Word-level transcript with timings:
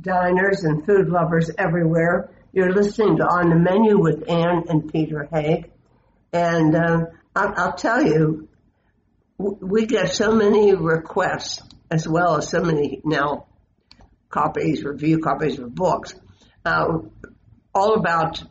Diners 0.00 0.64
and 0.64 0.84
food 0.84 1.08
lovers 1.08 1.50
everywhere. 1.58 2.30
You're 2.52 2.72
listening 2.72 3.18
to 3.18 3.24
On 3.24 3.50
the 3.50 3.56
Menu 3.56 3.98
with 3.98 4.28
Ann 4.28 4.64
and 4.68 4.90
Peter 4.92 5.28
Haig. 5.32 5.70
And 6.32 6.74
uh, 6.74 7.06
I'll, 7.34 7.54
I'll, 7.56 7.72
tell 7.74 8.02
you, 8.02 8.48
we 9.38 9.86
get 9.86 10.12
so 10.12 10.32
many 10.32 10.74
requests 10.74 11.60
as 11.90 12.08
well 12.08 12.36
as 12.36 12.48
so 12.48 12.62
many 12.62 13.00
now 13.04 13.46
copies, 14.28 14.84
review 14.84 15.18
copies 15.18 15.58
of 15.58 15.74
books, 15.74 16.14
uh, 16.64 16.98
all 17.74 17.94
about 17.94 18.42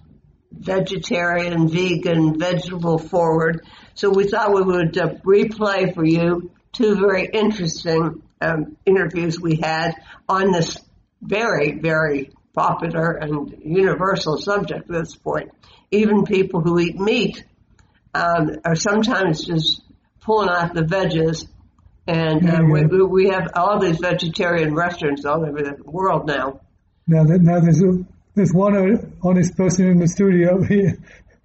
vegetarian, 0.51 1.69
vegan, 1.69 2.37
vegetable 2.37 2.97
forward. 2.97 3.65
So 3.93 4.09
we 4.09 4.27
thought 4.27 4.53
we 4.53 4.61
would 4.61 4.97
uh, 4.97 5.15
replay 5.25 5.93
for 5.93 6.05
you 6.05 6.51
two 6.73 6.95
very 6.95 7.25
interesting 7.25 8.21
um, 8.41 8.77
interviews 8.85 9.39
we 9.39 9.55
had 9.57 9.95
on 10.27 10.51
this 10.51 10.77
very, 11.21 11.79
very 11.79 12.31
popular 12.53 13.11
and 13.11 13.61
universal 13.63 14.37
subject 14.37 14.81
at 14.81 14.87
this 14.87 15.15
point. 15.15 15.51
Even 15.91 16.23
people 16.23 16.61
who 16.61 16.79
eat 16.79 16.99
meat 16.99 17.43
um, 18.13 18.57
are 18.65 18.75
sometimes 18.75 19.45
just 19.45 19.81
pulling 20.21 20.49
out 20.49 20.73
the 20.73 20.81
veggies. 20.81 21.47
And 22.07 22.49
uh, 22.49 22.59
mm-hmm. 22.59 22.89
we, 22.89 23.03
we 23.03 23.29
have 23.29 23.49
all 23.55 23.79
these 23.79 23.99
vegetarian 23.99 24.73
restaurants 24.73 25.25
all 25.25 25.45
over 25.45 25.61
the 25.61 25.77
world 25.83 26.27
now. 26.27 26.61
Now, 27.07 27.23
that, 27.23 27.41
now 27.41 27.59
there's 27.59 27.81
a, 27.81 28.05
there's 28.35 28.53
one 28.53 29.13
honest 29.23 29.55
person 29.55 29.87
in 29.87 29.99
the 29.99 30.07
studio 30.07 30.61
here. 30.63 30.97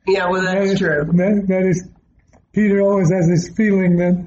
Yeah, 0.06 0.28
well, 0.30 0.42
that's 0.42 0.72
that 0.72 0.78
true. 0.78 1.04
That, 1.14 1.44
that 1.48 1.66
is, 1.66 1.88
Peter 2.52 2.80
always 2.80 3.10
has 3.10 3.28
this 3.28 3.54
feeling 3.56 3.96
that 3.96 4.26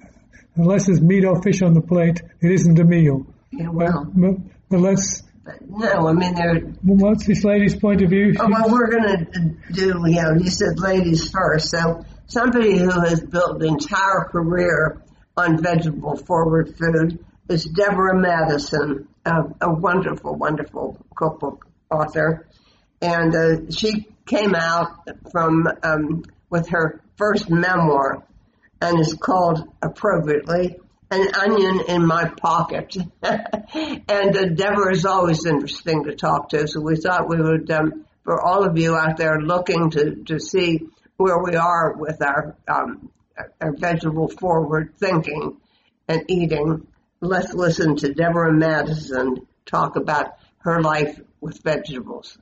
unless 0.56 0.88
there's 0.88 1.02
meat 1.02 1.26
or 1.26 1.42
fish 1.42 1.62
on 1.62 1.74
the 1.74 1.82
plate, 1.82 2.22
it 2.42 2.52
isn't 2.52 2.80
a 2.80 2.84
meal. 2.84 3.26
Yeah, 3.52 3.70
well. 3.70 4.12
But, 4.14 4.36
but 4.70 4.80
let's. 4.80 5.24
No, 5.68 6.08
I 6.08 6.14
mean, 6.14 6.36
there. 6.36 6.60
What's 6.84 7.26
this 7.26 7.44
lady's 7.44 7.76
point 7.76 8.02
of 8.02 8.10
view? 8.10 8.36
Oh, 8.40 8.48
well, 8.50 8.70
we're 8.70 8.90
going 8.90 9.26
to 9.26 9.56
do, 9.72 10.04
you 10.08 10.22
know, 10.22 10.34
you 10.34 10.50
said 10.50 10.80
ladies 10.80 11.30
first. 11.30 11.70
So 11.70 12.06
somebody 12.28 12.78
who 12.78 12.90
has 12.90 13.22
built 13.22 13.62
an 13.62 13.68
entire 13.68 14.26
career 14.26 15.02
on 15.36 15.62
vegetable 15.62 16.18
forward 16.18 16.76
food 16.78 17.24
is 17.50 17.66
Deborah 17.66 18.20
Madison, 18.20 19.08
a, 19.26 19.44
a 19.62 19.74
wonderful, 19.74 20.36
wonderful 20.36 20.98
cookbook 21.16 21.66
author. 21.90 22.48
And 23.02 23.36
uh, 23.36 23.72
she 23.72 24.08
came 24.26 24.56
out 24.56 25.08
from 25.32 25.68
um, 25.84 26.24
with 26.50 26.70
her 26.70 27.02
first 27.16 27.50
memoir, 27.50 28.24
and 28.82 29.00
is 29.00 29.14
called 29.14 29.68
appropriately 29.82 30.78
an 31.12 31.36
onion 31.36 31.82
in 31.88 32.06
my 32.06 32.30
pocket. 32.30 32.96
and 33.24 34.38
uh, 34.38 34.46
Deborah 34.46 34.94
is 34.94 35.06
always 35.06 35.46
interesting 35.46 36.04
to 36.06 36.16
talk 36.16 36.50
to, 36.50 36.68
so 36.68 36.82
we 36.82 36.96
thought 36.96 37.30
we 37.30 37.42
would, 37.42 37.70
um, 37.72 38.06
for 38.24 38.42
all 38.42 38.64
of 38.64 38.78
you 38.78 38.96
out 38.96 39.18
there 39.18 39.40
looking 39.40 39.90
to, 39.92 40.16
to 40.26 40.40
see 40.40 40.88
where 41.18 41.42
we 41.42 41.56
are 41.56 41.96
with 41.96 42.22
our, 42.22 42.56
um, 42.68 43.10
our 43.62 43.74
vegetable 43.76 44.28
forward 44.28 44.94
thinking 44.98 45.58
and 46.08 46.24
eating, 46.28 46.88
let's 47.22 47.54
listen 47.54 47.96
to 47.98 48.14
Deborah 48.14 48.54
Madison 48.54 49.48
talk 49.66 49.96
about 49.96 50.38
her 50.60 50.82
life 50.82 51.20
with 51.42 51.62
vegetables. 51.62 52.38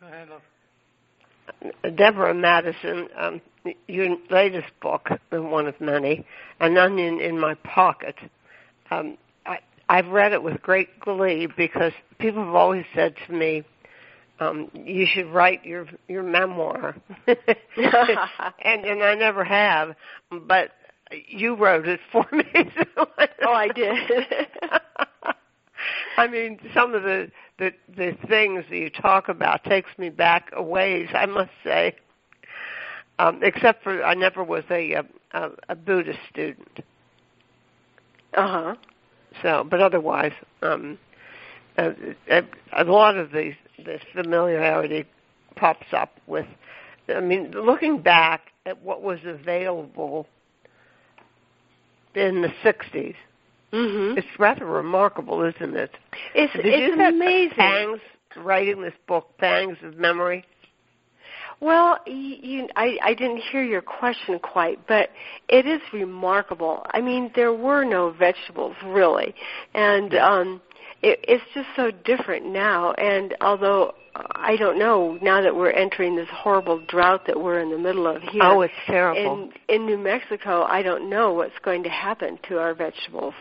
Go 0.00 0.06
ahead. 0.06 0.28
Deborah 1.96 2.34
Madison, 2.34 3.08
um, 3.16 3.40
your 3.86 4.16
latest 4.30 4.68
book, 4.80 5.08
the 5.30 5.42
one 5.42 5.66
of 5.66 5.80
many, 5.80 6.24
An 6.60 6.76
Onion 6.76 7.20
in 7.20 7.38
My 7.38 7.54
Pocket. 7.54 8.16
Um, 8.90 9.18
I, 9.46 9.58
I've 9.88 10.08
read 10.08 10.32
it 10.32 10.42
with 10.42 10.60
great 10.62 11.00
glee 11.00 11.48
because 11.56 11.92
people 12.18 12.44
have 12.44 12.54
always 12.54 12.84
said 12.94 13.14
to 13.26 13.32
me, 13.32 13.64
um, 14.40 14.70
you 14.72 15.06
should 15.06 15.26
write 15.26 15.64
your 15.64 15.88
your 16.06 16.22
memoir, 16.22 16.94
and 17.26 18.84
and 18.84 19.02
I 19.02 19.14
never 19.16 19.42
have, 19.42 19.96
but 20.30 20.70
you 21.10 21.56
wrote 21.56 21.88
it 21.88 22.00
for 22.12 22.24
me. 22.32 22.44
oh, 22.96 23.06
I 23.52 23.68
did. 23.68 23.96
I 26.16 26.26
mean, 26.26 26.58
some 26.74 26.94
of 26.94 27.02
the 27.02 27.30
the 27.58 27.72
the 27.96 28.16
things 28.28 28.64
that 28.70 28.76
you 28.76 28.90
talk 28.90 29.28
about 29.28 29.64
takes 29.64 29.90
me 29.98 30.08
back 30.08 30.50
a 30.52 30.62
ways. 30.62 31.08
I 31.14 31.26
must 31.26 31.50
say, 31.64 31.96
um, 33.18 33.40
except 33.42 33.82
for 33.82 34.02
I 34.04 34.14
never 34.14 34.42
was 34.44 34.64
a 34.70 34.92
a, 35.32 35.50
a 35.68 35.74
Buddhist 35.74 36.18
student. 36.30 36.80
Uh 38.36 38.46
huh. 38.48 38.74
So, 39.42 39.66
but 39.68 39.80
otherwise, 39.80 40.32
um, 40.62 40.98
a, 41.76 41.92
a, 42.30 42.42
a 42.72 42.84
lot 42.84 43.16
of 43.16 43.32
these 43.32 43.54
this 43.84 44.02
familiarity 44.14 45.04
pops 45.56 45.92
up 45.92 46.12
with. 46.26 46.46
I 47.08 47.20
mean, 47.20 47.52
looking 47.52 48.02
back 48.02 48.52
at 48.66 48.82
what 48.82 49.02
was 49.02 49.18
available 49.24 50.26
in 52.14 52.42
the 52.42 52.48
'60s, 52.62 53.14
Mm-hmm. 53.72 54.18
It's 54.18 54.38
rather 54.38 54.64
remarkable, 54.64 55.42
isn't 55.42 55.76
it? 55.76 55.90
It's, 56.34 56.52
Did 56.54 56.66
it's 56.66 56.96
you 56.96 57.04
amazing. 57.04 57.56
Pangs 57.56 58.00
writing 58.36 58.80
this 58.82 58.94
book, 59.06 59.36
pangs 59.38 59.76
of 59.82 59.96
memory. 59.96 60.44
Well, 61.60 61.98
you, 62.06 62.68
I, 62.76 62.98
I 63.02 63.14
didn't 63.14 63.42
hear 63.50 63.64
your 63.64 63.82
question 63.82 64.38
quite, 64.38 64.86
but 64.86 65.10
it 65.48 65.66
is 65.66 65.80
remarkable. 65.92 66.86
I 66.92 67.00
mean, 67.00 67.32
there 67.34 67.52
were 67.52 67.84
no 67.84 68.10
vegetables 68.10 68.76
really, 68.84 69.34
and 69.74 70.14
um, 70.14 70.60
it, 71.02 71.18
it's 71.26 71.42
just 71.54 71.68
so 71.74 71.90
different 71.90 72.46
now. 72.46 72.92
And 72.92 73.34
although 73.40 73.94
I 74.14 74.56
don't 74.56 74.78
know 74.78 75.18
now 75.20 75.42
that 75.42 75.54
we're 75.54 75.70
entering 75.70 76.16
this 76.16 76.28
horrible 76.32 76.80
drought 76.86 77.26
that 77.26 77.40
we're 77.40 77.60
in 77.60 77.70
the 77.70 77.78
middle 77.78 78.06
of 78.06 78.22
here. 78.22 78.42
Oh, 78.42 78.62
it's 78.62 78.72
terrible. 78.86 79.50
In 79.68 79.74
in 79.74 79.86
New 79.86 79.98
Mexico, 79.98 80.62
I 80.62 80.82
don't 80.82 81.10
know 81.10 81.32
what's 81.32 81.58
going 81.62 81.82
to 81.84 81.90
happen 81.90 82.38
to 82.48 82.58
our 82.58 82.74
vegetables. 82.74 83.34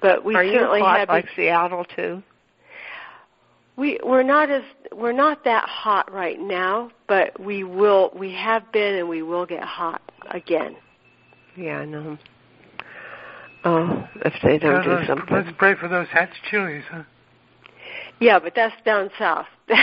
But 0.00 0.24
we 0.24 0.34
Are 0.34 0.44
certainly 0.44 0.80
you 0.80 0.84
have 0.84 1.08
like 1.08 1.26
Seattle 1.34 1.84
too? 1.84 2.22
We 3.76 3.98
we're 4.04 4.22
not 4.22 4.50
as 4.50 4.62
we're 4.92 5.12
not 5.12 5.44
that 5.44 5.68
hot 5.68 6.12
right 6.12 6.40
now, 6.40 6.90
but 7.08 7.38
we 7.40 7.64
will 7.64 8.10
we 8.14 8.32
have 8.34 8.70
been 8.72 8.94
and 8.94 9.08
we 9.08 9.22
will 9.22 9.46
get 9.46 9.62
hot 9.64 10.02
again. 10.30 10.76
Yeah, 11.56 11.78
I 11.78 11.84
know. 11.84 12.18
Oh, 13.64 14.06
if 14.24 14.34
they 14.42 14.58
don't 14.58 14.86
Uh, 14.86 15.00
do 15.00 15.06
something. 15.06 15.26
Let's 15.34 15.48
pray 15.56 15.74
for 15.74 15.88
those 15.88 16.06
hatch 16.08 16.30
chilies, 16.50 16.84
huh? 16.90 17.02
Yeah, 18.20 18.38
but 18.38 18.54
that's 18.54 18.74
down 18.84 19.10
south. 19.18 19.46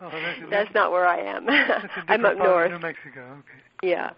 Oh, 0.00 0.10
that's, 0.10 0.50
that's 0.50 0.74
not 0.74 0.92
where 0.92 1.06
I 1.06 1.18
am. 1.20 1.46
That's 1.46 1.84
a 1.84 1.88
I'm 2.12 2.24
up 2.26 2.36
part 2.36 2.46
north. 2.48 2.72
of 2.72 2.80
New 2.80 2.86
Mexico. 2.86 3.20
Okay. 3.38 3.88
Yeah. 3.88 4.10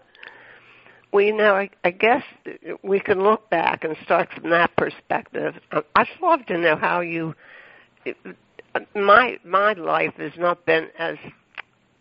Well, 1.13 1.23
you 1.23 1.33
know, 1.33 1.55
I, 1.55 1.69
I 1.85 1.91
guess 1.91 2.23
we 2.83 2.99
can 2.99 3.23
look 3.23 3.49
back 3.49 3.85
and 3.85 3.95
start 4.03 4.27
from 4.33 4.49
that 4.49 4.75
perspective. 4.75 5.53
Um, 5.71 5.83
I'd 5.95 6.07
love 6.21 6.45
to 6.47 6.57
know 6.57 6.75
how 6.75 6.99
you. 6.99 7.35
My 8.95 9.37
my 9.43 9.73
life 9.73 10.13
has 10.17 10.33
not 10.37 10.65
been 10.65 10.89
as 10.97 11.17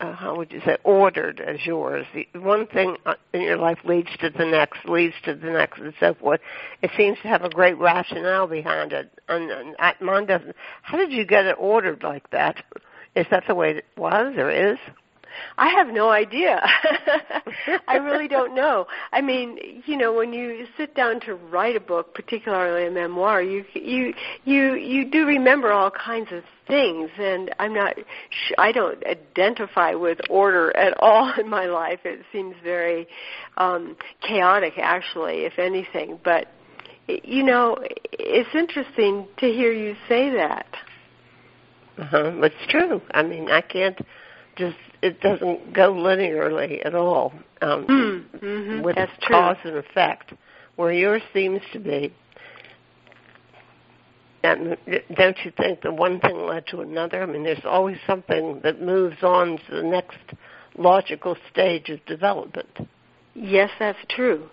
uh, 0.01 0.13
how 0.13 0.37
would 0.37 0.53
you 0.53 0.61
say 0.65 0.77
ordered 0.85 1.41
as 1.41 1.65
yours. 1.65 2.07
The, 2.15 2.29
one 2.39 2.67
thing 2.67 2.97
uh, 3.07 3.15
in 3.33 3.43
your 3.43 3.57
life 3.57 3.79
leads 3.85 4.11
to 4.21 4.31
the 4.31 4.45
next, 4.45 4.85
leads 4.87 5.15
to 5.25 5.35
the 5.35 5.51
next, 5.51 5.81
and 5.81 5.95
so 5.99 6.15
forth. 6.15 6.41
It 6.83 6.91
seems 6.97 7.19
to 7.23 7.29
have 7.29 7.43
a 7.43 7.49
great 7.49 7.79
rationale 7.79 8.47
behind 8.47 8.93
it, 8.93 9.11
and, 9.29 9.51
and 9.51 9.77
mine 10.01 10.27
doesn't. 10.27 10.55
How 10.83 10.99
did 10.99 11.13
you 11.13 11.25
get 11.25 11.47
it 11.47 11.57
ordered 11.59 12.03
like 12.03 12.29
that? 12.31 12.63
Is 13.15 13.27
that 13.31 13.45
the 13.49 13.55
way 13.55 13.71
it 13.71 13.87
was 13.97 14.35
or 14.37 14.51
is? 14.51 14.79
I 15.59 15.69
have 15.69 15.89
no 15.89 16.11
idea. 16.11 16.61
I 17.89 17.97
really 17.97 18.29
don't 18.29 18.55
know. 18.55 18.87
I 19.13 19.21
mean, 19.21 19.83
you 19.87 19.97
know, 19.97 20.13
when 20.13 20.33
you 20.33 20.67
sit 20.77 20.95
down 20.95 21.21
to 21.21 21.35
write 21.35 21.77
a 21.77 21.81
book, 21.81 22.15
particularly 22.15 22.87
a 22.87 22.91
memoir, 22.91 23.43
you 23.43 23.65
you 23.75 24.15
you 24.45 24.75
you 24.75 25.11
do 25.11 25.27
remember 25.27 25.73
all 25.73 25.91
kinds 25.91 26.33
of 26.33 26.43
things, 26.67 27.11
and 27.19 27.55
I'm 27.59 27.75
not. 27.75 27.97
Sh- 28.31 28.53
I 28.59 28.73
don't 28.73 29.05
identify 29.07 29.95
with 29.95 30.19
order 30.29 30.77
at 30.77 30.95
all 31.01 31.33
in 31.39 31.49
my 31.49 31.67
life. 31.67 32.01
It 32.05 32.21
seems 32.33 32.55
very 32.63 33.07
um, 33.57 33.97
chaotic, 34.21 34.75
actually, 34.79 35.45
if 35.45 35.59
anything. 35.59 36.19
But 36.25 36.49
you 37.09 37.43
know, 37.43 37.79
it's 38.13 38.55
interesting 38.55 39.29
to 39.39 39.47
hear 39.47 39.73
you 39.73 39.95
say 40.09 40.31
that. 40.31 40.67
Uh-huh. 41.99 42.33
It's 42.43 42.55
true. 42.69 43.01
I 43.13 43.23
mean, 43.23 43.51
I 43.51 43.63
can't 43.63 43.99
just 44.57 44.77
it 45.03 45.21
doesn't 45.21 45.73
go 45.73 45.93
linearly 45.93 46.85
at 46.85 46.95
all 46.95 47.33
um, 47.63 47.87
mm-hmm. 47.87 48.83
with 48.83 48.97
That's 48.97 49.13
true. 49.23 49.37
cause 49.37 49.57
and 49.65 49.77
effect, 49.77 50.33
where 50.77 50.93
yours 50.93 51.23
seems 51.33 51.61
to 51.73 51.79
be. 51.79 52.13
And 54.43 54.77
don't 55.17 55.37
you 55.45 55.53
think 55.57 55.83
that 55.83 55.93
one 55.93 56.21
thing 56.21 56.47
led 56.47 56.67
to 56.69 56.81
another? 56.81 57.23
I 57.23 57.27
mean, 57.27 57.43
there's 57.43 57.65
always 57.65 57.99
something 58.07 58.61
that 58.63 58.81
moves 58.81 59.23
on 59.23 59.59
to 59.69 59.77
the 59.77 59.83
next 59.83 60.19
logical 60.79 61.37
stage 61.51 61.89
of 61.89 62.05
development. 62.07 62.69
Yes, 63.35 63.71
that's 63.79 63.99
true. 64.09 64.49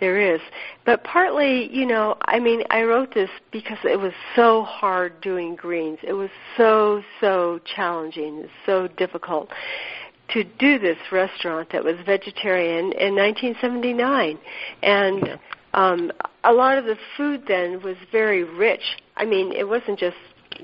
There 0.00 0.18
is. 0.34 0.40
But 0.84 1.04
partly, 1.04 1.74
you 1.74 1.86
know, 1.86 2.16
I 2.22 2.40
mean, 2.40 2.62
I 2.70 2.82
wrote 2.82 3.14
this 3.14 3.30
because 3.52 3.78
it 3.84 3.98
was 3.98 4.12
so 4.34 4.64
hard 4.64 5.20
doing 5.20 5.54
greens. 5.54 5.98
It 6.02 6.14
was 6.14 6.30
so, 6.56 7.02
so 7.20 7.60
challenging, 7.76 8.48
so 8.66 8.88
difficult 8.88 9.50
to 10.32 10.44
do 10.44 10.78
this 10.78 10.98
restaurant 11.10 11.70
that 11.72 11.84
was 11.84 11.96
vegetarian 12.06 12.92
in 12.92 13.14
1979. 13.14 14.38
And 14.82 15.38
um, 15.74 16.12
a 16.44 16.52
lot 16.52 16.78
of 16.78 16.84
the 16.84 16.96
food 17.16 17.44
then 17.46 17.82
was 17.82 17.96
very 18.10 18.44
rich. 18.44 18.82
I 19.16 19.24
mean, 19.24 19.52
it 19.52 19.68
wasn't 19.68 19.98
just 19.98 20.16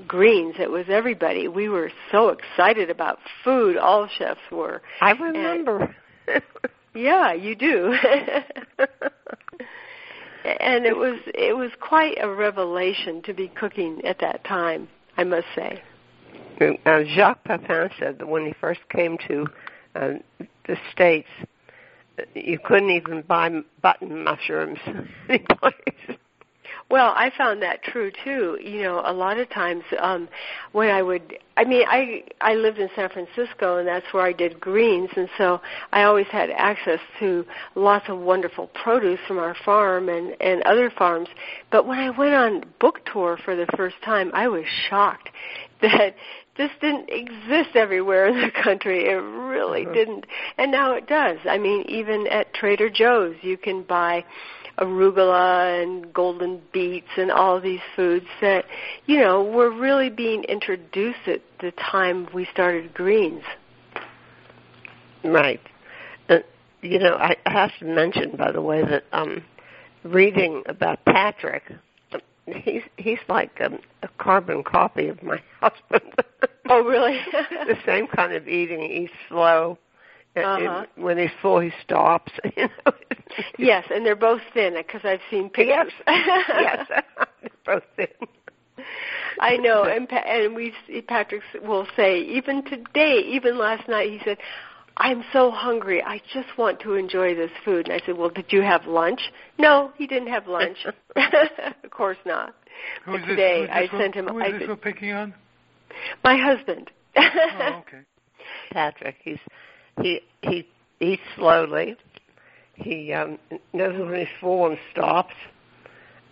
greens, 0.07 0.55
it 0.59 0.69
was 0.69 0.85
everybody. 0.89 1.47
We 1.47 1.69
were 1.69 1.91
so 2.11 2.29
excited 2.29 2.89
about 2.89 3.19
food, 3.43 3.77
all 3.77 4.07
chefs 4.07 4.39
were. 4.51 4.81
I 5.01 5.11
remember. 5.11 5.95
And, 6.27 6.43
yeah, 6.97 7.33
you 7.33 7.55
do. 7.55 7.93
and 10.43 10.85
it 10.85 10.95
was 10.95 11.19
it 11.27 11.55
was 11.55 11.71
quite 11.79 12.17
a 12.21 12.29
revelation 12.29 13.21
to 13.23 13.33
be 13.33 13.47
cooking 13.49 14.01
at 14.05 14.19
that 14.19 14.43
time, 14.43 14.87
I 15.17 15.23
must 15.23 15.47
say. 15.55 15.81
Uh, 16.59 17.03
Jacques 17.15 17.43
Pepin 17.43 17.89
said 17.99 18.17
that 18.19 18.27
when 18.27 18.45
he 18.45 18.53
first 18.59 18.79
came 18.89 19.17
to 19.27 19.45
uh, 19.95 20.13
the 20.67 20.75
States, 20.91 21.27
you 22.33 22.57
couldn't 22.63 22.89
even 22.89 23.21
buy 23.21 23.51
button 23.81 24.23
mushrooms. 24.23 24.79
Well, 26.89 27.13
I 27.15 27.31
found 27.37 27.61
that 27.63 27.83
true 27.83 28.11
too. 28.23 28.57
You 28.63 28.83
know, 28.83 29.01
a 29.03 29.11
lot 29.11 29.39
of 29.39 29.49
times 29.49 29.83
um 29.99 30.29
when 30.71 30.89
I 30.89 31.01
would 31.01 31.37
I 31.57 31.65
mean, 31.65 31.83
I 31.87 32.23
I 32.39 32.53
lived 32.55 32.77
in 32.77 32.89
San 32.95 33.09
Francisco 33.09 33.77
and 33.77 33.87
that's 33.87 34.05
where 34.13 34.23
I 34.23 34.31
did 34.31 34.59
greens 34.59 35.09
and 35.15 35.29
so 35.37 35.59
I 35.91 36.03
always 36.03 36.27
had 36.27 36.49
access 36.51 36.99
to 37.19 37.45
lots 37.75 38.05
of 38.07 38.19
wonderful 38.19 38.67
produce 38.67 39.19
from 39.27 39.37
our 39.37 39.55
farm 39.65 40.07
and 40.07 40.35
and 40.39 40.63
other 40.63 40.89
farms. 40.89 41.27
But 41.71 41.85
when 41.87 41.99
I 41.99 42.09
went 42.09 42.33
on 42.33 42.63
book 42.79 43.01
tour 43.11 43.37
for 43.43 43.55
the 43.55 43.67
first 43.75 43.97
time, 44.03 44.31
I 44.33 44.47
was 44.47 44.65
shocked 44.89 45.29
that 45.81 46.15
this 46.57 46.71
didn't 46.81 47.09
exist 47.09 47.75
everywhere 47.75 48.27
in 48.27 48.41
the 48.41 48.51
country. 48.63 49.05
It 49.05 49.13
really 49.13 49.85
uh-huh. 49.85 49.93
didn't. 49.93 50.25
And 50.57 50.71
now 50.71 50.93
it 50.93 51.07
does. 51.07 51.37
I 51.45 51.57
mean, 51.57 51.85
even 51.87 52.27
at 52.27 52.53
Trader 52.53 52.89
Joe's, 52.89 53.35
you 53.41 53.57
can 53.57 53.83
buy 53.83 54.25
arugula 54.77 55.81
and 55.83 56.13
golden 56.13 56.61
beets 56.71 57.07
and 57.17 57.31
all 57.31 57.59
these 57.59 57.81
foods 57.95 58.27
that, 58.41 58.65
you 59.05 59.19
know, 59.19 59.43
were 59.43 59.71
really 59.71 60.09
being 60.09 60.43
introduced 60.43 61.27
at 61.27 61.41
the 61.59 61.71
time 61.71 62.27
we 62.33 62.47
started 62.51 62.93
greens. 62.93 63.43
Right. 65.23 65.61
Uh, 66.29 66.39
you 66.81 66.99
know, 66.99 67.15
I 67.15 67.35
have 67.45 67.71
to 67.79 67.85
mention, 67.85 68.35
by 68.37 68.51
the 68.51 68.61
way, 68.61 68.81
that 68.81 69.03
um, 69.11 69.43
reading 70.03 70.63
about 70.67 71.03
Patrick, 71.05 71.63
he's 72.45 72.83
he's 72.97 73.19
like 73.27 73.59
a, 73.59 73.71
a 74.03 74.09
carbon 74.19 74.63
copy 74.63 75.07
of 75.07 75.21
my 75.23 75.41
husband. 75.59 76.13
oh, 76.69 76.83
really? 76.83 77.19
the 77.31 77.77
same 77.85 78.07
kind 78.07 78.33
of 78.33 78.47
eating. 78.47 78.89
He's 78.89 79.09
slow. 79.27 79.77
Uh-huh. 80.45 80.85
And 80.95 81.03
when 81.03 81.17
he's 81.17 81.29
full, 81.41 81.59
he 81.59 81.71
stops. 81.83 82.31
You 82.55 82.69
know. 82.85 82.93
yes, 83.59 83.85
and 83.91 84.05
they're 84.05 84.15
both 84.15 84.41
thin 84.53 84.73
because 84.75 85.01
I've 85.03 85.19
seen 85.29 85.49
pictures. 85.49 85.91
Yes, 86.07 86.87
yes, 86.89 87.03
they're 87.41 87.51
both 87.65 87.83
thin. 87.95 88.07
I 89.39 89.57
know, 89.57 89.83
and 89.83 90.07
pa- 90.07 90.23
and 90.25 90.55
we 90.55 90.73
Patrick 91.07 91.43
will 91.61 91.87
say 91.95 92.19
even 92.21 92.63
today, 92.63 93.19
even 93.27 93.57
last 93.57 93.87
night, 93.87 94.09
he 94.09 94.19
said, 94.23 94.37
"I'm 94.97 95.23
so 95.33 95.51
hungry. 95.51 96.01
I 96.01 96.21
just 96.33 96.57
want 96.57 96.79
to 96.81 96.93
enjoy 96.93 97.35
this 97.35 97.51
food." 97.63 97.87
And 97.87 98.01
I 98.01 98.05
said, 98.05 98.17
"Well, 98.17 98.29
did 98.29 98.45
you 98.49 98.61
have 98.61 98.85
lunch?" 98.87 99.21
No, 99.59 99.91
he 99.97 100.07
didn't 100.07 100.29
have 100.29 100.47
lunch. 100.47 100.77
of 101.15 101.91
course 101.91 102.17
not. 102.25 102.55
Who's 103.05 103.21
but 103.21 103.27
today, 103.27 103.61
this, 103.61 103.69
I 103.71 103.97
sent 103.99 104.15
him. 104.15 104.27
Who 104.27 104.39
is 104.39 104.45
I 104.47 104.51
this 104.51 104.59
did, 104.61 104.69
we're 104.69 104.75
picking 104.75 105.11
on? 105.11 105.33
My 106.23 106.37
husband. 106.37 106.89
oh, 107.15 107.83
okay. 107.87 108.01
Patrick, 108.71 109.17
he's 109.23 109.39
he 110.01 110.21
he 110.41 110.67
eats 110.99 111.21
slowly. 111.35 111.97
He 112.73 113.11
um, 113.13 113.39
knows 113.73 113.99
when 113.99 114.19
he's 114.19 114.27
full 114.39 114.67
and 114.67 114.77
stops. 114.91 115.33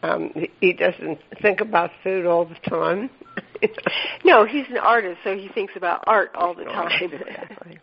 Um, 0.03 0.31
he, 0.35 0.51
he 0.61 0.73
doesn't 0.73 1.19
think 1.41 1.61
about 1.61 1.89
food 2.03 2.25
all 2.25 2.45
the 2.45 2.55
time. 2.69 3.09
no, 4.23 4.45
he's 4.45 4.67
an 4.69 4.77
artist, 4.77 5.19
so 5.23 5.35
he 5.35 5.49
thinks 5.49 5.73
about 5.75 6.03
art 6.05 6.31
all 6.35 6.53
the 6.53 6.65
time. 6.65 6.91
exactly. 7.01 7.79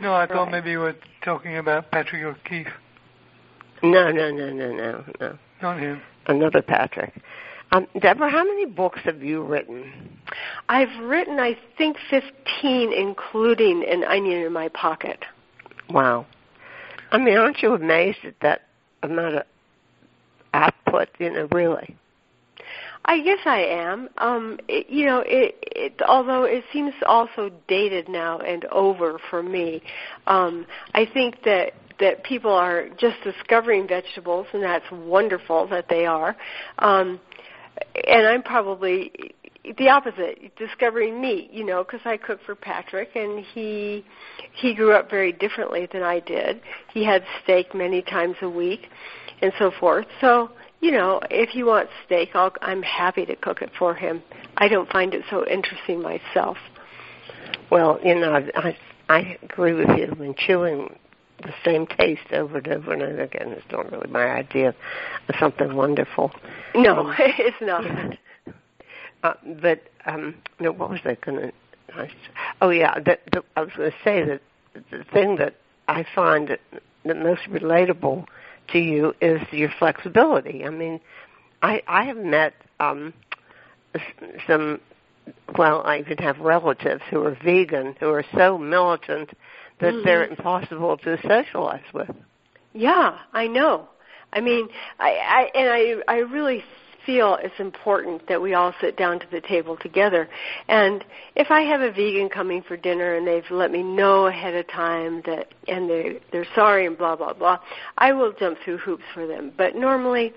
No, 0.00 0.14
I 0.14 0.26
thought 0.26 0.44
Right. 0.44 0.52
maybe 0.52 0.70
you 0.72 0.80
were 0.80 0.96
talking 1.24 1.58
about 1.58 1.90
Patrick 1.90 2.24
O'Keefe. 2.24 2.66
No, 3.82 4.10
no, 4.10 4.30
no, 4.30 4.50
no, 4.52 4.72
no, 4.72 5.04
no. 5.20 5.38
Not 5.60 5.78
him. 5.78 6.02
Another 6.26 6.62
Patrick. 6.62 7.14
Um, 7.72 7.86
Deborah, 7.98 8.30
how 8.30 8.44
many 8.44 8.66
books 8.66 9.00
have 9.04 9.22
you 9.22 9.42
written? 9.42 9.90
I've 10.68 11.02
written, 11.02 11.40
I 11.40 11.56
think, 11.78 11.96
15, 12.10 12.92
including 12.92 13.84
An 13.88 14.04
Onion 14.04 14.42
in 14.42 14.52
My 14.52 14.68
Pocket. 14.68 15.24
Wow. 15.88 16.26
I 17.10 17.18
mean, 17.18 17.36
aren't 17.36 17.62
you 17.62 17.72
amazed 17.74 18.18
at 18.24 18.38
that 18.40 18.62
amount 19.02 19.36
of 19.36 19.42
output? 20.52 21.08
You 21.18 21.30
know, 21.30 21.48
really. 21.50 21.96
I 23.06 23.20
guess 23.22 23.38
I 23.46 23.60
am. 23.60 24.08
Um, 24.18 24.60
it, 24.68 24.88
you 24.88 25.06
know, 25.06 25.22
it, 25.26 25.56
it, 25.62 26.02
although 26.06 26.44
it 26.44 26.64
seems 26.72 26.92
also 27.06 27.50
dated 27.68 28.08
now 28.08 28.38
and 28.38 28.64
over 28.66 29.18
for 29.30 29.42
me, 29.42 29.82
um, 30.26 30.66
I 30.94 31.06
think 31.06 31.42
that 31.44 31.72
that 32.00 32.24
people 32.24 32.50
are 32.50 32.88
just 32.98 33.16
discovering 33.22 33.86
vegetables, 33.86 34.46
and 34.52 34.62
that's 34.62 34.90
wonderful 34.90 35.68
that 35.68 35.88
they 35.88 36.04
are. 36.04 36.36
Um, 36.78 37.20
and 38.08 38.26
I'm 38.26 38.42
probably 38.42 39.34
the 39.78 39.88
opposite, 39.88 40.54
discovering 40.56 41.20
meat. 41.20 41.50
You 41.52 41.64
know, 41.64 41.84
because 41.84 42.00
I 42.04 42.16
cook 42.16 42.40
for 42.44 42.54
Patrick, 42.54 43.10
and 43.14 43.44
he 43.44 44.04
he 44.54 44.74
grew 44.74 44.92
up 44.92 45.10
very 45.10 45.32
differently 45.32 45.88
than 45.92 46.02
I 46.02 46.20
did. 46.20 46.60
He 46.92 47.04
had 47.04 47.24
steak 47.42 47.74
many 47.74 48.02
times 48.02 48.36
a 48.42 48.48
week, 48.48 48.88
and 49.40 49.52
so 49.58 49.70
forth. 49.78 50.06
So 50.20 50.50
you 50.80 50.90
know, 50.90 51.20
if 51.30 51.50
he 51.50 51.62
wants 51.62 51.92
steak, 52.04 52.30
I'll, 52.34 52.52
I'm 52.60 52.82
happy 52.82 53.24
to 53.26 53.36
cook 53.36 53.62
it 53.62 53.70
for 53.78 53.94
him. 53.94 54.22
I 54.56 54.68
don't 54.68 54.90
find 54.90 55.14
it 55.14 55.22
so 55.30 55.46
interesting 55.46 56.02
myself. 56.02 56.56
Well, 57.70 57.98
you 58.04 58.16
know, 58.16 58.34
I 58.54 58.76
I 59.08 59.38
agree 59.42 59.74
with 59.74 59.96
you. 59.98 60.12
When 60.16 60.34
chewing 60.34 60.96
the 61.42 61.52
same 61.64 61.86
taste 61.86 62.32
over 62.32 62.58
and 62.58 62.68
over 62.68 62.92
and 62.92 63.02
over 63.02 63.22
again 63.22 63.52
is 63.52 63.62
not 63.70 63.90
really 63.90 64.08
my 64.10 64.26
idea 64.26 64.68
of 65.28 65.34
something 65.38 65.74
wonderful. 65.74 66.32
No, 66.74 67.00
Um, 67.00 67.14
it's 67.18 67.60
not. 67.60 67.84
Uh, 69.22 69.34
but 69.60 69.82
um, 70.06 70.34
no, 70.60 70.72
what 70.72 70.90
was 70.90 71.00
I 71.04 71.14
going 71.14 71.38
to? 71.40 71.52
Oh 72.60 72.70
yeah, 72.70 72.98
that, 73.00 73.20
the, 73.32 73.42
I 73.56 73.60
was 73.62 73.70
going 73.76 73.90
to 73.90 73.96
say 74.02 74.24
that 74.24 74.40
the 74.90 75.04
thing 75.12 75.36
that 75.36 75.54
I 75.88 76.04
find 76.14 76.48
that 76.48 76.60
the 77.04 77.14
most 77.14 77.42
relatable 77.50 78.26
to 78.68 78.78
you 78.78 79.14
is 79.20 79.40
your 79.50 79.68
flexibility. 79.78 80.64
I 80.64 80.70
mean, 80.70 81.00
I 81.62 81.82
I 81.86 82.04
have 82.04 82.16
met 82.16 82.54
um, 82.80 83.12
some. 84.46 84.80
Well, 85.56 85.82
I 85.84 85.98
even 85.98 86.18
have 86.18 86.38
relatives 86.40 87.02
who 87.10 87.22
are 87.24 87.36
vegan 87.44 87.94
who 88.00 88.08
are 88.10 88.24
so 88.36 88.58
militant 88.58 89.30
that 89.80 89.94
Mhm. 89.94 90.04
they're 90.04 90.24
impossible 90.24 90.96
to 90.98 91.18
socialize 91.28 91.84
with. 91.92 92.10
Yeah, 92.72 93.18
I 93.32 93.46
know. 93.46 93.88
I 94.32 94.40
mean, 94.40 94.68
I, 94.98 95.10
I 95.10 95.58
and 95.58 95.70
I 95.70 96.12
I 96.12 96.18
really 96.18 96.64
feel 97.04 97.36
it's 97.42 97.58
important 97.58 98.26
that 98.28 98.40
we 98.40 98.54
all 98.54 98.72
sit 98.80 98.96
down 98.96 99.18
to 99.18 99.26
the 99.30 99.40
table 99.40 99.76
together. 99.76 100.28
And 100.68 101.04
if 101.34 101.50
I 101.50 101.62
have 101.62 101.80
a 101.80 101.90
vegan 101.90 102.28
coming 102.28 102.62
for 102.62 102.76
dinner 102.76 103.16
and 103.16 103.26
they've 103.26 103.50
let 103.50 103.70
me 103.70 103.82
know 103.82 104.26
ahead 104.26 104.54
of 104.54 104.68
time 104.68 105.22
that 105.26 105.48
and 105.68 105.88
they 105.88 106.20
they're 106.30 106.46
sorry 106.54 106.86
and 106.86 106.96
blah 106.96 107.16
blah 107.16 107.32
blah, 107.32 107.58
I 107.98 108.12
will 108.12 108.32
jump 108.32 108.58
through 108.64 108.78
hoops 108.78 109.04
for 109.14 109.26
them. 109.26 109.52
But 109.56 109.74
normally 109.74 110.32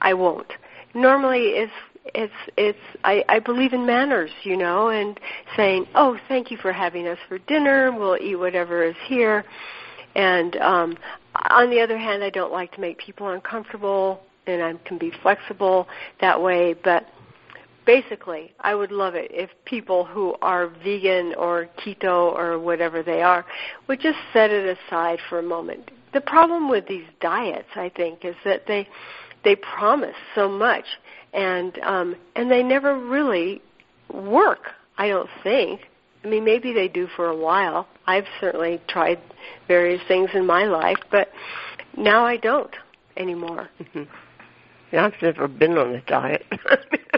I 0.00 0.14
won't. 0.14 0.52
Normally 0.94 1.48
it's 1.50 1.72
it's 2.14 2.32
it's 2.56 2.78
I, 3.04 3.24
I 3.28 3.38
believe 3.38 3.72
in 3.72 3.86
manners, 3.86 4.30
you 4.42 4.56
know, 4.56 4.88
and 4.88 5.18
saying, 5.56 5.86
"Oh, 5.94 6.18
thank 6.28 6.50
you 6.50 6.56
for 6.58 6.72
having 6.72 7.06
us 7.06 7.18
for 7.28 7.38
dinner. 7.38 7.92
We'll 7.92 8.16
eat 8.16 8.36
whatever 8.36 8.84
is 8.84 8.96
here." 9.06 9.44
And 10.14 10.56
um, 10.56 10.96
on 11.50 11.70
the 11.70 11.80
other 11.80 11.98
hand, 11.98 12.22
I 12.22 12.30
don't 12.30 12.52
like 12.52 12.72
to 12.72 12.80
make 12.80 12.98
people 12.98 13.28
uncomfortable, 13.28 14.22
and 14.46 14.62
I 14.62 14.74
can 14.86 14.98
be 14.98 15.12
flexible 15.22 15.88
that 16.20 16.40
way. 16.40 16.74
But 16.74 17.06
basically, 17.86 18.52
I 18.60 18.74
would 18.74 18.92
love 18.92 19.14
it 19.14 19.30
if 19.32 19.50
people 19.64 20.04
who 20.04 20.34
are 20.42 20.68
vegan 20.68 21.34
or 21.36 21.68
keto 21.84 22.32
or 22.32 22.58
whatever 22.58 23.02
they 23.02 23.22
are 23.22 23.44
would 23.88 24.00
just 24.00 24.18
set 24.32 24.50
it 24.50 24.78
aside 24.78 25.18
for 25.28 25.38
a 25.38 25.42
moment. 25.42 25.90
The 26.12 26.20
problem 26.20 26.68
with 26.68 26.86
these 26.86 27.06
diets, 27.20 27.68
I 27.74 27.88
think, 27.88 28.24
is 28.24 28.36
that 28.44 28.66
they 28.66 28.88
they 29.44 29.56
promise 29.56 30.14
so 30.34 30.48
much, 30.48 30.84
and 31.32 31.78
um, 31.82 32.16
and 32.36 32.50
they 32.50 32.62
never 32.62 32.98
really 32.98 33.62
work. 34.12 34.70
I 34.98 35.08
don't 35.08 35.30
think. 35.42 35.80
I 36.24 36.28
mean, 36.28 36.44
maybe 36.44 36.72
they 36.72 36.88
do 36.88 37.08
for 37.16 37.26
a 37.26 37.36
while. 37.36 37.88
I've 38.06 38.26
certainly 38.40 38.80
tried 38.88 39.20
various 39.68 40.02
things 40.08 40.30
in 40.34 40.46
my 40.46 40.64
life, 40.64 40.98
but 41.10 41.30
now 41.96 42.24
I 42.24 42.36
don't. 42.36 42.74
anymore. 43.16 43.68
Mhm. 43.78 44.08
Yeah, 44.90 45.04
I've 45.06 45.20
never 45.22 45.46
been 45.46 45.76
on 45.76 45.94
a 45.94 46.00
diet. 46.02 46.46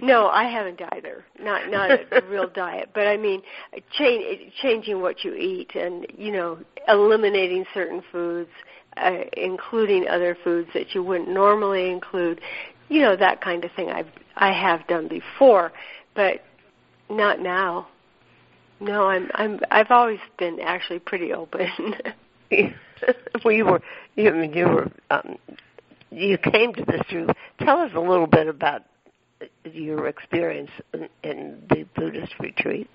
No, 0.00 0.28
I 0.28 0.44
haven't 0.44 0.80
either. 0.92 1.24
Not 1.40 1.70
not 1.70 1.90
a 1.90 2.22
real 2.28 2.48
diet, 2.54 2.90
but 2.94 3.06
I 3.08 3.16
mean, 3.16 3.42
change, 3.90 4.52
changing 4.62 5.00
what 5.00 5.24
you 5.24 5.34
eat, 5.34 5.74
and 5.74 6.06
you 6.16 6.30
know, 6.30 6.58
eliminating 6.86 7.64
certain 7.74 8.02
foods, 8.12 8.50
uh, 8.96 9.24
including 9.36 10.06
other 10.06 10.36
foods 10.44 10.68
that 10.74 10.94
you 10.94 11.02
wouldn't 11.02 11.28
normally 11.30 11.90
include. 11.90 12.40
You 12.88 13.00
know, 13.02 13.16
that 13.16 13.40
kind 13.40 13.64
of 13.64 13.72
thing. 13.72 13.90
I've 13.90 14.08
I 14.36 14.52
have 14.52 14.86
done 14.86 15.08
before, 15.08 15.72
but 16.14 16.44
not 17.10 17.40
now. 17.40 17.88
No, 18.80 19.04
I'm 19.08 19.30
I'm 19.34 19.60
I've 19.70 19.90
always 19.90 20.20
been 20.38 20.60
actually 20.60 21.00
pretty 21.00 21.32
open. 21.32 21.68
well, 23.44 23.52
you 23.54 23.64
were 23.66 23.82
you, 24.16 24.30
I 24.30 24.32
mean, 24.32 24.52
you 24.52 24.66
were 24.66 24.88
um, 25.10 25.36
you 26.10 26.38
came 26.38 26.72
to 26.74 26.84
this 26.84 27.02
through. 27.10 27.28
Tell 27.60 27.78
us 27.78 27.90
a 27.94 28.00
little 28.00 28.26
bit 28.26 28.46
about 28.48 28.82
your 29.64 30.06
experience 30.08 30.70
in, 30.94 31.08
in 31.22 31.62
the 31.68 31.86
Buddhist 31.96 32.34
retreats. 32.40 32.94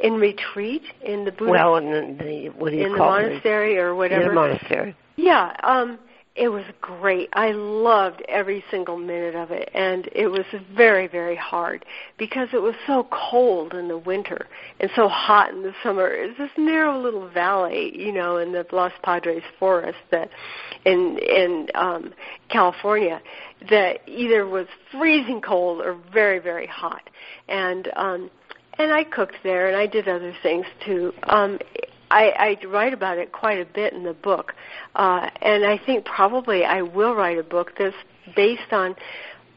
in 0.00 0.14
retreat 0.14 0.82
in 1.02 1.24
the 1.24 1.32
Buddhist 1.32 1.50
Well, 1.50 1.76
in 1.76 1.90
the, 2.18 2.24
the 2.24 2.48
what 2.50 2.70
do 2.70 2.76
you 2.76 2.86
in 2.86 2.92
the 2.92 2.98
call 2.98 3.14
it? 3.16 3.22
monastery 3.22 3.78
or 3.78 3.90
In 3.92 3.96
whatever. 3.96 4.28
the 4.28 4.32
monastery. 4.34 4.96
Yeah, 5.16 5.56
um, 5.62 5.98
it 6.36 6.48
was 6.48 6.64
great. 6.80 7.28
I 7.32 7.52
loved 7.52 8.22
every 8.28 8.64
single 8.68 8.96
minute 8.96 9.36
of 9.36 9.52
it, 9.52 9.70
and 9.72 10.08
it 10.12 10.26
was 10.26 10.44
very, 10.74 11.06
very 11.06 11.36
hard 11.36 11.84
because 12.18 12.48
it 12.52 12.60
was 12.60 12.74
so 12.88 13.06
cold 13.12 13.72
in 13.72 13.86
the 13.86 13.98
winter 13.98 14.48
and 14.80 14.90
so 14.96 15.06
hot 15.06 15.50
in 15.50 15.62
the 15.62 15.72
summer. 15.80 16.08
It's 16.08 16.36
this 16.36 16.50
narrow 16.56 17.00
little 17.00 17.28
valley, 17.28 17.96
you 17.96 18.10
know, 18.10 18.38
in 18.38 18.50
the 18.50 18.66
Los 18.72 18.92
Padres 19.04 19.44
forest 19.60 19.98
that 20.10 20.28
in 20.84 21.18
in 21.18 21.68
um, 21.76 22.12
California 22.48 23.22
that 23.70 24.00
either 24.08 24.44
was 24.44 24.66
freezing 24.90 25.40
cold 25.40 25.82
or 25.82 25.96
very, 26.12 26.40
very 26.40 26.66
hot, 26.66 27.10
and 27.48 27.88
um, 27.94 28.28
and 28.78 28.92
I 28.92 29.04
cooked 29.04 29.36
there 29.44 29.68
and 29.68 29.76
I 29.76 29.86
did 29.86 30.08
other 30.08 30.34
things 30.42 30.66
too. 30.84 31.12
Um, 31.24 31.60
I, 32.14 32.56
I 32.62 32.66
write 32.66 32.92
about 32.92 33.18
it 33.18 33.32
quite 33.32 33.58
a 33.58 33.64
bit 33.64 33.92
in 33.92 34.04
the 34.04 34.14
book, 34.14 34.54
uh, 34.94 35.28
and 35.42 35.64
I 35.64 35.78
think 35.84 36.04
probably 36.04 36.64
I 36.64 36.82
will 36.82 37.14
write 37.14 37.38
a 37.38 37.42
book 37.42 37.72
that's 37.76 37.96
based 38.36 38.72
on 38.72 38.94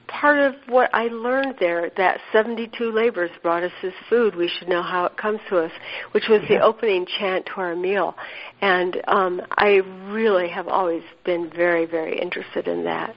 part 0.08 0.40
of 0.40 0.56
what 0.68 0.90
I 0.94 1.08
learned 1.08 1.56
there. 1.60 1.92
That 1.98 2.20
72 2.32 2.92
labors 2.92 3.30
brought 3.44 3.62
us 3.62 3.72
this 3.84 3.94
food. 4.10 4.36
We 4.36 4.48
should 4.48 4.70
know 4.70 4.82
how 4.82 5.06
it 5.06 5.18
comes 5.18 5.40
to 5.50 5.60
us, 5.60 5.72
which 6.14 6.28
was 6.30 6.42
the 6.50 6.60
opening 6.60 7.06
chant 7.20 7.46
to 7.48 7.62
our 7.62 7.76
meal. 7.76 8.16
And 8.62 9.02
um, 9.08 9.42
I 9.52 9.82
really 10.10 10.50
have 10.50 10.68
always 10.68 11.04
been 11.26 11.52
very, 11.56 11.86
very 11.86 12.20
interested 12.20 12.68
in 12.68 12.86
that 12.86 13.16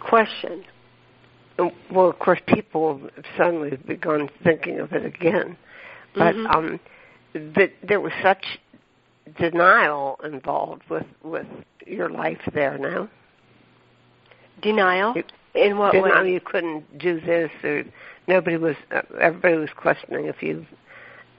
question. 0.00 0.64
Well, 1.92 2.08
of 2.08 2.18
course, 2.18 2.40
people 2.46 3.02
suddenly 3.36 3.70
have 3.70 3.86
begun 3.86 4.30
thinking 4.42 4.80
of 4.80 4.92
it 4.92 5.04
again, 5.04 5.58
but 6.14 6.34
Mhm. 6.34 6.54
um, 6.54 6.80
but 7.54 7.70
there 7.82 8.00
was 8.00 8.12
such 8.22 8.58
denial 9.38 10.18
involved 10.24 10.82
with 10.88 11.06
with 11.22 11.46
your 11.86 12.10
life 12.10 12.40
there 12.52 12.78
now. 12.78 13.08
Denial. 14.62 15.14
In 15.54 15.78
what 15.78 15.92
Denial 15.92 16.24
way? 16.24 16.32
you 16.32 16.40
couldn't 16.40 16.98
do 16.98 17.20
this, 17.20 17.50
or 17.64 17.84
nobody 18.28 18.56
was. 18.56 18.76
Uh, 18.94 19.02
everybody 19.20 19.56
was 19.56 19.70
questioning 19.76 20.26
if 20.26 20.42
you 20.42 20.64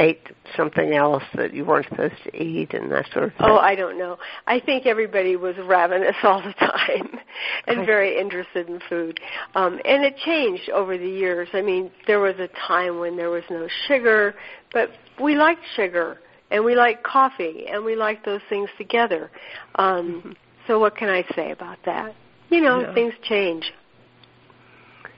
ate 0.02 0.32
something 0.58 0.94
else 0.94 1.24
that 1.36 1.54
you 1.54 1.64
weren't 1.64 1.88
supposed 1.88 2.22
to 2.24 2.36
eat, 2.36 2.74
and 2.74 2.92
that 2.92 3.06
sort 3.14 3.26
of 3.26 3.32
thing. 3.32 3.48
Oh, 3.48 3.58
I 3.58 3.76
don't 3.76 3.98
know. 3.98 4.18
I 4.48 4.60
think 4.60 4.86
everybody 4.86 5.36
was 5.36 5.56
ravenous 5.58 6.16
all 6.24 6.42
the 6.42 6.54
time 6.54 7.20
and 7.68 7.86
very 7.86 8.20
interested 8.20 8.68
in 8.68 8.82
food. 8.90 9.20
Um, 9.56 9.80
and 9.86 10.04
it 10.04 10.18
changed 10.18 10.70
over 10.72 10.98
the 10.98 11.08
years. 11.08 11.50
I 11.54 11.62
mean, 11.62 11.92
there 12.08 12.20
was 12.20 12.36
a 12.40 12.50
time 12.68 13.00
when 13.00 13.16
there 13.16 13.30
was 13.30 13.44
no 13.50 13.68
sugar, 13.88 14.34
but 14.74 14.90
we 15.22 15.36
liked 15.36 15.62
sugar 15.76 16.18
and 16.52 16.64
we 16.64 16.76
like 16.76 17.02
coffee 17.04 17.66
and 17.68 17.84
we 17.84 17.96
like 17.96 18.24
those 18.26 18.42
things 18.50 18.70
together. 18.78 19.32
Um, 19.76 20.36
so 20.68 20.78
what 20.80 20.96
can 20.96 21.10
I 21.10 21.24
say 21.36 21.52
about 21.52 21.78
that? 21.86 22.14
You 22.50 22.62
know, 22.62 22.82
Yeah. 22.82 22.94
things 22.94 23.14
change. 23.24 23.74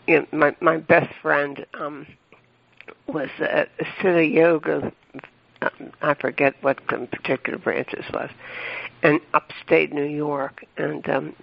you 0.08 0.20
know, 0.20 0.25
my 0.32 0.56
my 0.62 0.78
best 0.78 1.12
friend 1.22 1.66
um 1.74 2.06
was 3.08 3.30
a, 3.40 3.68
a 3.80 3.84
Siddha 4.00 4.32
yoga 4.32 4.92
um, 5.62 5.92
I 6.02 6.13
forget 6.13 6.56
what 6.62 6.78
the 6.90 7.08
particular 7.10 7.58
branch 7.58 7.90
this 7.94 8.06
was 8.13 8.30
in 9.02 9.20
upstate 9.34 9.94
New 9.94 10.04
York 10.06 10.66
and 10.78 11.08
um 11.10 11.36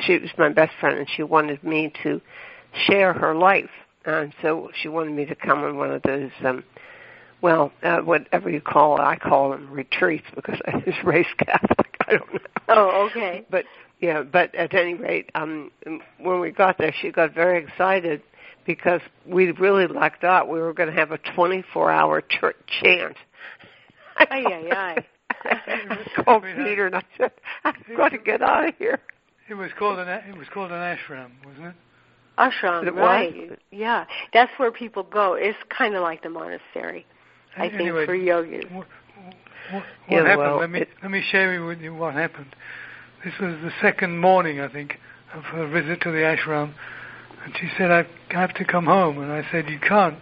she 0.00 0.18
was 0.18 0.30
my 0.38 0.50
best 0.50 0.72
friend 0.78 0.98
and 0.98 1.08
she 1.08 1.22
wanted 1.22 1.62
me 1.64 1.92
to 2.02 2.20
share 2.86 3.12
her 3.14 3.34
life 3.34 3.70
and 4.04 4.32
so 4.42 4.70
she 4.80 4.88
wanted 4.88 5.12
me 5.14 5.24
to 5.24 5.34
come 5.34 5.64
on 5.64 5.76
one 5.76 5.90
of 5.90 6.02
those 6.02 6.30
um 6.44 6.62
well 7.42 7.72
uh, 7.82 7.98
whatever 7.98 8.50
you 8.50 8.60
call 8.60 8.96
it 8.98 9.00
I 9.02 9.16
call 9.16 9.50
them 9.50 9.70
retreats 9.70 10.26
because 10.34 10.58
I 10.66 10.76
was 10.76 10.94
raised 11.04 11.36
Catholic 11.38 11.96
I 12.08 12.12
don't 12.12 12.32
know 12.34 12.40
Oh, 12.68 13.08
okay. 13.10 13.44
but 13.50 13.64
yeah, 14.00 14.22
but 14.24 14.54
at 14.54 14.74
any 14.74 14.92
rate, 14.94 15.30
um, 15.34 15.70
when 16.18 16.40
we 16.40 16.50
got 16.50 16.76
there, 16.78 16.92
she 17.00 17.10
got 17.12 17.32
very 17.32 17.62
excited 17.64 18.20
because 18.66 19.00
we 19.24 19.50
really 19.52 19.86
lucked 19.86 20.24
out. 20.24 20.48
We 20.50 20.58
were 20.58 20.74
going 20.74 20.90
to 20.90 20.94
have 20.94 21.12
a 21.12 21.18
24-hour 21.18 22.20
ch- 22.22 22.42
chant. 22.66 23.16
Ay, 24.18 24.26
ay, 24.46 24.70
ay. 24.70 25.06
I 25.44 25.98
called 26.24 26.42
Peter 26.42 26.86
and 26.86 26.96
I 26.96 27.02
said, 27.16 27.30
"I've 27.64 27.74
got 27.96 28.08
to 28.10 28.18
get 28.18 28.42
out 28.42 28.68
of 28.68 28.74
here." 28.78 28.98
It 29.48 29.54
was 29.54 29.70
called 29.78 29.98
an 30.00 30.08
it 30.08 30.36
was 30.36 30.48
called 30.52 30.72
an 30.72 30.78
ashram, 30.78 31.30
wasn't 31.46 31.66
it? 31.66 31.74
Ashram, 32.38 32.86
It 32.86 32.94
was? 32.94 33.00
right. 33.00 33.58
Yeah. 33.70 34.04
That's 34.34 34.50
where 34.58 34.72
people 34.72 35.04
go. 35.04 35.34
It's 35.34 35.56
kind 35.70 35.94
of 35.94 36.02
like 36.02 36.22
the 36.22 36.30
monastery. 36.30 37.06
I 37.56 37.68
think 37.68 37.80
Anyway, 37.80 38.06
for 38.06 38.14
yogis. 38.14 38.64
What, 38.70 38.86
what, 39.72 39.84
Yeah, 40.10 40.18
happened? 40.24 40.38
well, 40.38 40.58
let 40.58 40.70
me 40.70 40.84
let 41.02 41.10
me 41.10 41.22
share 41.30 41.64
with 41.64 41.80
you 41.80 41.94
what 41.94 42.14
happened. 42.14 42.54
This 43.24 43.34
was 43.40 43.54
the 43.62 43.72
second 43.80 44.18
morning, 44.18 44.60
I 44.60 44.68
think, 44.68 44.98
of 45.34 45.42
her 45.44 45.66
visit 45.68 46.00
to 46.02 46.10
the 46.10 46.18
ashram, 46.18 46.74
and 47.44 47.54
she 47.58 47.68
said, 47.76 47.90
"I 47.90 48.06
have 48.30 48.54
to 48.54 48.64
come 48.64 48.84
home." 48.86 49.18
And 49.20 49.32
I 49.32 49.42
said, 49.50 49.68
"You 49.68 49.78
can't. 49.80 50.18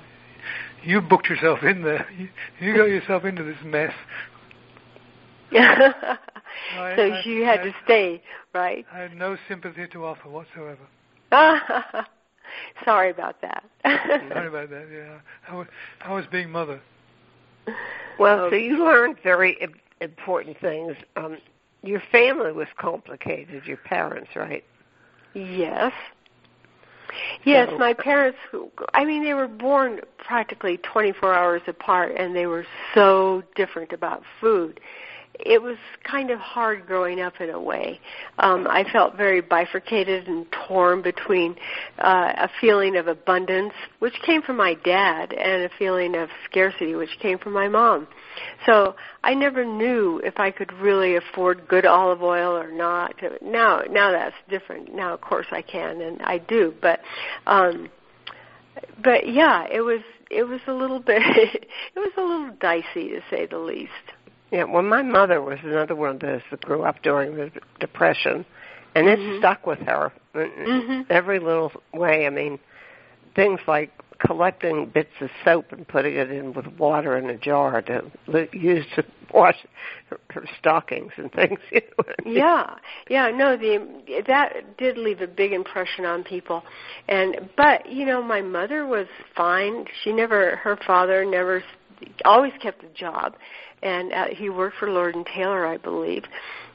You 0.82 1.00
booked 1.00 1.28
yourself 1.28 1.62
in 1.62 1.82
there. 1.82 2.06
You, 2.16 2.28
you 2.60 2.76
got 2.76 2.84
yourself 2.88 3.24
into 3.24 3.42
this 3.42 3.56
mess." 3.64 3.92
I- 5.52 6.16
so 6.96 7.02
I- 7.02 7.22
you 7.24 7.44
had 7.44 7.60
I- 7.60 7.64
to 7.64 7.74
stay, 7.84 8.22
right? 8.54 8.86
I 8.92 8.98
had 9.00 9.16
no 9.16 9.36
sympathy 9.48 9.86
to 9.88 10.04
offer 10.04 10.28
whatsoever. 10.28 10.86
Sorry 12.84 13.10
about 13.10 13.40
that. 13.42 13.64
Sorry 13.84 14.46
about 14.48 14.70
that. 14.70 14.86
Yeah, 14.92 15.18
I 15.48 15.54
was, 15.56 15.66
I 16.02 16.12
was 16.14 16.24
being 16.30 16.50
mother. 16.50 16.80
Well, 18.18 18.50
so 18.50 18.56
you 18.56 18.84
learned 18.84 19.18
very 19.22 19.54
im- 19.60 19.80
important 20.00 20.58
things. 20.60 20.96
Um, 21.16 21.38
your 21.82 22.00
family 22.12 22.52
was 22.52 22.68
complicated. 22.76 23.66
Your 23.66 23.76
parents, 23.76 24.30
right? 24.36 24.64
Yes. 25.34 25.92
Yes, 27.44 27.68
So- 27.70 27.78
my 27.78 27.92
parents, 27.92 28.38
I 28.94 29.04
mean, 29.04 29.22
they 29.24 29.34
were 29.34 29.48
born 29.48 30.00
practically 30.18 30.78
24 30.78 31.34
hours 31.34 31.62
apart 31.66 32.14
and 32.16 32.34
they 32.34 32.46
were 32.46 32.66
so 32.94 33.42
different 33.54 33.92
about 33.92 34.22
food. 34.40 34.80
It 35.40 35.60
was 35.60 35.76
kind 36.04 36.30
of 36.30 36.38
hard 36.38 36.86
growing 36.86 37.20
up 37.20 37.40
in 37.40 37.50
a 37.50 37.60
way. 37.60 38.00
Um, 38.38 38.66
I 38.68 38.84
felt 38.92 39.16
very 39.16 39.40
bifurcated 39.40 40.28
and 40.28 40.46
torn 40.66 41.02
between 41.02 41.56
uh, 41.98 42.32
a 42.36 42.48
feeling 42.60 42.96
of 42.96 43.08
abundance, 43.08 43.72
which 43.98 44.14
came 44.24 44.42
from 44.42 44.56
my 44.56 44.74
dad, 44.74 45.32
and 45.32 45.64
a 45.64 45.70
feeling 45.76 46.14
of 46.14 46.28
scarcity, 46.44 46.94
which 46.94 47.18
came 47.20 47.38
from 47.38 47.52
my 47.52 47.68
mom. 47.68 48.06
So 48.66 48.94
I 49.22 49.34
never 49.34 49.64
knew 49.64 50.20
if 50.24 50.38
I 50.38 50.50
could 50.50 50.72
really 50.74 51.16
afford 51.16 51.66
good 51.68 51.86
olive 51.86 52.22
oil 52.22 52.56
or 52.56 52.70
not. 52.70 53.14
Now, 53.42 53.82
now 53.90 54.12
that's 54.12 54.36
different. 54.48 54.94
Now, 54.94 55.14
of 55.14 55.20
course, 55.20 55.46
I 55.50 55.62
can 55.62 56.00
and 56.00 56.22
I 56.22 56.38
do. 56.38 56.74
But, 56.80 57.00
um, 57.46 57.90
but 59.02 59.28
yeah, 59.28 59.66
it 59.70 59.80
was 59.80 60.00
it 60.30 60.44
was 60.44 60.60
a 60.66 60.72
little 60.72 61.00
bit 61.00 61.22
it 61.36 61.68
was 61.96 62.12
a 62.16 62.22
little 62.22 62.50
dicey 62.60 63.10
to 63.10 63.20
say 63.30 63.46
the 63.46 63.58
least. 63.58 63.90
Yeah, 64.50 64.64
well, 64.64 64.82
my 64.82 65.02
mother 65.02 65.40
was 65.40 65.58
another 65.62 65.96
one 65.96 66.10
of 66.10 66.20
those 66.20 66.42
that 66.50 66.60
grew 66.60 66.82
up 66.82 67.02
during 67.02 67.36
the 67.36 67.50
Depression, 67.80 68.44
and 68.94 69.08
it 69.08 69.18
Mhm. 69.18 69.38
stuck 69.38 69.66
with 69.66 69.80
her 69.80 70.12
Mhm. 70.34 71.06
every 71.10 71.38
little 71.38 71.72
way. 71.92 72.26
I 72.26 72.30
mean, 72.30 72.58
things 73.34 73.60
like 73.66 73.90
collecting 74.18 74.86
bits 74.86 75.10
of 75.20 75.30
soap 75.44 75.72
and 75.72 75.86
putting 75.86 76.16
it 76.16 76.30
in 76.30 76.52
with 76.52 76.66
water 76.78 77.16
in 77.16 77.28
a 77.30 77.36
jar 77.36 77.82
to 77.82 78.10
use 78.52 78.86
to 78.94 79.04
wash 79.32 79.56
her, 80.08 80.20
her 80.30 80.44
stockings 80.58 81.12
and 81.16 81.32
things. 81.38 81.58
You 81.70 81.80
know 81.80 82.04
I 82.18 82.22
mean? 82.24 82.36
Yeah, 82.36 82.74
yeah, 83.08 83.30
no, 83.30 83.56
the 83.56 84.22
that 84.26 84.76
did 84.78 84.96
leave 84.96 85.20
a 85.20 85.26
big 85.26 85.52
impression 85.52 86.04
on 86.04 86.22
people, 86.22 86.62
and 87.08 87.48
but 87.56 87.90
you 87.90 88.06
know, 88.06 88.22
my 88.22 88.40
mother 88.40 88.86
was 88.86 89.06
fine. 89.34 89.86
She 90.02 90.12
never, 90.12 90.56
her 90.56 90.76
father 90.86 91.24
never, 91.24 91.62
always 92.24 92.52
kept 92.62 92.84
a 92.84 92.88
job, 92.88 93.34
and 93.84 94.12
uh, 94.12 94.26
he 94.30 94.50
worked 94.50 94.78
for 94.78 94.90
Lord 94.90 95.14
and 95.14 95.26
Taylor, 95.26 95.66
I 95.66 95.76
believe. 95.76 96.24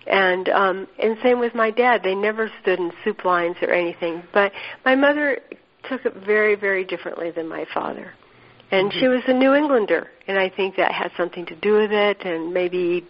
And 0.07 0.47
um, 0.49 0.87
and 0.97 1.17
same 1.21 1.39
with 1.39 1.53
my 1.53 1.71
dad. 1.71 2.01
They 2.03 2.15
never 2.15 2.49
stood 2.61 2.79
in 2.79 2.91
soup 3.03 3.25
lines 3.25 3.57
or 3.61 3.71
anything. 3.71 4.23
But 4.33 4.53
my 4.85 4.95
mother 4.95 5.39
took 5.89 6.05
it 6.05 6.13
very, 6.25 6.55
very 6.55 6.85
differently 6.85 7.31
than 7.31 7.47
my 7.47 7.65
father. 7.73 8.13
And 8.71 8.89
mm-hmm. 8.89 8.99
she 8.99 9.07
was 9.07 9.21
a 9.27 9.33
New 9.33 9.53
Englander, 9.53 10.09
and 10.27 10.37
I 10.37 10.49
think 10.49 10.75
that 10.77 10.91
had 10.91 11.11
something 11.17 11.45
to 11.47 11.55
do 11.55 11.73
with 11.73 11.91
it, 11.91 12.21
and 12.23 12.53
maybe 12.53 13.05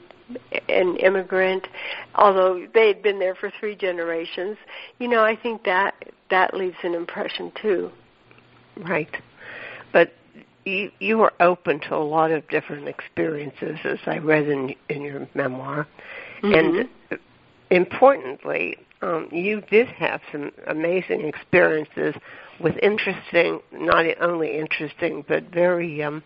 an 0.67 0.95
immigrant, 0.97 1.67
although 2.15 2.65
they 2.73 2.87
had 2.87 3.01
been 3.01 3.19
there 3.19 3.35
for 3.35 3.51
three 3.59 3.75
generations. 3.75 4.57
You 4.99 5.07
know, 5.07 5.23
I 5.23 5.35
think 5.35 5.63
that 5.63 5.95
that 6.29 6.53
leaves 6.53 6.77
an 6.83 6.93
impression 6.93 7.51
too. 7.61 7.91
Right, 8.77 9.09
you 10.65 10.91
you 10.99 11.17
were 11.17 11.33
open 11.39 11.79
to 11.81 11.95
a 11.95 11.97
lot 11.97 12.31
of 12.31 12.47
different 12.49 12.87
experiences, 12.87 13.77
as 13.83 13.99
I 14.05 14.17
read 14.17 14.47
in 14.47 14.75
in 14.89 15.01
your 15.01 15.27
memoir, 15.33 15.87
mm-hmm. 16.43 16.53
and 16.53 17.19
importantly, 17.69 18.77
um, 19.01 19.29
you 19.31 19.61
did 19.61 19.87
have 19.87 20.21
some 20.31 20.51
amazing 20.67 21.25
experiences 21.25 22.15
with 22.59 22.75
interesting, 22.81 23.59
not 23.71 24.05
only 24.21 24.57
interesting, 24.59 25.23
but 25.27 25.43
very 25.51 26.03
um, 26.03 26.23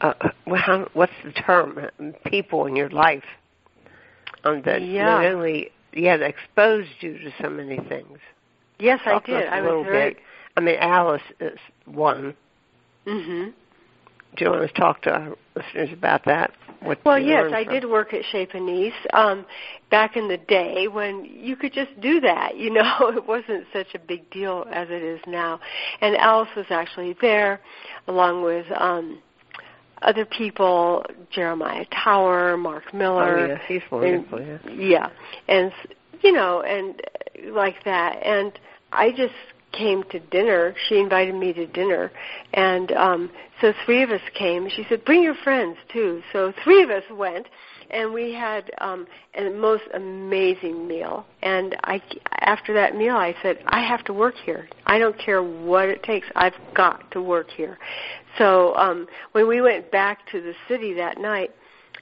uh, 0.00 0.14
how, 0.56 0.88
what's 0.92 1.12
the 1.24 1.32
term? 1.32 1.78
People 2.26 2.66
in 2.66 2.76
your 2.76 2.90
life 2.90 3.24
um, 4.44 4.62
that 4.64 4.82
yeah. 4.82 5.04
not 5.04 5.24
only 5.26 5.70
yeah 5.92 6.16
that 6.16 6.30
exposed 6.30 6.90
you 7.00 7.18
to 7.18 7.32
so 7.40 7.48
many 7.48 7.78
things. 7.88 8.18
Yes, 8.78 9.00
Talk 9.04 9.24
I 9.28 9.32
did. 9.32 9.48
I 9.48 9.60
was 9.60 9.86
very. 9.86 10.14
Bit. 10.14 10.22
I 10.56 10.60
mean, 10.60 10.76
Alice 10.80 11.22
is 11.38 11.58
one. 11.84 12.34
Mhm. 13.06 13.52
Do 14.36 14.44
you 14.44 14.50
want 14.50 14.66
to 14.66 14.80
talk 14.80 15.02
to 15.02 15.10
our 15.10 15.36
listeners 15.56 15.90
about 15.92 16.24
that? 16.24 16.52
What 16.82 17.04
well, 17.04 17.18
yes, 17.18 17.52
I 17.52 17.64
from? 17.64 17.74
did 17.74 17.84
work 17.84 18.14
at 18.14 18.24
Chez 18.32 18.46
Panisse 18.46 18.94
um, 19.12 19.44
back 19.90 20.16
in 20.16 20.28
the 20.28 20.38
day 20.38 20.88
when 20.88 21.26
you 21.26 21.54
could 21.54 21.74
just 21.74 22.00
do 22.00 22.20
that. 22.20 22.56
You 22.56 22.70
know, 22.72 23.12
it 23.14 23.26
wasn't 23.26 23.66
such 23.72 23.94
a 23.94 23.98
big 23.98 24.30
deal 24.30 24.66
as 24.72 24.88
it 24.88 25.02
is 25.02 25.20
now. 25.26 25.60
And 26.00 26.16
Alice 26.16 26.48
was 26.56 26.66
actually 26.70 27.16
there, 27.20 27.60
along 28.06 28.44
with 28.44 28.66
um, 28.74 29.20
other 30.02 30.24
people, 30.24 31.04
Jeremiah 31.30 31.84
Tower, 31.92 32.56
Mark 32.56 32.94
Miller. 32.94 33.38
Oh, 33.38 33.46
yeah, 33.46 33.58
he's 33.66 33.82
wonderful. 33.90 34.38
And, 34.38 34.80
yeah. 34.80 34.88
yeah, 34.88 35.08
and 35.48 35.72
you 36.22 36.32
know, 36.32 36.62
and 36.62 37.00
like 37.52 37.84
that, 37.84 38.24
and 38.24 38.58
I 38.92 39.10
just 39.10 39.34
came 39.72 40.02
to 40.10 40.18
dinner. 40.18 40.74
She 40.88 40.98
invited 40.98 41.34
me 41.34 41.52
to 41.52 41.66
dinner, 41.66 42.10
and 42.52 42.92
um, 42.92 43.30
so 43.60 43.72
three 43.84 44.02
of 44.02 44.10
us 44.10 44.20
came. 44.34 44.68
She 44.68 44.84
said, 44.88 45.04
"Bring 45.04 45.22
your 45.22 45.34
friends 45.34 45.76
too." 45.92 46.22
So 46.32 46.52
three 46.64 46.82
of 46.82 46.90
us 46.90 47.04
went, 47.10 47.46
and 47.90 48.12
we 48.12 48.32
had 48.32 48.70
um, 48.78 49.06
a 49.34 49.50
most 49.50 49.84
amazing 49.94 50.86
meal. 50.86 51.26
And 51.42 51.76
I, 51.84 52.02
after 52.40 52.74
that 52.74 52.96
meal, 52.96 53.16
I 53.16 53.34
said, 53.42 53.58
"I 53.66 53.80
have 53.80 54.04
to 54.04 54.12
work 54.12 54.34
here. 54.44 54.68
I 54.86 54.98
don't 54.98 55.18
care 55.18 55.42
what 55.42 55.88
it 55.88 56.02
takes. 56.02 56.26
I've 56.34 56.58
got 56.74 57.10
to 57.12 57.22
work 57.22 57.50
here." 57.50 57.78
So 58.38 58.74
um, 58.76 59.06
when 59.32 59.48
we 59.48 59.60
went 59.60 59.90
back 59.90 60.26
to 60.32 60.40
the 60.40 60.54
city 60.68 60.94
that 60.94 61.18
night, 61.18 61.50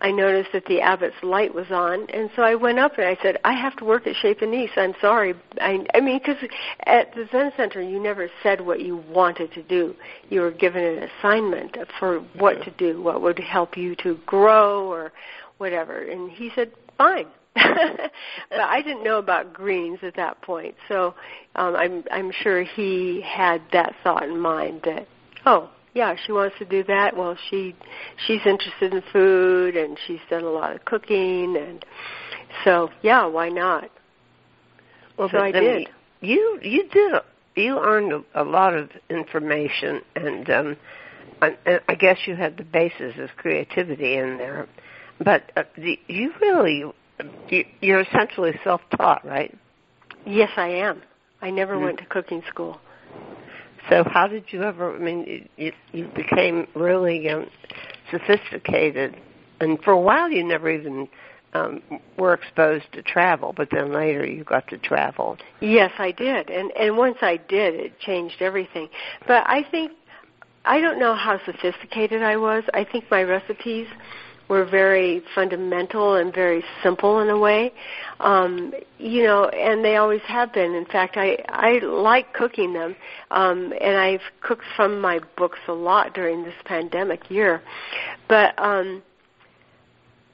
I 0.00 0.12
noticed 0.12 0.52
that 0.52 0.67
the 0.67 0.81
abbot's 0.81 1.23
light 1.23 1.55
was 1.55 1.71
on, 1.71 2.09
and 2.11 2.31
so 2.37 2.43
I 2.43 2.55
went 2.55 2.78
up 2.78 2.99
and 2.99 3.07
I 3.07 3.17
said, 3.23 3.38
"I 3.45 3.52
have 3.52 3.76
to 3.76 3.85
work 3.85 4.06
at 4.06 4.15
Chez 4.17 4.34
Panisse. 4.34 4.76
I'm 4.76 4.95
sorry. 5.00 5.34
I, 5.61 5.84
I 5.95 6.00
mean, 6.00 6.19
because 6.19 6.37
at 6.87 7.15
the 7.15 7.28
Zen 7.32 7.52
Center, 7.56 7.82
you 7.82 8.00
never 8.00 8.30
said 8.43 8.61
what 8.61 8.80
you 8.80 8.97
wanted 8.97 9.52
to 9.54 9.63
do. 9.63 9.95
You 10.30 10.43
were 10.43 10.52
given 10.52 10.84
an 10.84 11.08
assignment 11.19 11.76
for 11.99 12.21
what 12.37 12.63
to 12.65 12.71
do, 12.73 13.02
what 13.02 13.23
would 13.23 13.39
help 13.39 13.76
you 13.76 13.97
to 13.97 14.19
grow, 14.26 14.87
or 14.87 15.13
whatever." 15.58 15.99
And 16.02 16.30
he 16.30 16.50
said, 16.54 16.73
"Fine." 16.97 17.26
but 17.54 18.61
I 18.61 18.82
didn't 18.82 19.02
know 19.02 19.19
about 19.19 19.52
greens 19.52 19.99
at 20.02 20.15
that 20.15 20.41
point, 20.43 20.76
so 20.87 21.15
um, 21.56 21.75
I'm 21.75 22.04
I'm 22.13 22.30
sure 22.30 22.63
he 22.63 23.21
had 23.23 23.63
that 23.73 23.97
thought 24.04 24.23
in 24.23 24.39
mind 24.39 24.82
that, 24.84 25.08
oh, 25.45 25.71
yeah, 25.99 26.15
she 26.25 26.30
wants 26.30 26.54
to 26.61 26.65
do 26.65 26.84
that. 26.84 27.17
Well, 27.17 27.37
she 27.50 27.75
she's 28.26 28.41
interested 28.47 28.95
in 28.95 29.02
food 29.13 29.76
and 29.76 29.99
she's 30.06 30.21
done 30.30 30.45
a 30.45 30.50
lot 30.50 30.73
of 30.73 30.84
cooking 30.84 31.56
and 31.56 31.84
so 32.65 32.91
yeah, 33.02 33.26
why 33.26 33.49
not? 33.49 33.91
Well, 35.17 35.28
so 35.28 35.39
I 35.39 35.50
did. 35.50 35.89
You 36.21 36.61
you 36.63 36.89
did 36.89 37.15
you 37.56 37.80
earned 37.80 38.25
a, 38.37 38.45
lot 38.45 38.75
of 38.75 38.91
information 39.11 40.02
and 40.15 40.49
um 40.50 40.76
I, 41.43 41.80
I 41.89 41.95
guess 41.97 42.19
you 42.26 42.37
had 42.37 42.56
the 42.56 42.65
basis 42.65 43.15
of 43.19 43.30
creativity 43.37 44.15
in 44.17 44.39
there, 44.39 44.69
but 45.19 45.50
uh, 45.56 45.65
the, 45.76 45.99
you 46.06 46.32
really 46.41 46.84
you, 47.49 47.65
you're 47.80 48.00
essentially 48.00 48.52
self-taught, 48.63 49.25
right? 49.25 49.56
Yes, 50.25 50.50
I 50.56 50.69
am. 50.69 51.02
I 51.43 51.50
never 51.50 51.75
mm-hmm. 51.75 51.84
went 51.84 51.99
to 51.99 52.06
cooking 52.06 52.43
school. 52.49 52.80
So 53.89 54.05
how 54.05 54.27
did 54.27 54.45
you 54.49 54.63
ever? 54.63 54.95
I 54.95 54.99
mean, 54.99 55.49
you, 55.57 55.73
you 55.93 56.09
became 56.15 56.67
really 56.75 57.29
um, 57.29 57.47
sophisticated, 58.11 59.17
and 59.61 59.83
for 59.83 59.93
a 59.93 60.01
while 60.01 60.31
you 60.31 60.45
never 60.45 60.71
even 60.71 61.09
um, 61.55 61.83
were 62.19 62.35
exposed 62.35 62.93
to 62.93 63.03
travel, 63.03 63.55
but 63.57 63.69
then 63.71 63.93
later 63.93 64.27
you 64.27 64.45
got 64.45 64.69
to 64.69 64.79
travel. 64.79 65.39
Yes, 65.61 65.93
I 65.99 66.13
did, 66.13 66.51
and 66.51 66.71
and 66.73 66.97
once 66.97 67.19
I 67.23 67.39
did, 67.49 67.75
it 67.75 67.99
changed 68.01 68.37
everything. 68.41 68.89
But 69.27 69.45
I 69.47 69.65
think 69.71 69.93
I 70.65 70.81
don't 70.81 70.99
know 70.99 71.15
how 71.15 71.41
sophisticated 71.47 72.23
I 72.23 72.37
was. 72.37 72.65
I 72.75 72.85
think 72.85 73.11
my 73.11 73.23
recipes 73.23 73.87
were 74.49 74.65
very 74.65 75.23
fundamental 75.34 76.15
and 76.15 76.34
very 76.34 76.65
simple 76.82 77.21
in 77.21 77.28
a 77.28 77.39
way. 77.39 77.73
Um, 78.21 78.73
you 78.99 79.23
know, 79.23 79.49
and 79.49 79.84
they 79.84 79.97
always 79.97 80.23
have 80.23 80.52
been. 80.52 80.75
In 80.75 80.87
fact, 80.87 81.17
I 81.17 81.39
I 81.49 81.78
like 81.78 82.32
cooking 82.32 82.73
them, 82.73 82.97
um, 83.30 83.73
and 83.80 83.97
I've 83.97 84.23
cooked 84.41 84.65
from 84.75 85.00
my 85.00 85.21
books 85.37 85.58
a 85.69 85.73
lot 85.73 86.15
during 86.15 86.43
this 86.43 86.54
pandemic 86.65 87.30
year. 87.30 87.63
But 88.28 88.58
um, 88.58 89.02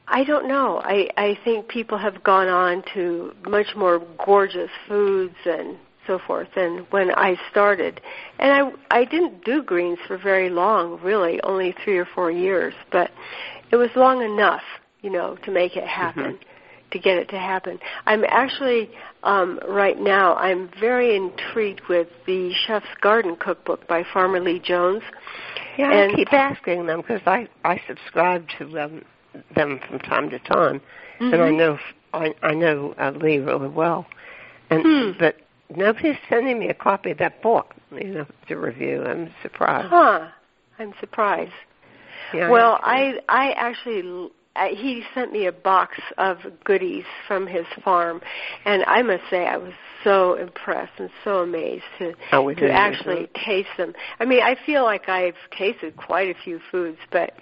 I 0.08 0.24
don't 0.24 0.48
know. 0.48 0.80
I 0.82 1.08
I 1.16 1.38
think 1.44 1.68
people 1.68 1.98
have 1.98 2.22
gone 2.22 2.48
on 2.48 2.84
to 2.94 3.34
much 3.46 3.74
more 3.76 4.00
gorgeous 4.24 4.70
foods 4.86 5.36
and 5.44 5.76
so 6.06 6.18
forth 6.18 6.48
than 6.54 6.86
when 6.90 7.10
I 7.14 7.36
started. 7.50 8.00
And 8.38 8.52
I 8.52 9.00
I 9.00 9.04
didn't 9.04 9.44
do 9.44 9.62
greens 9.62 9.98
for 10.06 10.18
very 10.18 10.50
long, 10.50 11.00
really, 11.00 11.40
only 11.42 11.74
3 11.84 11.96
or 11.98 12.04
4 12.04 12.30
years, 12.30 12.74
but 12.92 13.10
it 13.74 13.76
was 13.76 13.90
long 13.96 14.22
enough, 14.22 14.62
you 15.02 15.10
know, 15.10 15.36
to 15.44 15.50
make 15.50 15.76
it 15.76 15.86
happen. 15.86 16.34
Mm-hmm. 16.34 16.50
To 16.90 17.00
get 17.00 17.18
it 17.18 17.28
to 17.30 17.38
happen, 17.38 17.80
I'm 18.06 18.22
actually 18.28 18.88
um, 19.24 19.58
right 19.66 19.98
now. 19.98 20.36
I'm 20.36 20.70
very 20.78 21.16
intrigued 21.16 21.80
with 21.88 22.06
the 22.24 22.52
Chef's 22.66 22.86
Garden 23.00 23.34
Cookbook 23.34 23.88
by 23.88 24.04
Farmer 24.12 24.38
Lee 24.38 24.60
Jones. 24.60 25.02
Yeah, 25.76 25.90
and 25.90 26.12
I 26.12 26.14
keep 26.14 26.32
asking 26.32 26.86
them 26.86 27.00
because 27.00 27.22
I 27.26 27.48
I 27.64 27.80
subscribe 27.88 28.46
to 28.58 28.66
them 28.66 29.04
them 29.56 29.80
from 29.88 29.98
time 29.98 30.30
to 30.30 30.38
time, 30.38 30.80
mm-hmm. 31.18 31.34
and 31.34 31.42
I 31.42 31.50
know 31.50 31.78
I 32.12 32.32
I 32.44 32.54
know 32.54 32.94
uh, 32.96 33.10
Lee 33.10 33.38
really 33.38 33.66
well, 33.66 34.06
and 34.70 34.82
hmm. 34.84 35.18
but 35.18 35.34
nobody's 35.74 36.18
sending 36.28 36.60
me 36.60 36.68
a 36.68 36.74
copy 36.74 37.10
of 37.10 37.18
that 37.18 37.42
book, 37.42 37.74
you 37.90 38.04
know, 38.04 38.26
to 38.46 38.56
review. 38.56 39.02
I'm 39.02 39.34
surprised. 39.42 39.88
Huh? 39.88 40.28
I'm 40.78 40.94
surprised. 41.00 41.52
Yeah, 42.32 42.50
well, 42.50 42.78
I 42.82 43.20
I 43.28 43.52
actually 43.52 44.30
he 44.70 45.02
sent 45.14 45.32
me 45.32 45.46
a 45.46 45.52
box 45.52 45.98
of 46.16 46.38
goodies 46.64 47.04
from 47.26 47.46
his 47.46 47.66
farm, 47.84 48.20
and 48.64 48.84
I 48.84 49.02
must 49.02 49.24
say 49.30 49.46
I 49.46 49.56
was 49.56 49.72
so 50.04 50.34
impressed 50.34 50.92
and 50.98 51.10
so 51.24 51.38
amazed 51.38 51.84
to 51.98 52.14
oh, 52.32 52.52
to 52.54 52.70
actually 52.70 53.28
taste 53.44 53.70
them. 53.76 53.94
I 54.20 54.24
mean, 54.24 54.42
I 54.42 54.56
feel 54.64 54.84
like 54.84 55.08
I've 55.08 55.34
tasted 55.56 55.96
quite 55.96 56.28
a 56.28 56.34
few 56.44 56.60
foods, 56.70 56.98
but 57.10 57.32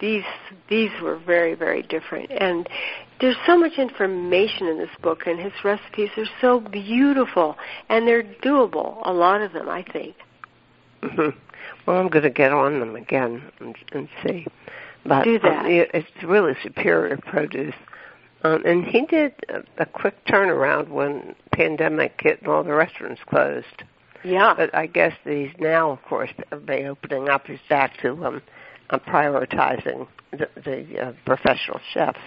these 0.00 0.24
these 0.68 0.90
were 1.02 1.18
very 1.18 1.54
very 1.54 1.82
different. 1.82 2.30
And 2.30 2.68
there's 3.20 3.36
so 3.46 3.58
much 3.58 3.78
information 3.78 4.66
in 4.66 4.78
this 4.78 4.90
book 5.02 5.26
and 5.26 5.38
his 5.38 5.52
recipes 5.62 6.08
are 6.16 6.24
so 6.40 6.60
beautiful 6.60 7.56
and 7.88 8.08
they're 8.08 8.22
doable 8.22 8.98
a 9.04 9.12
lot 9.12 9.42
of 9.42 9.52
them 9.52 9.68
i 9.68 9.82
think. 9.92 10.16
Mm-hmm. 11.02 11.38
Well 11.86 11.98
i'm 11.98 12.08
going 12.08 12.22
to 12.22 12.30
get 12.30 12.52
on 12.52 12.80
them 12.80 12.96
again 12.96 13.42
and, 13.60 13.76
and 13.92 14.08
see 14.24 14.46
but 15.04 15.24
do 15.24 15.38
that 15.38 15.64
um, 15.64 15.70
it's 15.70 16.08
really 16.24 16.54
superior 16.62 17.16
produce 17.16 17.74
um, 18.42 18.64
and 18.64 18.84
he 18.86 19.04
did 19.06 19.34
a, 19.48 19.62
a 19.82 19.86
quick 19.86 20.24
turnaround 20.26 20.88
when 20.88 21.34
pandemic 21.52 22.18
hit 22.20 22.40
and 22.40 22.48
all 22.48 22.62
the 22.62 22.72
restaurants 22.72 23.20
closed 23.26 23.84
yeah 24.24 24.54
but 24.56 24.74
i 24.74 24.86
guess 24.86 25.14
he's 25.24 25.52
now 25.58 25.90
of 25.90 26.02
course 26.02 26.30
everybody 26.52 26.84
opening 26.84 27.28
up 27.28 27.46
he's 27.46 27.58
back 27.68 27.96
to 28.00 28.24
um 28.24 28.42
uh, 28.90 28.98
prioritizing 28.98 30.06
the, 30.32 30.48
the 30.64 31.00
uh, 31.00 31.12
professional 31.24 31.80
chefs. 31.92 32.18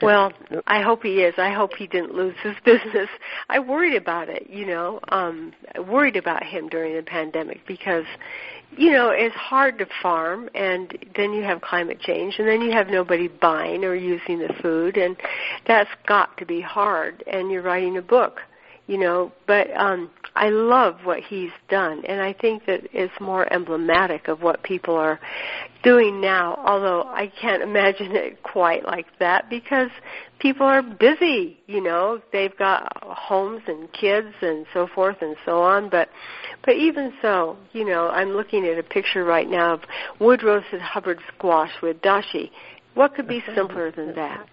Well, 0.00 0.32
I 0.66 0.80
hope 0.80 1.02
he 1.02 1.22
is. 1.22 1.34
I 1.38 1.50
hope 1.50 1.74
he 1.74 1.86
didn't 1.86 2.14
lose 2.14 2.36
his 2.42 2.54
business. 2.64 3.08
I 3.48 3.58
worried 3.58 3.94
about 3.94 4.28
it, 4.28 4.48
you 4.48 4.66
know, 4.66 5.00
um 5.10 5.52
worried 5.86 6.16
about 6.16 6.44
him 6.44 6.68
during 6.68 6.96
the 6.96 7.02
pandemic 7.02 7.66
because 7.66 8.04
you 8.76 8.90
know, 8.90 9.10
it's 9.10 9.34
hard 9.34 9.78
to 9.78 9.86
farm, 10.02 10.48
and 10.54 10.96
then 11.16 11.32
you 11.32 11.42
have 11.42 11.60
climate 11.60 12.00
change, 12.00 12.36
and 12.38 12.48
then 12.48 12.60
you 12.62 12.72
have 12.72 12.88
nobody 12.88 13.28
buying 13.28 13.84
or 13.84 13.94
using 13.94 14.38
the 14.38 14.52
food, 14.62 14.96
and 14.96 15.16
that's 15.66 15.90
got 16.06 16.36
to 16.38 16.46
be 16.46 16.60
hard. 16.60 17.22
And 17.26 17.50
you're 17.50 17.62
writing 17.62 17.98
a 17.98 18.02
book, 18.02 18.40
you 18.86 18.98
know. 18.98 19.32
But 19.46 19.68
um, 19.76 20.10
I 20.34 20.50
love 20.50 21.00
what 21.04 21.20
he's 21.20 21.50
done, 21.68 22.04
and 22.06 22.20
I 22.20 22.32
think 22.32 22.66
that 22.66 22.82
it's 22.92 23.12
more 23.20 23.50
emblematic 23.52 24.28
of 24.28 24.42
what 24.42 24.62
people 24.62 24.96
are 24.96 25.20
doing 25.82 26.20
now. 26.20 26.62
Although 26.64 27.02
I 27.02 27.30
can't 27.40 27.62
imagine 27.70 28.14
it 28.16 28.42
quite 28.42 28.84
like 28.84 29.06
that 29.18 29.50
because 29.50 29.90
people 30.38 30.66
are 30.66 30.82
busy, 30.82 31.60
you 31.66 31.82
know. 31.82 32.20
They've 32.32 32.56
got 32.56 33.02
homes 33.02 33.62
and 33.66 33.92
kids 33.92 34.34
and 34.40 34.66
so 34.72 34.86
forth 34.86 35.16
and 35.20 35.36
so 35.44 35.62
on. 35.62 35.88
But 35.88 36.08
but 36.64 36.76
even 36.76 37.12
so, 37.20 37.56
you 37.72 37.84
know, 37.84 38.08
I'm 38.08 38.30
looking 38.30 38.66
at 38.66 38.78
a 38.78 38.82
picture 38.82 39.24
right 39.24 39.48
now 39.48 39.74
of 39.74 39.80
wood 40.18 40.42
roasted 40.42 40.80
Hubbard 40.80 41.20
squash 41.34 41.72
with 41.82 42.00
dashi. 42.00 42.50
What 42.94 43.14
could 43.14 43.26
be 43.26 43.42
simpler 43.54 43.90
than 43.90 44.14
that? 44.16 44.46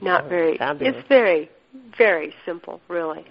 Not 0.00 0.28
very. 0.28 0.58
It's 0.88 1.08
very 1.08 1.50
very 1.96 2.34
simple, 2.44 2.80
really. 2.88 3.24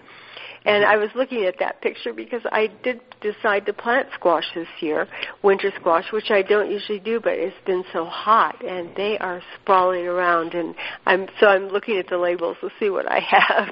And 0.66 0.84
I 0.84 0.96
was 0.96 1.10
looking 1.14 1.44
at 1.44 1.54
that 1.60 1.80
picture 1.80 2.12
because 2.12 2.42
I 2.50 2.68
did 2.82 3.00
decide 3.20 3.66
to 3.66 3.72
plant 3.72 4.08
squash 4.14 4.44
this 4.54 4.66
year, 4.80 5.06
winter 5.42 5.70
squash, 5.78 6.10
which 6.12 6.30
I 6.30 6.42
don't 6.42 6.70
usually 6.70 6.98
do, 6.98 7.20
but 7.20 7.34
it's 7.34 7.56
been 7.64 7.84
so 7.92 8.04
hot 8.04 8.64
and 8.64 8.90
they 8.96 9.16
are 9.18 9.40
sprawling 9.62 10.06
around 10.06 10.54
and 10.54 10.74
I'm 11.06 11.28
so 11.38 11.46
I'm 11.46 11.68
looking 11.68 11.98
at 11.98 12.08
the 12.08 12.18
labels 12.18 12.56
to 12.62 12.70
see 12.80 12.90
what 12.90 13.10
I 13.10 13.20
have 13.20 13.70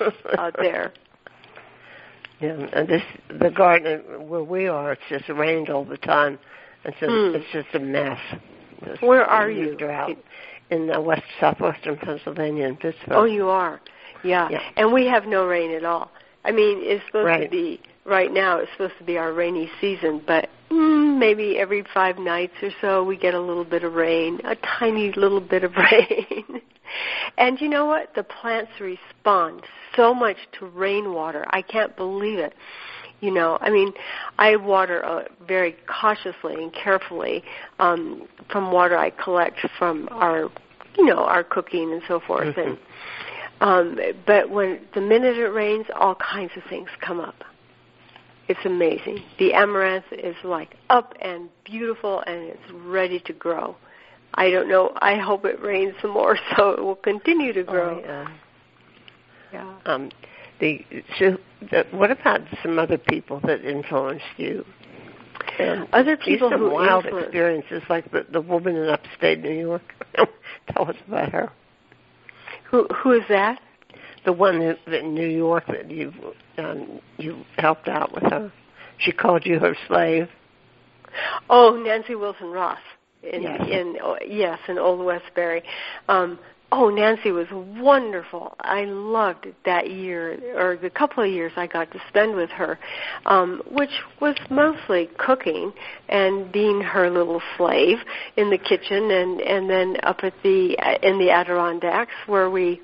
out 0.38 0.54
there. 0.58 0.92
Yeah, 2.40 2.68
and 2.72 2.86
this 2.86 3.02
the 3.40 3.50
garden 3.50 4.28
where 4.28 4.44
we 4.44 4.68
are, 4.68 4.92
it's 4.92 5.02
just 5.08 5.28
rained 5.28 5.70
all 5.70 5.84
the 5.84 5.96
time, 5.96 6.38
and 6.84 6.94
so 7.00 7.06
Hmm. 7.06 7.34
it's 7.34 7.46
just 7.52 7.74
a 7.74 7.80
mess. 7.80 8.20
Where 9.00 9.24
are 9.24 9.50
you? 9.50 9.74
Drought 9.74 10.16
in 10.70 10.88
uh, 10.88 11.00
west 11.00 11.24
southwestern 11.40 11.96
Pennsylvania 11.96 12.68
in 12.68 12.76
Pittsburgh. 12.76 13.16
Oh, 13.16 13.24
you 13.24 13.48
are. 13.48 13.80
Yeah. 14.24 14.48
Yeah. 14.50 14.60
And 14.76 14.92
we 14.92 15.06
have 15.06 15.26
no 15.26 15.46
rain 15.46 15.72
at 15.72 15.84
all. 15.84 16.10
I 16.44 16.52
mean, 16.52 16.78
it's 16.82 17.04
supposed 17.06 17.42
to 17.42 17.48
be 17.48 17.80
right 18.04 18.32
now. 18.32 18.58
It's 18.58 18.70
supposed 18.72 18.98
to 18.98 19.04
be 19.04 19.18
our 19.18 19.32
rainy 19.32 19.70
season, 19.80 20.22
but 20.26 20.48
mm, 20.70 21.18
maybe 21.18 21.58
every 21.58 21.84
five 21.92 22.18
nights 22.18 22.54
or 22.62 22.70
so 22.80 23.04
we 23.04 23.16
get 23.16 23.34
a 23.34 23.40
little 23.40 23.64
bit 23.64 23.84
of 23.84 23.94
rain, 23.94 24.40
a 24.44 24.56
tiny 24.78 25.12
little 25.12 25.40
bit 25.40 25.64
of 25.64 25.72
rain. 25.92 26.62
and 27.36 27.60
you 27.60 27.68
know 27.68 27.86
what? 27.86 28.14
The 28.14 28.22
plants 28.22 28.72
respond 28.80 29.62
so 29.94 30.14
much 30.14 30.36
to 30.58 30.66
rainwater. 30.66 31.44
I 31.50 31.62
can't 31.62 31.94
believe 31.96 32.38
it. 32.38 32.54
You 33.20 33.32
know, 33.32 33.58
I 33.60 33.70
mean, 33.70 33.92
I 34.38 34.54
water 34.54 35.04
uh, 35.04 35.24
very 35.46 35.76
cautiously 35.88 36.54
and 36.54 36.72
carefully 36.72 37.42
um, 37.80 38.28
from 38.50 38.70
water 38.70 38.96
I 38.96 39.10
collect 39.10 39.58
from 39.76 40.08
our, 40.12 40.48
you 40.96 41.04
know, 41.04 41.24
our 41.24 41.42
cooking 41.42 41.92
and 41.92 42.00
so 42.06 42.20
forth. 42.20 42.56
And 42.56 42.78
um, 43.60 43.98
but 44.26 44.50
when 44.50 44.80
the 44.94 45.00
minute 45.00 45.36
it 45.36 45.48
rains, 45.48 45.86
all 45.94 46.14
kinds 46.14 46.52
of 46.56 46.62
things 46.68 46.88
come 47.00 47.20
up. 47.20 47.44
It's 48.48 48.64
amazing. 48.64 49.22
The 49.38 49.52
amaranth 49.52 50.06
is 50.12 50.36
like 50.42 50.76
up 50.88 51.14
and 51.20 51.50
beautiful, 51.64 52.20
and 52.26 52.44
it's 52.44 52.70
ready 52.72 53.20
to 53.20 53.32
grow. 53.32 53.76
I 54.34 54.50
don't 54.50 54.68
know. 54.68 54.92
I 55.02 55.16
hope 55.16 55.44
it 55.44 55.60
rains 55.60 55.94
some 56.00 56.12
more, 56.12 56.38
so 56.56 56.70
it 56.70 56.82
will 56.82 56.96
continue 56.96 57.52
to 57.52 57.62
grow. 57.64 57.98
Oh, 57.98 58.06
yeah. 58.06 58.28
yeah. 59.52 59.78
Um, 59.84 60.10
the, 60.60 60.84
so 61.18 61.36
the, 61.70 61.86
what 61.90 62.10
about 62.10 62.40
some 62.62 62.78
other 62.78 62.98
people 62.98 63.40
that 63.44 63.64
influenced 63.64 64.24
you? 64.38 64.64
And 65.58 65.88
Other 65.92 66.16
people 66.16 66.50
some 66.50 66.60
who 66.60 66.70
wild 66.70 67.04
influence- 67.04 67.26
experiences, 67.26 67.82
like 67.88 68.10
the 68.12 68.24
the 68.32 68.40
woman 68.40 68.76
in 68.76 68.88
upstate 68.88 69.40
New 69.40 69.52
York. 69.52 69.82
Tell 70.74 70.88
us 70.88 70.96
about 71.06 71.32
her. 71.32 71.50
Who 72.70 72.86
who 73.02 73.12
is 73.12 73.22
that? 73.28 73.60
The 74.24 74.32
one 74.32 74.58
that, 74.60 74.78
that 74.86 75.00
in 75.00 75.14
New 75.14 75.28
York 75.28 75.66
that 75.68 75.90
you 75.90 76.12
um, 76.58 77.00
you 77.16 77.44
helped 77.56 77.88
out 77.88 78.12
with 78.12 78.24
her. 78.24 78.52
She 78.98 79.12
called 79.12 79.46
you 79.46 79.58
her 79.58 79.76
slave. 79.86 80.28
Oh, 81.48 81.80
Nancy 81.82 82.14
Wilson 82.14 82.50
Ross. 82.50 82.78
In, 83.22 83.42
Yes. 83.42 83.60
in 83.68 83.96
oh, 84.02 84.16
yes, 84.26 84.58
in 84.68 84.78
Old 84.78 85.04
Westbury. 85.04 85.62
Um, 86.08 86.38
oh, 86.70 86.90
Nancy 86.90 87.30
was 87.30 87.46
wonderful. 87.50 88.54
I 88.60 88.84
loved 88.84 89.48
that 89.64 89.90
year 89.90 90.38
or 90.56 90.76
the 90.76 90.90
couple 90.90 91.24
of 91.24 91.30
years 91.30 91.52
I 91.56 91.66
got 91.66 91.90
to 91.92 92.00
spend 92.08 92.36
with 92.36 92.50
her, 92.50 92.78
um, 93.26 93.62
which 93.70 93.90
was 94.20 94.36
mostly 94.50 95.08
cooking 95.18 95.72
and 96.08 96.50
being 96.52 96.80
her 96.80 97.10
little 97.10 97.40
slave 97.56 97.98
in 98.36 98.50
the 98.50 98.58
kitchen, 98.58 99.10
and 99.10 99.40
and 99.40 99.70
then 99.70 99.96
up 100.02 100.20
at 100.22 100.34
the 100.42 100.76
in 101.02 101.18
the 101.18 101.30
Adirondacks 101.30 102.12
where 102.26 102.50
we, 102.50 102.80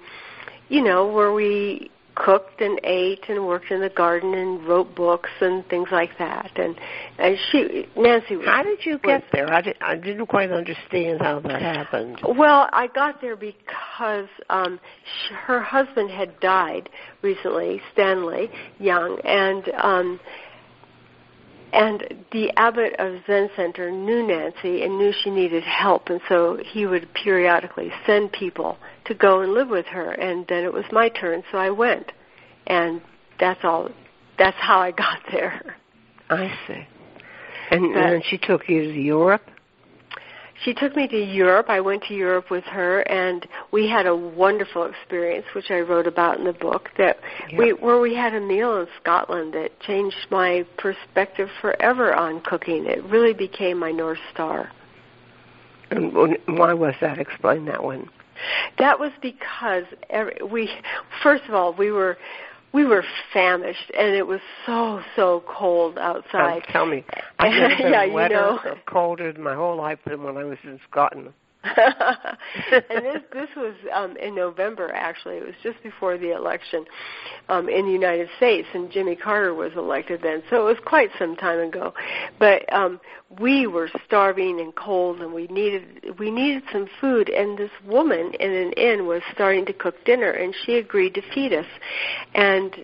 you 0.68 0.83
know, 0.83 1.07
where 1.07 1.33
we 1.33 1.90
cooked 2.14 2.61
and 2.61 2.79
ate 2.85 3.24
and 3.29 3.46
worked 3.46 3.70
in 3.70 3.81
the 3.81 3.88
garden 3.88 4.35
and 4.35 4.64
wrote 4.66 4.94
books 4.94 5.31
and 5.40 5.66
things 5.68 5.88
like 5.90 6.11
that. 6.18 6.50
And 6.57 6.77
and 7.18 7.37
she 7.50 7.87
Nancy 7.96 8.37
was 8.37 8.46
How 8.46 8.62
did 8.62 8.85
you 8.87 8.98
get 8.98 9.22
was- 9.22 9.31
there? 9.33 9.53
I, 9.53 9.61
did, 9.61 9.77
I 9.81 9.96
didn't 9.96 10.27
quite 10.27 10.50
understand 10.50 11.20
how 11.20 11.40
that 11.40 11.61
happened. 11.61 12.20
Well, 12.24 12.68
I 12.72 12.87
got 12.88 13.20
there 13.20 13.37
because 13.37 14.29
um 14.50 14.79
sh- 15.05 15.33
her 15.33 15.61
husband 15.61 16.11
had 16.11 16.38
died 16.40 16.88
recently, 17.22 17.81
Stanley 17.92 18.50
Young, 18.79 19.18
and 19.24 19.68
um 19.79 20.20
and 21.74 22.24
the 22.32 22.50
abbot 22.56 22.94
of 22.98 23.20
Zen 23.26 23.50
Center 23.56 23.90
knew 23.90 24.26
Nancy 24.26 24.82
and 24.82 24.96
knew 24.98 25.12
she 25.22 25.30
needed 25.30 25.64
help, 25.64 26.08
and 26.08 26.20
so 26.28 26.58
he 26.64 26.87
would 26.87 27.12
periodically 27.14 27.90
send 28.06 28.32
people 28.32 28.78
to 29.06 29.14
go 29.14 29.40
and 29.40 29.52
live 29.52 29.68
with 29.68 29.87
her. 29.87 30.12
And 30.12 30.46
then 30.48 30.64
it 30.64 30.72
was 30.72 30.84
my 30.92 31.08
turn, 31.08 31.42
so 31.50 31.58
I 31.58 31.70
went, 31.70 32.12
and 32.66 33.02
that's 33.40 33.60
all. 33.64 33.90
That's 34.38 34.56
how 34.58 34.78
I 34.78 34.92
got 34.92 35.18
there. 35.32 35.76
I 36.30 36.48
see. 36.66 36.87
And, 37.70 37.92
But- 37.92 38.02
and 38.02 38.12
then 38.14 38.22
she 38.28 38.38
took 38.38 38.68
you 38.68 38.84
to 38.84 39.00
Europe. 39.00 39.42
She 40.62 40.72
took 40.72 40.94
me 40.94 41.08
to 41.08 41.16
Europe. 41.16 41.66
I 41.68 41.80
went 41.80 42.04
to 42.04 42.14
Europe 42.14 42.50
with 42.50 42.64
her, 42.64 43.00
and 43.00 43.46
we 43.72 43.88
had 43.88 44.06
a 44.06 44.14
wonderful 44.14 44.84
experience, 44.84 45.46
which 45.54 45.70
I 45.70 45.80
wrote 45.80 46.06
about 46.06 46.38
in 46.38 46.44
the 46.44 46.52
book. 46.52 46.90
That 46.96 47.18
we 47.56 47.72
where 47.72 48.00
we 48.00 48.14
had 48.14 48.34
a 48.34 48.40
meal 48.40 48.80
in 48.80 48.86
Scotland 49.00 49.54
that 49.54 49.78
changed 49.80 50.26
my 50.30 50.64
perspective 50.78 51.48
forever 51.60 52.14
on 52.14 52.40
cooking. 52.40 52.86
It 52.86 53.02
really 53.04 53.34
became 53.34 53.78
my 53.78 53.90
north 53.90 54.20
star. 54.32 54.70
And 55.90 56.12
why 56.46 56.72
was 56.72 56.94
that? 57.00 57.18
Explain 57.18 57.66
that 57.66 57.82
one. 57.82 58.08
That 58.78 58.98
was 58.98 59.12
because 59.22 59.84
every, 60.10 60.36
we, 60.50 60.70
first 61.22 61.44
of 61.48 61.54
all, 61.54 61.72
we 61.72 61.90
were 61.90 62.16
we 62.74 62.84
were 62.84 63.04
famished, 63.32 63.90
and 63.96 64.14
it 64.14 64.26
was 64.26 64.40
so 64.66 65.00
so 65.14 65.44
cold 65.46 65.96
outside. 65.96 66.62
tell 66.70 66.84
me. 66.87 67.04
I've 67.38 67.52
never 67.52 67.76
been 67.76 67.92
Yeah, 67.92 68.04
you 68.04 68.12
wetter 68.12 68.34
know. 68.34 68.58
or 68.64 68.76
colder 68.87 69.30
in 69.30 69.40
my 69.40 69.54
whole 69.54 69.76
life 69.76 70.00
than 70.06 70.24
when 70.24 70.37
I 70.37 70.44
was 70.44 70.58
in 70.64 70.78
Scotland. 70.90 71.32
and 72.90 73.05
this 73.05 73.22
this 73.33 73.48
was 73.57 73.74
um 73.92 74.16
in 74.18 74.35
November 74.35 74.92
actually. 74.92 75.37
It 75.37 75.46
was 75.46 75.55
just 75.62 75.83
before 75.83 76.18
the 76.18 76.35
election 76.35 76.85
um 77.48 77.68
in 77.68 77.87
the 77.87 77.92
United 77.92 78.29
States 78.37 78.68
and 78.74 78.90
Jimmy 78.90 79.16
Carter 79.16 79.55
was 79.55 79.72
elected 79.77 80.20
then. 80.22 80.42
So 80.50 80.61
it 80.61 80.64
was 80.64 80.85
quite 80.85 81.11
some 81.18 81.37
time 81.37 81.61
ago. 81.61 81.94
But 82.38 82.70
um 82.72 83.00
we 83.40 83.66
were 83.66 83.88
starving 84.07 84.61
and 84.61 84.74
cold 84.74 85.20
and 85.20 85.33
we 85.33 85.46
needed 85.46 86.14
we 86.18 86.31
needed 86.31 86.62
some 86.70 86.87
food 87.00 87.31
and 87.31 87.57
this 87.57 87.70
woman 87.87 88.33
in 88.38 88.53
an 88.53 88.72
inn 88.72 89.07
was 89.07 89.22
starting 89.33 89.64
to 89.66 89.72
cook 89.72 89.94
dinner 90.05 90.31
and 90.31 90.55
she 90.64 90.74
agreed 90.74 91.14
to 91.14 91.22
feed 91.35 91.53
us. 91.53 91.66
And 92.35 92.77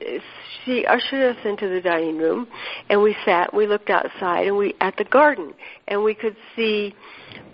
she 0.65 0.87
ushered 0.87 1.37
us 1.37 1.45
into 1.45 1.69
the 1.69 1.81
dining 1.81 2.19
room 2.19 2.49
and 2.89 3.03
we 3.03 3.17
sat, 3.25 3.53
we 3.53 3.67
looked 3.67 3.91
outside 3.91 4.47
and 4.47 4.57
we 4.57 4.75
at 4.81 4.97
the 4.97 5.05
garden 5.05 5.55
and 5.89 6.03
we 6.03 6.15
could 6.15 6.37
see 6.57 6.95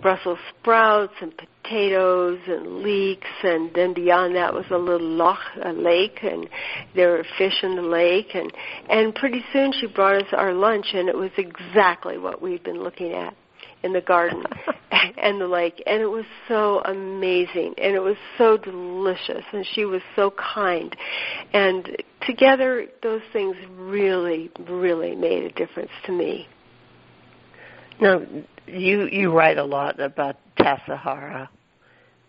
Brussels 0.01 0.39
sprouts 0.59 1.13
and 1.21 1.33
potatoes 1.35 2.39
and 2.47 2.83
leeks, 2.83 3.27
and 3.43 3.71
then 3.73 3.93
beyond 3.93 4.35
that 4.35 4.53
was 4.53 4.65
a 4.71 4.77
little 4.77 5.07
loch, 5.07 5.39
a 5.63 5.71
lake, 5.71 6.19
and 6.23 6.49
there 6.95 7.11
were 7.11 7.25
fish 7.37 7.63
in 7.63 7.75
the 7.75 7.81
lake, 7.81 8.35
and 8.35 8.51
and 8.89 9.13
pretty 9.15 9.43
soon 9.51 9.71
she 9.73 9.87
brought 9.87 10.15
us 10.15 10.27
our 10.33 10.53
lunch, 10.53 10.87
and 10.93 11.09
it 11.09 11.15
was 11.15 11.31
exactly 11.37 12.17
what 12.17 12.41
we'd 12.41 12.63
been 12.63 12.81
looking 12.81 13.13
at 13.13 13.35
in 13.83 13.93
the 13.93 14.01
garden 14.01 14.43
and 15.17 15.39
the 15.39 15.47
lake, 15.47 15.81
and 15.85 16.01
it 16.01 16.07
was 16.07 16.25
so 16.47 16.81
amazing, 16.81 17.73
and 17.77 17.95
it 17.95 18.01
was 18.01 18.17
so 18.37 18.57
delicious, 18.57 19.43
and 19.53 19.65
she 19.73 19.85
was 19.85 20.01
so 20.15 20.31
kind, 20.31 20.95
and 21.53 21.97
together 22.25 22.87
those 23.03 23.21
things 23.33 23.55
really, 23.75 24.49
really 24.67 25.15
made 25.15 25.43
a 25.43 25.51
difference 25.51 25.91
to 26.05 26.11
me. 26.11 26.47
Now, 27.99 28.21
you 28.67 29.07
you 29.07 29.31
write 29.31 29.57
a 29.57 29.63
lot 29.63 29.99
about 29.99 30.37
Tassajara. 30.67 31.47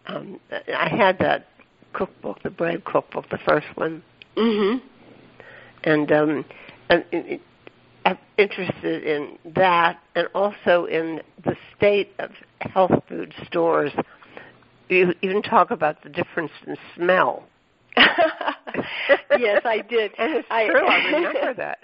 Um, 0.06 0.40
I 0.74 0.88
had 0.88 1.18
that 1.18 1.48
cookbook, 1.92 2.42
the 2.42 2.50
bread 2.50 2.84
cookbook, 2.84 3.28
the 3.30 3.38
first 3.38 3.66
one, 3.74 4.02
Mm-hmm. 4.36 4.78
and 5.82 6.12
um, 6.12 6.44
and 6.88 7.04
it, 7.10 7.40
I'm 8.04 8.18
interested 8.36 9.02
in 9.02 9.36
that 9.54 9.98
and 10.14 10.28
also 10.32 10.84
in 10.84 11.20
the 11.44 11.56
state 11.76 12.12
of 12.20 12.30
health 12.60 12.92
food 13.08 13.34
stores. 13.44 13.92
You 14.88 15.12
even 15.22 15.42
talk 15.42 15.70
about 15.72 16.02
the 16.04 16.08
difference 16.08 16.52
in 16.66 16.76
smell. 16.94 17.42
yes, 17.96 19.62
I 19.64 19.82
did. 19.88 20.12
and 20.18 20.34
it's 20.36 20.48
I, 20.50 20.68
true. 20.68 20.86
I 20.86 21.04
remember 21.12 21.54
that. 21.54 21.80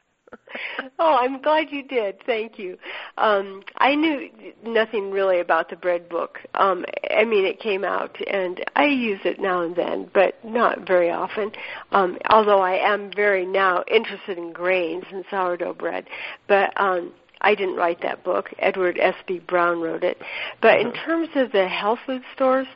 Oh, 0.99 1.17
I'm 1.21 1.43
glad 1.43 1.71
you 1.71 1.83
did. 1.83 2.17
Thank 2.25 2.59
you. 2.59 2.79
Um, 3.19 3.63
I 3.79 3.95
knew 3.95 4.31
nothing 4.65 5.11
really 5.11 5.41
about 5.41 5.69
the 5.69 5.77
bread 5.77 6.09
book. 6.09 6.39
Um, 6.55 6.85
I 7.11 7.25
mean, 7.25 7.45
it 7.45 7.61
came 7.61 7.85
out, 7.85 8.17
and 8.29 8.65
I 8.77 8.87
use 8.87 9.21
it 9.25 9.41
now 9.41 9.63
and 9.63 9.75
then, 9.75 10.11
but 10.15 10.43
not 10.45 10.87
very 10.87 11.11
often. 11.11 11.53
Um, 11.93 12.19
although 12.31 12.61
I 12.61 12.77
am 12.77 13.11
very 13.15 13.45
now 13.45 13.85
interested 13.89 14.39
in 14.39 14.53
grains 14.53 15.05
and 15.11 15.25
sourdough 15.31 15.75
bread, 15.75 16.07
but 16.47 16.79
um, 16.81 17.13
I 17.45 17.55
didn't 17.55 17.77
write 17.77 18.01
that 18.03 18.25
book. 18.25 18.51
Edward 18.59 18.97
Espe 18.97 19.47
Brown 19.47 19.81
wrote 19.81 20.03
it. 20.03 20.19
But 20.63 20.81
in 20.81 20.93
terms 20.93 21.29
of 21.35 21.53
the 21.53 21.69
health 21.69 21.99
food 22.07 22.23
stores, 22.35 22.67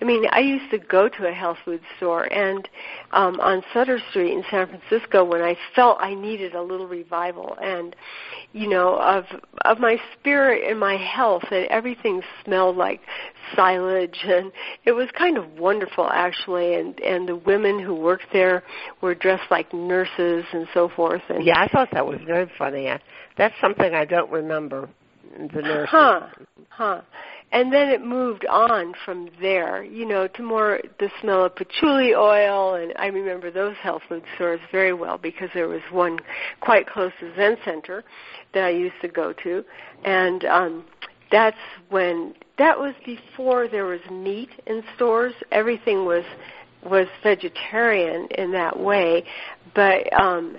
I 0.00 0.04
mean, 0.04 0.24
I 0.30 0.40
used 0.40 0.70
to 0.70 0.78
go 0.78 1.08
to 1.08 1.26
a 1.28 1.32
health 1.32 1.58
food 1.64 1.80
store 1.96 2.24
and 2.32 2.68
um 3.12 3.40
on 3.40 3.62
Sutter 3.72 3.98
Street 4.10 4.32
in 4.32 4.44
San 4.50 4.66
Francisco 4.68 5.24
when 5.24 5.42
I 5.42 5.56
felt 5.74 5.98
I 6.00 6.14
needed 6.14 6.54
a 6.54 6.62
little 6.62 6.86
revival 6.86 7.56
and 7.62 7.94
you 8.52 8.68
know 8.68 8.96
of 8.98 9.24
of 9.64 9.78
my 9.78 9.96
spirit 10.18 10.68
and 10.68 10.78
my 10.78 10.96
health 10.96 11.44
and 11.50 11.66
everything 11.68 12.22
smelled 12.44 12.76
like 12.76 13.00
silage 13.54 14.18
and 14.24 14.52
it 14.84 14.92
was 14.92 15.08
kind 15.16 15.38
of 15.38 15.50
wonderful 15.58 16.08
actually 16.10 16.74
and 16.74 16.98
and 17.00 17.28
the 17.28 17.36
women 17.36 17.78
who 17.78 17.94
worked 17.94 18.26
there 18.32 18.62
were 19.00 19.14
dressed 19.14 19.50
like 19.50 19.72
nurses 19.72 20.44
and 20.52 20.66
so 20.74 20.88
forth 20.88 21.22
and 21.28 21.44
Yeah, 21.44 21.60
I 21.60 21.68
thought 21.68 21.88
that 21.92 22.06
was 22.06 22.18
very 22.26 22.50
funny. 22.58 22.88
I- 22.88 23.00
That's 23.38 23.54
something 23.60 23.94
I 23.94 24.04
don't 24.04 24.30
remember. 24.30 24.88
The 25.38 25.60
nurse. 25.60 25.88
Huh. 25.90 26.28
Huh. 26.70 27.02
And 27.52 27.72
then 27.72 27.88
it 27.88 28.04
moved 28.04 28.44
on 28.46 28.92
from 29.04 29.28
there, 29.40 29.84
you 29.84 30.04
know, 30.04 30.26
to 30.26 30.42
more 30.42 30.80
the 30.98 31.08
smell 31.20 31.44
of 31.44 31.54
patchouli 31.54 32.12
oil. 32.14 32.74
And 32.74 32.92
I 32.96 33.06
remember 33.06 33.50
those 33.50 33.76
health 33.76 34.02
food 34.08 34.24
stores 34.34 34.60
very 34.72 34.92
well 34.92 35.16
because 35.16 35.48
there 35.54 35.68
was 35.68 35.82
one 35.90 36.18
quite 36.60 36.88
close 36.88 37.12
to 37.20 37.34
Zen 37.36 37.56
Center 37.64 38.04
that 38.52 38.64
I 38.64 38.70
used 38.70 38.96
to 39.02 39.08
go 39.08 39.32
to. 39.44 39.64
And 40.04 40.44
um 40.44 40.84
that's 41.30 41.56
when 41.88 42.34
that 42.58 42.78
was 42.78 42.94
before 43.04 43.68
there 43.68 43.86
was 43.86 44.00
meat 44.10 44.50
in 44.66 44.82
stores. 44.94 45.34
Everything 45.52 46.04
was 46.04 46.24
was 46.84 47.06
vegetarian 47.22 48.28
in 48.38 48.52
that 48.52 48.78
way, 48.78 49.24
but 49.74 50.12
um 50.12 50.56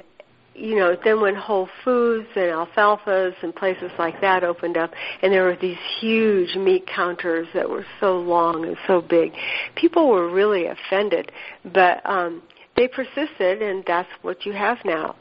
you 0.57 0.75
know, 0.75 0.97
then 1.03 1.21
when 1.21 1.35
Whole 1.35 1.69
Foods 1.83 2.27
and 2.35 2.45
Alfalfa's 2.45 3.35
and 3.43 3.55
places 3.55 3.91
like 3.99 4.19
that 4.21 4.43
opened 4.43 4.75
up, 4.75 4.91
and 5.21 5.31
there 5.31 5.43
were 5.43 5.55
these 5.55 5.77
huge 5.99 6.55
meat 6.55 6.87
counters 6.87 7.47
that 7.53 7.69
were 7.69 7.85
so 7.99 8.19
long 8.19 8.65
and 8.65 8.75
so 8.87 9.01
big, 9.01 9.33
people 9.75 10.09
were 10.09 10.29
really 10.29 10.65
offended. 10.65 11.31
But 11.73 12.01
um, 12.05 12.41
they 12.75 12.87
persisted, 12.87 13.61
and 13.61 13.83
that's 13.85 14.09
what 14.23 14.45
you 14.45 14.53
have 14.53 14.79
now. 14.83 15.15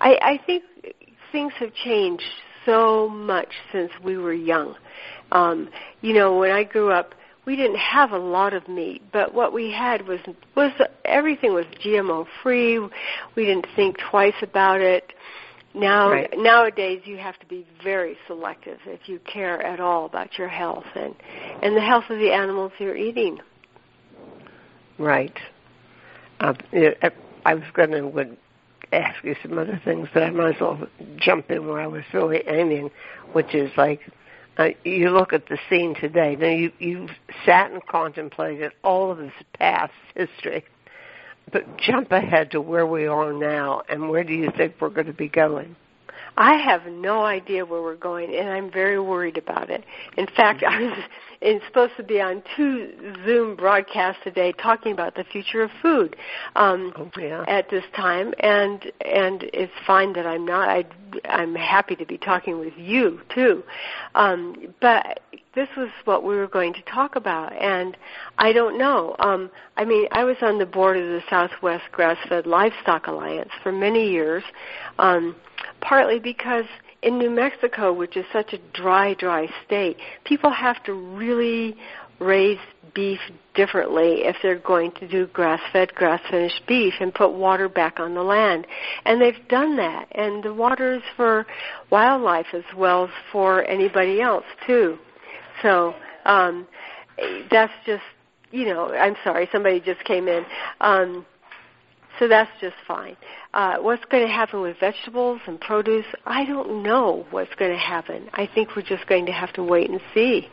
I, 0.00 0.18
I 0.20 0.40
think 0.44 0.64
things 1.30 1.52
have 1.58 1.72
changed 1.74 2.24
so 2.66 3.08
much 3.08 3.48
since 3.72 3.90
we 4.04 4.18
were 4.18 4.34
young. 4.34 4.76
Um, 5.32 5.70
you 6.02 6.12
know, 6.12 6.38
when 6.38 6.50
I 6.50 6.64
grew 6.64 6.90
up, 6.90 7.14
we 7.44 7.56
didn't 7.56 7.78
have 7.78 8.12
a 8.12 8.18
lot 8.18 8.54
of 8.54 8.68
meat, 8.68 9.02
but 9.12 9.34
what 9.34 9.52
we 9.52 9.72
had 9.72 10.06
was 10.06 10.20
was 10.54 10.72
everything 11.04 11.52
was 11.54 11.66
GMO 11.84 12.26
free. 12.42 12.78
We 12.78 13.46
didn't 13.46 13.66
think 13.74 13.98
twice 13.98 14.34
about 14.42 14.80
it. 14.80 15.12
Now 15.74 16.10
Right. 16.10 16.30
nowadays 16.36 17.02
you 17.04 17.16
have 17.16 17.38
to 17.38 17.46
be 17.46 17.66
very 17.82 18.16
selective 18.26 18.78
if 18.86 19.08
you 19.08 19.18
care 19.20 19.60
at 19.62 19.80
all 19.80 20.04
about 20.04 20.38
your 20.38 20.48
health 20.48 20.86
and 20.94 21.14
and 21.62 21.76
the 21.76 21.80
health 21.80 22.04
of 22.10 22.18
the 22.18 22.32
animals 22.32 22.72
you're 22.78 22.96
eating. 22.96 23.40
Right. 24.98 25.36
Uh, 26.40 26.54
I 27.44 27.54
was 27.54 27.64
going 27.72 27.90
to 27.92 28.02
would 28.02 28.36
ask 28.92 29.24
you 29.24 29.34
some 29.42 29.58
other 29.58 29.80
things, 29.84 30.08
but 30.12 30.22
I 30.22 30.30
might 30.30 30.54
as 30.56 30.60
well 30.60 30.86
jump 31.16 31.50
in 31.50 31.66
where 31.66 31.80
I 31.80 31.86
was 31.86 32.02
really 32.12 32.42
aiming, 32.46 32.90
which 33.32 33.54
is 33.54 33.70
like 33.76 34.00
uh, 34.58 34.68
you 34.84 35.10
look 35.10 35.32
at 35.32 35.48
the 35.48 35.58
scene 35.70 35.94
today. 35.94 36.36
Now 36.36 36.48
you 36.48 36.72
you've 36.78 37.10
sat 37.46 37.70
and 37.70 37.84
contemplated 37.86 38.72
all 38.82 39.10
of 39.10 39.18
this 39.18 39.32
past 39.54 39.92
history, 40.14 40.64
but 41.52 41.78
jump 41.78 42.12
ahead 42.12 42.50
to 42.52 42.60
where 42.60 42.86
we 42.86 43.06
are 43.06 43.32
now, 43.32 43.82
and 43.88 44.08
where 44.08 44.24
do 44.24 44.34
you 44.34 44.50
think 44.56 44.76
we're 44.80 44.90
going 44.90 45.06
to 45.06 45.12
be 45.12 45.28
going? 45.28 45.76
I 46.36 46.56
have 46.56 46.86
no 46.86 47.24
idea 47.24 47.64
where 47.64 47.82
we're 47.82 47.96
going, 47.96 48.34
and 48.34 48.48
I'm 48.48 48.70
very 48.70 48.98
worried 48.98 49.36
about 49.36 49.70
it. 49.70 49.84
In 50.16 50.26
fact, 50.26 50.62
I 50.62 50.82
was 50.82 50.98
in, 51.42 51.60
supposed 51.66 51.92
to 51.98 52.02
be 52.02 52.20
on 52.20 52.42
two 52.56 53.16
Zoom 53.24 53.56
broadcasts 53.56 54.22
today 54.24 54.52
talking 54.52 54.92
about 54.92 55.14
the 55.14 55.24
future 55.24 55.62
of 55.62 55.70
food 55.82 56.16
um, 56.56 56.92
Oh 56.96 57.10
yeah. 57.18 57.44
at 57.48 57.68
this 57.70 57.84
time, 57.94 58.32
and 58.38 58.90
and 59.04 59.44
it's 59.52 59.72
fine 59.86 60.12
that 60.14 60.26
I'm 60.26 60.46
not. 60.46 60.68
I 60.68 60.84
I'm 61.26 61.54
happy 61.54 61.96
to 61.96 62.06
be 62.06 62.16
talking 62.16 62.58
with 62.58 62.74
you 62.78 63.20
too, 63.34 63.62
um, 64.14 64.74
but 64.80 65.20
this 65.54 65.68
was 65.76 65.90
what 66.06 66.24
we 66.24 66.34
were 66.34 66.46
going 66.46 66.72
to 66.72 66.82
talk 66.82 67.16
about, 67.16 67.52
and 67.52 67.96
I 68.38 68.52
don't 68.52 68.78
know. 68.78 69.14
Um, 69.18 69.50
I 69.76 69.84
mean, 69.84 70.06
I 70.12 70.24
was 70.24 70.36
on 70.40 70.58
the 70.58 70.64
board 70.64 70.96
of 70.96 71.04
the 71.04 71.20
Southwest 71.28 71.84
Grass-Fed 71.92 72.46
Livestock 72.46 73.06
Alliance 73.06 73.50
for 73.62 73.70
many 73.70 74.10
years. 74.10 74.42
Um, 74.98 75.36
partly 75.80 76.18
because 76.18 76.64
in 77.02 77.18
New 77.18 77.30
Mexico, 77.30 77.92
which 77.92 78.16
is 78.16 78.24
such 78.32 78.52
a 78.52 78.58
dry, 78.72 79.14
dry 79.14 79.48
state, 79.66 79.96
people 80.24 80.50
have 80.50 80.82
to 80.84 80.92
really 80.92 81.76
raise 82.20 82.58
beef 82.94 83.18
differently 83.54 84.22
if 84.24 84.36
they're 84.42 84.58
going 84.58 84.92
to 84.92 85.08
do 85.08 85.26
grass-fed, 85.28 85.94
grass-finished 85.94 86.62
beef 86.66 86.94
and 87.00 87.12
put 87.12 87.32
water 87.32 87.68
back 87.68 87.98
on 87.98 88.14
the 88.14 88.22
land. 88.22 88.66
And 89.04 89.20
they've 89.20 89.48
done 89.48 89.76
that. 89.76 90.06
And 90.12 90.42
the 90.42 90.54
water 90.54 90.94
is 90.94 91.02
for 91.16 91.46
wildlife 91.90 92.46
as 92.52 92.64
well 92.76 93.04
as 93.04 93.10
for 93.30 93.64
anybody 93.64 94.20
else 94.20 94.44
too. 94.66 94.98
So 95.62 95.94
um, 96.24 96.66
that's 97.50 97.72
just, 97.84 98.02
you 98.50 98.66
know, 98.66 98.92
I'm 98.94 99.16
sorry, 99.24 99.48
somebody 99.50 99.80
just 99.80 100.04
came 100.04 100.28
in. 100.28 100.44
Um, 100.80 101.26
so 102.18 102.28
that's 102.28 102.50
just 102.60 102.76
fine. 102.86 103.16
Uh, 103.54 103.76
what's 103.78 104.04
going 104.06 104.26
to 104.26 104.32
happen 104.32 104.60
with 104.60 104.78
vegetables 104.78 105.40
and 105.46 105.60
produce? 105.60 106.06
I 106.26 106.44
don't 106.44 106.82
know 106.82 107.26
what's 107.30 107.54
going 107.54 107.72
to 107.72 107.78
happen. 107.78 108.28
I 108.32 108.48
think 108.52 108.76
we're 108.76 108.82
just 108.82 109.06
going 109.06 109.26
to 109.26 109.32
have 109.32 109.52
to 109.54 109.62
wait 109.62 109.90
and 109.90 110.00
see. 110.14 110.48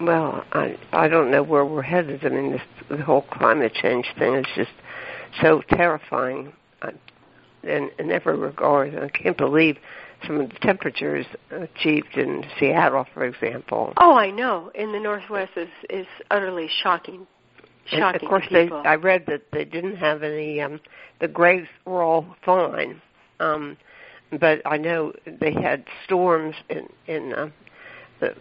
Well, 0.00 0.44
I 0.52 0.76
I 0.92 1.08
don't 1.08 1.30
know 1.30 1.42
where 1.42 1.64
we're 1.64 1.82
headed. 1.82 2.24
I 2.24 2.28
mean, 2.28 2.52
this 2.52 2.60
the 2.90 3.02
whole 3.02 3.22
climate 3.22 3.72
change 3.74 4.06
thing 4.18 4.34
is 4.34 4.46
just 4.54 4.70
so 5.40 5.62
terrifying 5.70 6.52
uh, 6.82 6.90
in 7.62 7.90
in 7.98 8.10
every 8.10 8.36
regard. 8.36 8.94
I 8.94 9.08
can't 9.08 9.38
believe 9.38 9.78
some 10.26 10.40
of 10.40 10.50
the 10.50 10.58
temperatures 10.60 11.26
achieved 11.50 12.16
in 12.16 12.44
Seattle, 12.58 13.06
for 13.14 13.24
example. 13.24 13.94
Oh, 13.96 14.14
I 14.14 14.30
know. 14.30 14.70
In 14.74 14.92
the 14.92 15.00
Northwest 15.00 15.52
is 15.56 15.68
is 15.88 16.06
utterly 16.30 16.68
shocking. 16.82 17.26
And 17.92 18.16
of 18.16 18.22
course, 18.22 18.46
they. 18.50 18.68
I 18.70 18.94
read 18.96 19.26
that 19.26 19.42
they 19.52 19.64
didn't 19.64 19.96
have 19.96 20.22
any. 20.22 20.60
um 20.60 20.80
The 21.20 21.28
grapes 21.28 21.68
were 21.84 22.02
all 22.02 22.36
fine, 22.44 23.00
um, 23.40 23.76
but 24.40 24.60
I 24.66 24.76
know 24.76 25.12
they 25.26 25.52
had 25.52 25.84
storms 26.04 26.54
in 26.68 26.88
in 27.06 27.32
uh, 27.32 27.50
the 28.20 28.34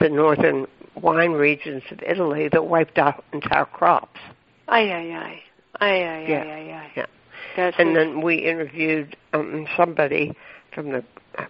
the 0.00 0.08
northern 0.08 0.66
wine 0.94 1.32
regions 1.32 1.82
of 1.90 2.02
Italy 2.02 2.48
that 2.52 2.66
wiped 2.66 2.98
out 2.98 3.24
entire 3.32 3.64
crops. 3.64 4.20
Aye, 4.68 4.90
aye, 4.90 5.12
aye. 5.14 5.42
Aye, 5.80 5.86
aye, 5.86 6.26
Yeah. 6.28 6.42
aye, 6.42 6.50
aye, 6.50 6.72
aye. 6.72 6.90
Yeah. 6.96 7.06
That's 7.56 7.76
And 7.78 7.90
it. 7.90 7.94
then 7.94 8.20
we 8.22 8.36
interviewed 8.36 9.16
um, 9.32 9.66
somebody 9.76 10.34
from 10.74 10.90
the 10.90 11.04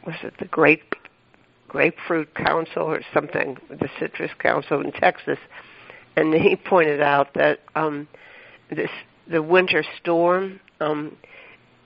was 0.05 0.17
it 0.23 0.35
the 0.39 0.45
grape 0.47 0.95
grapefruit 1.69 2.33
council 2.35 2.83
or 2.85 3.01
something, 3.12 3.57
the 3.69 3.89
citrus 3.99 4.31
council 4.39 4.81
in 4.81 4.93
Texas, 4.93 5.39
and 6.16 6.35
he 6.35 6.57
pointed 6.57 7.00
out 7.00 7.35
that 7.35 7.61
um, 7.74 8.09
this 8.70 8.90
the 9.29 9.42
winter 9.42 9.85
storm 10.00 10.61
um, 10.81 11.16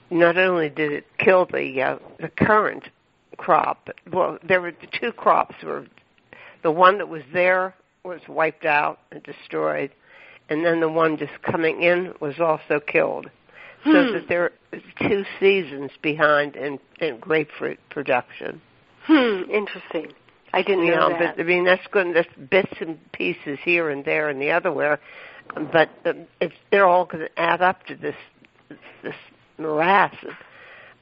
not 0.09 0.37
only 0.37 0.69
did 0.69 0.91
it 0.91 1.05
kill 1.17 1.45
the 1.45 1.81
uh, 1.81 1.97
the 2.19 2.29
current 2.29 2.89
crop, 3.37 3.89
well, 4.11 4.37
there 4.47 4.61
were 4.61 4.71
the 4.71 4.87
two 4.99 5.11
crops 5.11 5.55
were 5.63 5.85
the 6.63 6.71
one 6.71 6.97
that 6.97 7.09
was 7.09 7.23
there 7.33 7.75
was 8.03 8.21
wiped 8.27 8.65
out 8.65 8.99
and 9.11 9.21
destroyed, 9.23 9.91
and 10.49 10.65
then 10.65 10.79
the 10.79 10.89
one 10.89 11.17
just 11.17 11.41
coming 11.43 11.81
in 11.83 12.13
was 12.19 12.39
also 12.39 12.79
killed. 12.79 13.29
So 13.83 14.03
Hmm. 14.05 14.13
that 14.13 14.27
there 14.27 14.43
are 14.43 14.79
two 15.07 15.25
seasons 15.39 15.89
behind 16.03 16.55
in, 16.55 16.79
in 16.99 17.17
grapefruit 17.17 17.79
production. 17.89 18.61
Hmm, 19.05 19.49
interesting. 19.49 20.13
I 20.53 20.61
didn't 20.61 20.85
know 20.87 21.09
know, 21.09 21.09
that. 21.09 21.37
but 21.37 21.43
I 21.43 21.47
mean 21.47 21.65
that's 21.65 21.85
good. 21.91 22.15
That's 22.15 22.29
bits 22.49 22.73
and 22.79 22.99
pieces 23.11 23.59
here 23.63 23.89
and 23.89 24.03
there 24.03 24.29
and 24.29 24.41
the 24.41 24.51
other 24.51 24.71
where, 24.71 24.99
but 25.55 25.89
it's 26.39 26.53
they're 26.71 26.87
all 26.87 27.05
going 27.05 27.27
to 27.27 27.39
add 27.39 27.61
up 27.61 27.85
to 27.87 27.95
this 27.95 28.15
this 29.03 29.15
morass 29.57 30.15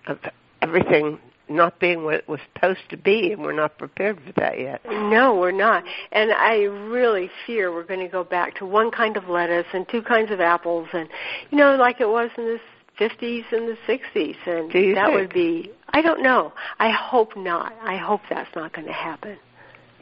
of, 0.07 0.17
of 0.17 0.31
everything 0.62 1.19
not 1.49 1.79
being 1.79 2.03
what 2.03 2.15
it 2.15 2.29
was 2.29 2.39
supposed 2.53 2.88
to 2.89 2.97
be, 2.97 3.31
and 3.31 3.41
we're 3.41 3.53
not 3.53 3.77
prepared 3.77 4.19
for 4.25 4.31
that 4.33 4.59
yet. 4.59 4.81
No, 4.85 5.35
we're 5.35 5.51
not. 5.51 5.83
And 6.12 6.31
I 6.31 6.57
really 6.63 7.29
fear 7.45 7.73
we're 7.73 7.85
going 7.85 8.01
to 8.01 8.07
go 8.07 8.23
back 8.23 8.55
to 8.57 8.65
one 8.65 8.91
kind 8.91 9.17
of 9.17 9.27
lettuce 9.27 9.65
and 9.73 9.88
two 9.89 10.03
kinds 10.03 10.31
of 10.31 10.39
apples, 10.39 10.88
and 10.93 11.09
you 11.49 11.57
know, 11.57 11.75
like 11.75 11.99
it 11.99 12.07
was 12.07 12.29
in 12.38 12.45
the 12.45 12.59
50s 12.99 13.45
and 13.51 13.67
the 13.67 13.77
60s, 13.88 14.35
and 14.45 14.69
that 14.69 15.05
think? 15.05 15.13
would 15.13 15.33
be. 15.33 15.71
I 15.89 16.01
don't 16.01 16.21
know. 16.21 16.53
I 16.79 16.89
hope 16.89 17.35
not. 17.38 17.73
I 17.81 17.97
hope 17.97 18.21
that's 18.29 18.53
not 18.55 18.73
going 18.73 18.88
to 18.88 18.93
happen. 18.93 19.38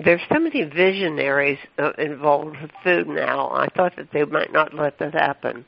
There's 0.04 0.22
so 0.32 0.40
many 0.40 0.64
visionaries 0.64 1.58
uh, 1.80 1.92
involved 1.98 2.58
with 2.62 2.72
food 2.84 3.08
now. 3.08 3.50
I 3.50 3.68
thought 3.76 3.96
that 3.96 4.12
they 4.12 4.24
might 4.26 4.52
not 4.52 4.74
let 4.74 5.00
that 5.00 5.14
happen. 5.14 5.66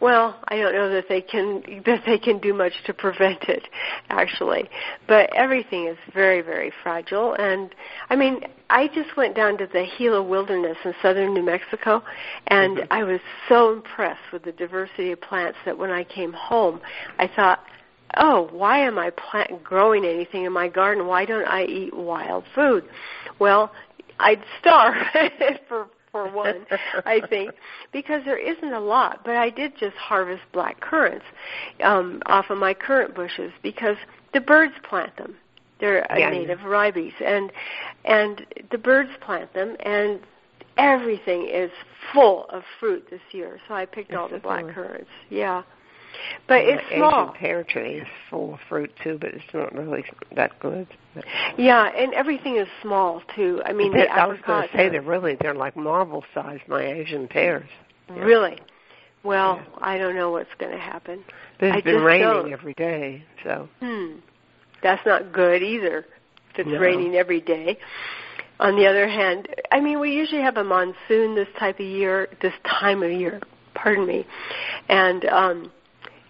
Well, 0.00 0.38
I 0.48 0.56
don't 0.56 0.74
know 0.74 0.90
that 0.90 1.06
they 1.08 1.20
can 1.20 1.82
that 1.86 2.02
they 2.06 2.18
can 2.18 2.38
do 2.38 2.52
much 2.52 2.72
to 2.86 2.94
prevent 2.94 3.44
it, 3.44 3.62
actually. 4.10 4.68
But 5.08 5.34
everything 5.34 5.86
is 5.86 5.96
very, 6.12 6.42
very 6.42 6.72
fragile. 6.82 7.34
And 7.34 7.74
I 8.10 8.16
mean, 8.16 8.40
I 8.68 8.88
just 8.88 9.16
went 9.16 9.34
down 9.34 9.58
to 9.58 9.66
the 9.66 9.86
Gila 9.96 10.22
Wilderness 10.22 10.76
in 10.84 10.94
southern 11.00 11.34
New 11.34 11.42
Mexico, 11.42 12.02
and 12.48 12.78
mm-hmm. 12.78 12.92
I 12.92 13.04
was 13.04 13.20
so 13.48 13.72
impressed 13.72 14.32
with 14.32 14.44
the 14.44 14.52
diversity 14.52 15.12
of 15.12 15.20
plants 15.20 15.58
that 15.64 15.78
when 15.78 15.90
I 15.90 16.04
came 16.04 16.32
home, 16.32 16.80
I 17.18 17.28
thought, 17.28 17.60
oh, 18.16 18.48
why 18.52 18.80
am 18.80 18.98
I 18.98 19.10
plant 19.10 19.62
growing 19.62 20.04
anything 20.04 20.44
in 20.44 20.52
my 20.52 20.68
garden? 20.68 21.06
Why 21.06 21.24
don't 21.24 21.46
I 21.46 21.64
eat 21.64 21.96
wild 21.96 22.44
food? 22.54 22.84
Well, 23.38 23.72
I'd 24.18 24.42
starve 24.60 24.96
for 25.68 25.88
for 26.24 26.32
one, 26.32 26.66
I 27.04 27.20
think, 27.28 27.52
because 27.92 28.22
there 28.24 28.38
isn't 28.38 28.72
a 28.72 28.80
lot. 28.80 29.20
But 29.24 29.36
I 29.36 29.50
did 29.50 29.76
just 29.78 29.96
harvest 29.96 30.42
black 30.52 30.80
currants 30.80 31.26
um, 31.82 32.22
off 32.26 32.50
of 32.50 32.58
my 32.58 32.74
currant 32.74 33.14
bushes 33.14 33.52
because 33.62 33.96
the 34.32 34.40
birds 34.40 34.74
plant 34.82 35.16
them. 35.16 35.36
They're 35.78 36.06
a 36.10 36.18
Yeah. 36.18 36.30
native 36.30 36.64
ribes, 36.64 37.12
and 37.24 37.52
and 38.04 38.46
the 38.70 38.78
birds 38.78 39.10
plant 39.20 39.52
them, 39.52 39.76
and 39.80 40.20
everything 40.78 41.48
is 41.48 41.70
full 42.12 42.46
of 42.50 42.62
fruit 42.80 43.08
this 43.10 43.20
year. 43.32 43.60
So 43.68 43.74
I 43.74 43.84
picked 43.84 44.14
all 44.14 44.28
the 44.28 44.38
black 44.38 44.66
currants. 44.68 45.10
Yeah, 45.28 45.62
but 46.48 46.58
it's 46.62 46.82
Asian 46.86 46.98
small. 46.98 47.28
pear 47.32 47.64
tree 47.64 47.94
is 47.98 48.06
full 48.30 48.54
of 48.54 48.60
fruit 48.68 48.92
too, 49.02 49.18
but 49.20 49.30
it's 49.34 49.44
not 49.54 49.72
really 49.74 50.04
that 50.34 50.58
good. 50.60 50.86
Yeah, 51.56 51.86
and 51.96 52.12
everything 52.14 52.56
is 52.56 52.68
small 52.82 53.22
too. 53.34 53.62
I 53.64 53.72
mean, 53.72 53.92
the 53.92 54.06
I 54.10 54.26
was 54.26 54.38
going 54.46 54.68
to 54.68 54.76
say 54.76 54.88
they're 54.88 55.00
really 55.02 55.36
they're 55.40 55.54
like 55.54 55.76
marble 55.76 56.24
size. 56.34 56.60
My 56.68 56.82
Asian 56.84 57.26
pears. 57.28 57.68
Really? 58.10 58.58
Well, 59.24 59.60
I 59.80 59.98
don't 59.98 60.14
know 60.14 60.30
what's 60.30 60.54
going 60.58 60.72
to 60.72 60.78
happen. 60.78 61.24
There's 61.58 61.74
I 61.74 61.80
been 61.80 62.02
raining 62.02 62.28
don't. 62.28 62.52
every 62.52 62.74
day, 62.74 63.24
so 63.42 63.68
Hmm. 63.80 64.16
That's 64.82 65.04
not 65.06 65.32
good 65.32 65.62
either. 65.62 66.06
If 66.52 66.60
it's 66.60 66.68
No. 66.70 66.78
raining 66.78 67.16
every 67.16 67.40
day. 67.40 67.78
On 68.60 68.76
the 68.76 68.86
other 68.86 69.08
hand, 69.08 69.48
I 69.72 69.80
mean, 69.80 70.00
we 70.00 70.12
usually 70.12 70.42
have 70.42 70.56
a 70.56 70.64
monsoon 70.64 71.34
this 71.34 71.48
type 71.58 71.80
of 71.80 71.86
year, 71.86 72.28
this 72.40 72.54
time 72.64 73.02
of 73.02 73.10
year. 73.10 73.40
Pardon 73.74 74.06
me, 74.06 74.24
and 74.88 75.24
um, 75.26 75.72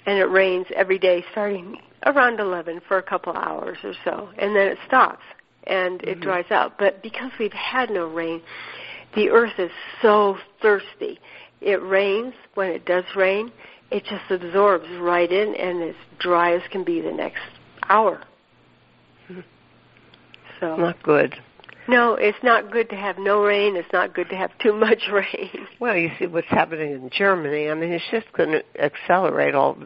and 0.06 0.18
it 0.18 0.26
rains 0.30 0.66
every 0.74 0.98
day 0.98 1.24
starting 1.32 1.78
around 2.06 2.38
11 2.40 2.80
for 2.86 2.98
a 2.98 3.02
couple 3.02 3.32
hours 3.32 3.78
or 3.82 3.92
so, 4.04 4.28
and 4.38 4.54
then 4.54 4.68
it 4.68 4.78
stops 4.86 5.24
and 5.64 6.00
it 6.04 6.18
Mhm. 6.18 6.22
dries 6.22 6.50
out. 6.50 6.78
But 6.78 7.02
because 7.02 7.32
we've 7.38 7.52
had 7.52 7.90
no 7.90 8.06
rain, 8.06 8.40
the 9.14 9.30
earth 9.30 9.58
is 9.58 9.72
so 10.00 10.38
thirsty. 10.60 11.18
It 11.60 11.82
rains 11.82 12.34
when 12.54 12.70
it 12.70 12.84
does 12.84 13.04
rain. 13.16 13.50
It 13.90 14.04
just 14.04 14.30
absorbs 14.30 14.88
right 14.98 15.30
in, 15.30 15.54
and 15.56 15.82
it's 15.82 15.98
dry 16.18 16.52
as 16.52 16.62
can 16.68 16.84
be 16.84 17.00
the 17.00 17.12
next 17.12 17.42
hour. 17.88 18.20
Mhm. 19.30 19.42
So 20.60 20.76
not 20.76 21.02
good. 21.02 21.36
no, 21.88 22.14
it's 22.14 22.42
not 22.42 22.70
good 22.70 22.88
to 22.90 22.96
have 22.96 23.18
no 23.18 23.44
rain. 23.44 23.76
It's 23.76 23.92
not 23.92 24.12
good 24.12 24.28
to 24.30 24.36
have 24.36 24.56
too 24.58 24.72
much 24.72 25.08
rain. 25.12 25.66
Well, 25.80 25.96
you 25.96 26.10
see 26.18 26.26
what's 26.26 26.48
happening 26.48 26.92
in 26.92 27.10
Germany. 27.10 27.70
I 27.70 27.74
mean, 27.74 27.92
it's 27.92 28.08
just 28.10 28.32
going 28.32 28.50
to 28.52 28.64
accelerate 28.80 29.54
all 29.54 29.78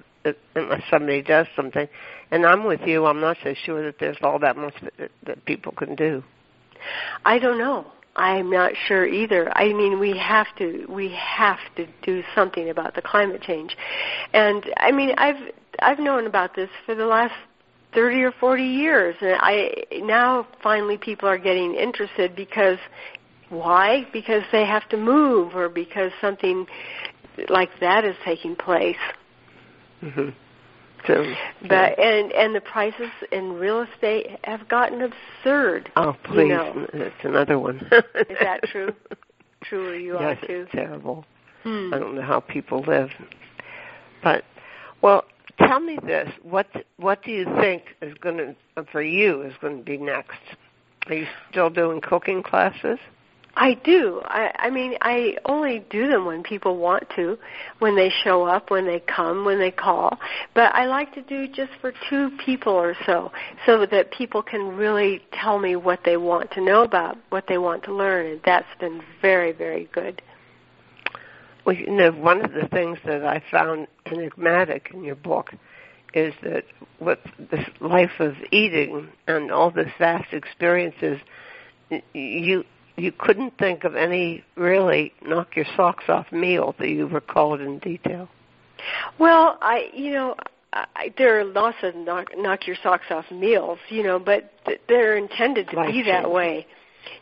unless 0.54 0.82
somebody 0.90 1.22
does 1.22 1.46
something. 1.56 1.88
And 2.30 2.46
I'm 2.46 2.64
with 2.64 2.80
you. 2.86 3.06
I'm 3.06 3.20
not 3.20 3.36
so 3.42 3.54
sure 3.54 3.84
that 3.84 3.98
there's 3.98 4.18
all 4.22 4.38
that 4.40 4.56
much 4.56 4.74
that, 4.98 5.10
that 5.24 5.44
people 5.44 5.72
can 5.72 5.94
do. 5.94 6.22
I 7.24 7.38
don't 7.38 7.58
know. 7.58 7.86
I'm 8.16 8.50
not 8.50 8.72
sure 8.86 9.06
either. 9.06 9.56
I 9.56 9.72
mean, 9.72 9.98
we 9.98 10.16
have 10.18 10.48
to 10.58 10.86
we 10.88 11.10
have 11.16 11.58
to 11.76 11.86
do 12.02 12.22
something 12.34 12.68
about 12.68 12.94
the 12.94 13.02
climate 13.02 13.42
change. 13.42 13.76
And 14.32 14.64
I 14.76 14.90
mean, 14.90 15.14
I've 15.16 15.52
I've 15.78 15.98
known 15.98 16.26
about 16.26 16.54
this 16.54 16.70
for 16.86 16.94
the 16.94 17.06
last 17.06 17.34
30 17.94 18.22
or 18.22 18.32
40 18.32 18.62
years 18.62 19.16
and 19.20 19.36
I 19.40 19.84
now 19.92 20.46
finally 20.62 20.96
people 20.96 21.28
are 21.28 21.38
getting 21.38 21.74
interested 21.74 22.36
because 22.36 22.78
why? 23.48 24.06
Because 24.12 24.44
they 24.52 24.64
have 24.64 24.88
to 24.90 24.96
move 24.96 25.56
or 25.56 25.68
because 25.68 26.12
something 26.20 26.66
like 27.48 27.70
that 27.80 28.04
is 28.04 28.14
taking 28.24 28.54
place. 28.54 28.96
Hmm 30.00 30.28
So, 31.06 31.24
But 31.68 31.98
and 31.98 32.32
and 32.32 32.54
the 32.54 32.60
prices 32.60 33.10
in 33.32 33.54
real 33.54 33.82
estate 33.82 34.26
have 34.44 34.68
gotten 34.68 35.00
absurd. 35.02 35.90
oh, 35.96 36.14
please, 36.24 36.40
you 36.40 36.48
know. 36.48 36.86
it's 36.92 37.14
another 37.24 37.58
one. 37.58 37.76
Is 38.30 38.36
that 38.40 38.62
true? 38.64 38.92
True 39.64 39.84
where 39.88 39.98
you 39.98 40.14
yes, 40.18 40.38
are 40.42 40.46
too. 40.46 40.62
it's 40.62 40.72
terrible. 40.72 41.26
Hmm. 41.64 41.92
I 41.92 41.98
don't 41.98 42.14
know 42.14 42.22
how 42.22 42.40
people 42.40 42.80
live. 42.80 43.10
But 44.24 44.42
well, 45.02 45.24
tell 45.58 45.80
me 45.80 45.98
this: 46.02 46.30
what 46.42 46.66
what 46.96 47.22
do 47.22 47.30
you 47.30 47.44
think 47.60 47.82
is 48.00 48.14
going 48.22 48.38
to 48.38 48.84
for 48.90 49.02
you 49.02 49.42
is 49.42 49.52
going 49.60 49.76
to 49.76 49.84
be 49.84 49.98
next? 49.98 50.38
Are 51.08 51.14
you 51.14 51.26
still 51.50 51.68
doing 51.68 52.00
cooking 52.00 52.42
classes? 52.42 52.98
I 53.56 53.74
do. 53.74 54.20
I, 54.24 54.52
I 54.58 54.70
mean, 54.70 54.94
I 55.00 55.36
only 55.44 55.84
do 55.90 56.08
them 56.08 56.24
when 56.24 56.42
people 56.42 56.76
want 56.76 57.04
to, 57.16 57.36
when 57.80 57.96
they 57.96 58.10
show 58.22 58.44
up, 58.44 58.70
when 58.70 58.86
they 58.86 59.00
come, 59.00 59.44
when 59.44 59.58
they 59.58 59.72
call. 59.72 60.18
But 60.54 60.74
I 60.74 60.86
like 60.86 61.12
to 61.14 61.22
do 61.22 61.48
just 61.48 61.72
for 61.80 61.92
two 62.08 62.30
people 62.44 62.72
or 62.72 62.94
so, 63.06 63.32
so 63.66 63.86
that 63.86 64.12
people 64.12 64.42
can 64.42 64.76
really 64.76 65.20
tell 65.32 65.58
me 65.58 65.76
what 65.76 66.00
they 66.04 66.16
want 66.16 66.52
to 66.52 66.60
know 66.60 66.82
about, 66.82 67.18
what 67.30 67.46
they 67.48 67.58
want 67.58 67.82
to 67.84 67.94
learn, 67.94 68.26
and 68.26 68.40
that's 68.44 68.68
been 68.78 69.02
very, 69.20 69.52
very 69.52 69.88
good. 69.92 70.22
Well, 71.64 71.76
you 71.76 71.90
know, 71.90 72.12
one 72.12 72.44
of 72.44 72.52
the 72.52 72.68
things 72.68 72.98
that 73.04 73.24
I 73.24 73.42
found 73.50 73.88
enigmatic 74.06 74.90
in 74.94 75.04
your 75.04 75.16
book 75.16 75.52
is 76.14 76.34
that 76.42 76.64
with 76.98 77.18
this 77.50 77.64
life 77.80 78.18
of 78.18 78.34
eating 78.50 79.08
and 79.26 79.50
all 79.50 79.70
this 79.70 79.90
vast 79.98 80.32
experiences, 80.32 81.20
you 82.14 82.64
you 83.00 83.12
couldn't 83.12 83.56
think 83.58 83.84
of 83.84 83.96
any 83.96 84.44
really 84.56 85.12
knock 85.22 85.56
your 85.56 85.66
socks 85.76 86.04
off 86.08 86.30
meal 86.32 86.74
that 86.78 86.88
you 86.88 87.06
recalled 87.06 87.60
in 87.60 87.78
detail. 87.78 88.28
Well, 89.18 89.58
I, 89.60 89.90
you 89.92 90.12
know, 90.12 90.36
I, 90.72 91.12
there 91.18 91.38
are 91.40 91.44
lots 91.44 91.78
of 91.82 91.94
knock, 91.94 92.28
knock 92.36 92.66
your 92.66 92.76
socks 92.82 93.06
off 93.10 93.24
meals, 93.30 93.78
you 93.88 94.02
know, 94.02 94.18
but 94.18 94.52
th- 94.64 94.80
they're 94.88 95.16
intended 95.16 95.66
to 95.66 95.72
be 95.72 95.76
Life-changing. 95.76 96.12
that 96.12 96.30
way. 96.30 96.66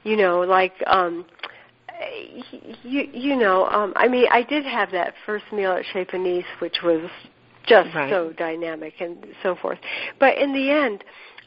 You 0.04 0.16
know, 0.16 0.40
like 0.40 0.74
um 0.86 1.24
you 2.84 3.08
you 3.12 3.36
know, 3.36 3.66
um 3.68 3.92
I 3.96 4.08
mean, 4.08 4.26
I 4.30 4.42
did 4.42 4.64
have 4.64 4.90
that 4.92 5.14
first 5.26 5.44
meal 5.52 5.72
at 5.72 5.84
Chez 5.92 6.04
Panisse 6.04 6.44
which 6.60 6.78
was 6.82 7.08
just 7.66 7.94
Right. 7.94 8.10
so 8.10 8.32
dynamic 8.32 8.94
and 9.00 9.26
so 9.42 9.54
forth. 9.54 9.78
But 10.18 10.38
in 10.38 10.52
the 10.52 10.70
end, 10.70 11.04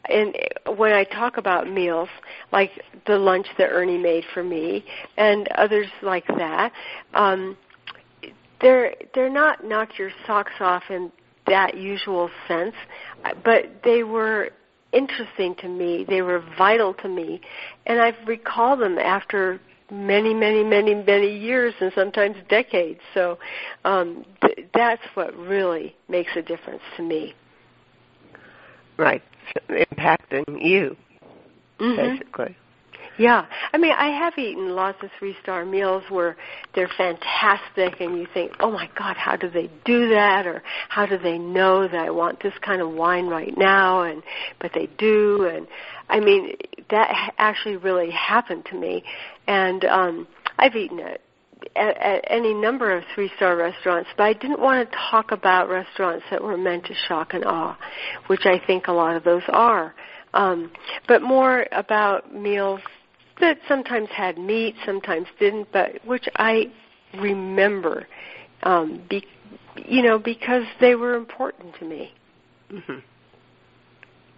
and 0.09 0.35
when 0.77 0.93
I 0.93 1.03
talk 1.03 1.37
about 1.37 1.69
meals, 1.69 2.09
like 2.51 2.71
the 3.05 3.17
lunch 3.17 3.47
that 3.57 3.69
Ernie 3.69 3.97
made 3.97 4.23
for 4.33 4.43
me 4.43 4.83
and 5.17 5.47
others 5.49 5.87
like 6.01 6.27
that, 6.27 6.71
um 7.13 7.57
they're 8.61 8.95
they're 9.13 9.29
not 9.29 9.63
knock 9.65 9.97
your 9.97 10.11
socks 10.25 10.53
off 10.59 10.83
in 10.89 11.11
that 11.47 11.75
usual 11.75 12.29
sense, 12.47 12.75
but 13.43 13.81
they 13.83 14.03
were 14.03 14.51
interesting 14.93 15.55
to 15.55 15.67
me. 15.67 16.05
They 16.07 16.21
were 16.21 16.43
vital 16.57 16.93
to 16.95 17.07
me, 17.09 17.41
and 17.85 17.99
I've 17.99 18.27
recalled 18.27 18.79
them 18.79 18.97
after 18.97 19.59
many, 19.91 20.33
many, 20.33 20.63
many, 20.63 20.95
many 20.95 21.37
years 21.37 21.73
and 21.81 21.91
sometimes 21.93 22.37
decades. 22.49 23.01
So 23.13 23.37
um, 23.83 24.25
th- 24.41 24.67
that's 24.73 25.01
what 25.15 25.35
really 25.35 25.95
makes 26.07 26.31
a 26.35 26.41
difference 26.41 26.81
to 26.97 27.03
me. 27.03 27.35
Right. 28.97 29.21
Impacting 29.69 30.63
you, 30.63 30.95
Mhm. 31.79 31.95
basically. 31.95 32.55
Yeah, 33.17 33.45
I 33.73 33.77
mean, 33.77 33.91
I 33.91 34.07
have 34.07 34.37
eaten 34.37 34.69
lots 34.69 35.03
of 35.03 35.11
three-star 35.19 35.65
meals 35.65 36.03
where 36.09 36.37
they're 36.73 36.87
fantastic, 36.87 37.99
and 37.99 38.17
you 38.17 38.25
think, 38.33 38.55
"Oh 38.59 38.71
my 38.71 38.89
God, 38.95 39.17
how 39.17 39.35
do 39.35 39.49
they 39.49 39.69
do 39.83 40.09
that?" 40.09 40.47
Or 40.47 40.63
"How 40.89 41.05
do 41.05 41.17
they 41.17 41.37
know 41.37 41.87
that 41.87 42.07
I 42.07 42.09
want 42.09 42.39
this 42.39 42.57
kind 42.59 42.81
of 42.81 42.91
wine 42.93 43.27
right 43.27 43.55
now?" 43.57 44.01
And 44.03 44.23
but 44.59 44.71
they 44.73 44.87
do, 44.97 45.45
and 45.45 45.67
I 46.09 46.19
mean, 46.19 46.55
that 46.89 47.11
ha- 47.11 47.31
actually 47.37 47.77
really 47.77 48.11
happened 48.11 48.65
to 48.67 48.75
me, 48.75 49.03
and 49.45 49.83
um, 49.85 50.27
I've 50.57 50.75
eaten 50.75 50.99
at 50.99 51.21
at, 51.75 51.97
at 51.97 52.23
any 52.27 52.53
number 52.53 52.95
of 52.95 53.03
three-star 53.13 53.55
restaurants, 53.55 54.09
but 54.17 54.23
I 54.23 54.33
didn't 54.33 54.59
want 54.59 54.89
to 54.89 54.97
talk 55.09 55.31
about 55.31 55.69
restaurants 55.69 56.25
that 56.31 56.43
were 56.43 56.57
meant 56.57 56.85
to 56.85 56.93
shock 57.07 57.33
and 57.33 57.45
awe, 57.45 57.77
which 58.27 58.45
I 58.45 58.59
think 58.65 58.87
a 58.87 58.91
lot 58.91 59.15
of 59.15 59.23
those 59.23 59.43
are. 59.49 59.93
Um, 60.33 60.71
but 61.07 61.21
more 61.21 61.67
about 61.71 62.33
meals 62.33 62.81
that 63.39 63.57
sometimes 63.67 64.09
had 64.09 64.37
meat, 64.37 64.75
sometimes 64.85 65.27
didn't, 65.39 65.67
but 65.71 66.05
which 66.05 66.27
I 66.35 66.71
remember, 67.19 68.07
um, 68.63 69.01
be, 69.09 69.25
you 69.75 70.01
know, 70.03 70.19
because 70.19 70.63
they 70.79 70.95
were 70.95 71.15
important 71.15 71.75
to 71.79 71.85
me. 71.85 72.13
Mm-hmm. 72.71 72.99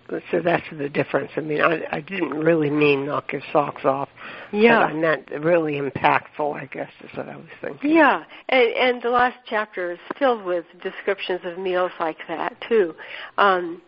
So 0.09 0.41
that's 0.43 0.65
the 0.71 0.89
difference. 0.89 1.31
I 1.35 1.41
mean, 1.41 1.61
I, 1.61 1.83
I 1.91 2.01
didn't 2.01 2.31
really 2.31 2.69
mean 2.69 3.05
knock 3.05 3.31
your 3.31 3.41
socks 3.51 3.85
off. 3.85 4.09
Yeah, 4.51 4.79
I 4.79 4.93
meant 4.93 5.29
really 5.39 5.79
impactful. 5.79 6.53
I 6.53 6.65
guess 6.65 6.89
is 7.03 7.09
what 7.15 7.29
I 7.29 7.37
was 7.37 7.45
thinking. 7.61 7.91
Yeah, 7.91 8.23
and 8.49 8.69
and 8.73 9.01
the 9.01 9.09
last 9.09 9.37
chapter 9.45 9.91
is 9.91 9.99
filled 10.19 10.43
with 10.43 10.65
descriptions 10.81 11.41
of 11.45 11.57
meals 11.57 11.91
like 11.99 12.17
that 12.27 12.55
too. 12.67 12.93
Um, 13.37 13.81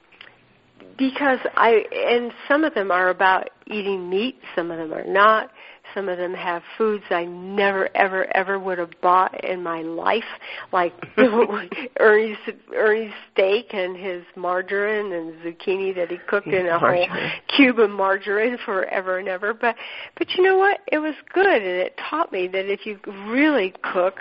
because 0.98 1.40
I 1.56 1.84
and 1.92 2.32
some 2.48 2.64
of 2.64 2.74
them 2.74 2.92
are 2.92 3.10
about 3.10 3.50
eating 3.68 4.10
meat, 4.10 4.40
some 4.56 4.72
of 4.72 4.78
them 4.78 4.94
are 4.94 5.06
not. 5.06 5.52
Some 5.96 6.10
of 6.10 6.18
them 6.18 6.34
have 6.34 6.62
foods 6.78 7.06
I 7.10 7.24
never, 7.24 7.90
ever, 7.96 8.28
ever 8.36 8.60
would 8.60 8.78
have 8.78 8.92
bought 9.02 9.44
in 9.44 9.64
my 9.64 9.82
life, 9.82 10.24
like 10.72 10.94
Ernie's 12.00 12.38
Ernie's 12.76 13.14
steak 13.32 13.74
and 13.74 13.96
his 13.96 14.24
margarine 14.36 15.14
and 15.14 15.34
zucchini 15.42 15.96
that 15.96 16.12
he 16.12 16.18
cooked 16.28 16.48
in 16.48 16.68
a 16.68 16.78
whole 16.78 17.08
cube 17.56 17.80
of 17.80 17.90
margarine 17.90 18.58
forever 18.66 19.20
and 19.20 19.30
ever. 19.30 19.54
But, 19.54 19.76
but 20.18 20.30
you 20.36 20.44
know 20.44 20.58
what? 20.58 20.82
It 20.92 21.00
was 21.00 21.16
good, 21.34 21.48
and 21.48 21.64
it 21.64 21.98
taught 22.10 22.32
me 22.32 22.48
that 22.48 22.72
if 22.72 22.86
you 22.86 23.00
really 23.30 23.74
cook 23.82 24.20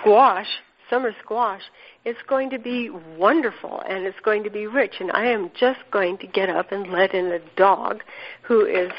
squash, 0.00 0.48
summer 0.90 1.12
squash, 1.22 1.62
it's 2.04 2.18
going 2.28 2.50
to 2.50 2.58
be 2.58 2.90
wonderful 3.16 3.82
and 3.88 4.04
it's 4.04 4.20
going 4.20 4.44
to 4.44 4.50
be 4.50 4.66
rich. 4.66 4.96
And 5.00 5.10
I 5.12 5.26
am 5.26 5.50
just 5.58 5.80
going 5.90 6.18
to 6.18 6.26
get 6.26 6.48
up 6.48 6.72
and 6.72 6.90
let 6.90 7.14
in 7.14 7.26
a 7.26 7.40
dog 7.56 8.02
who 8.42 8.64
is 8.64 8.90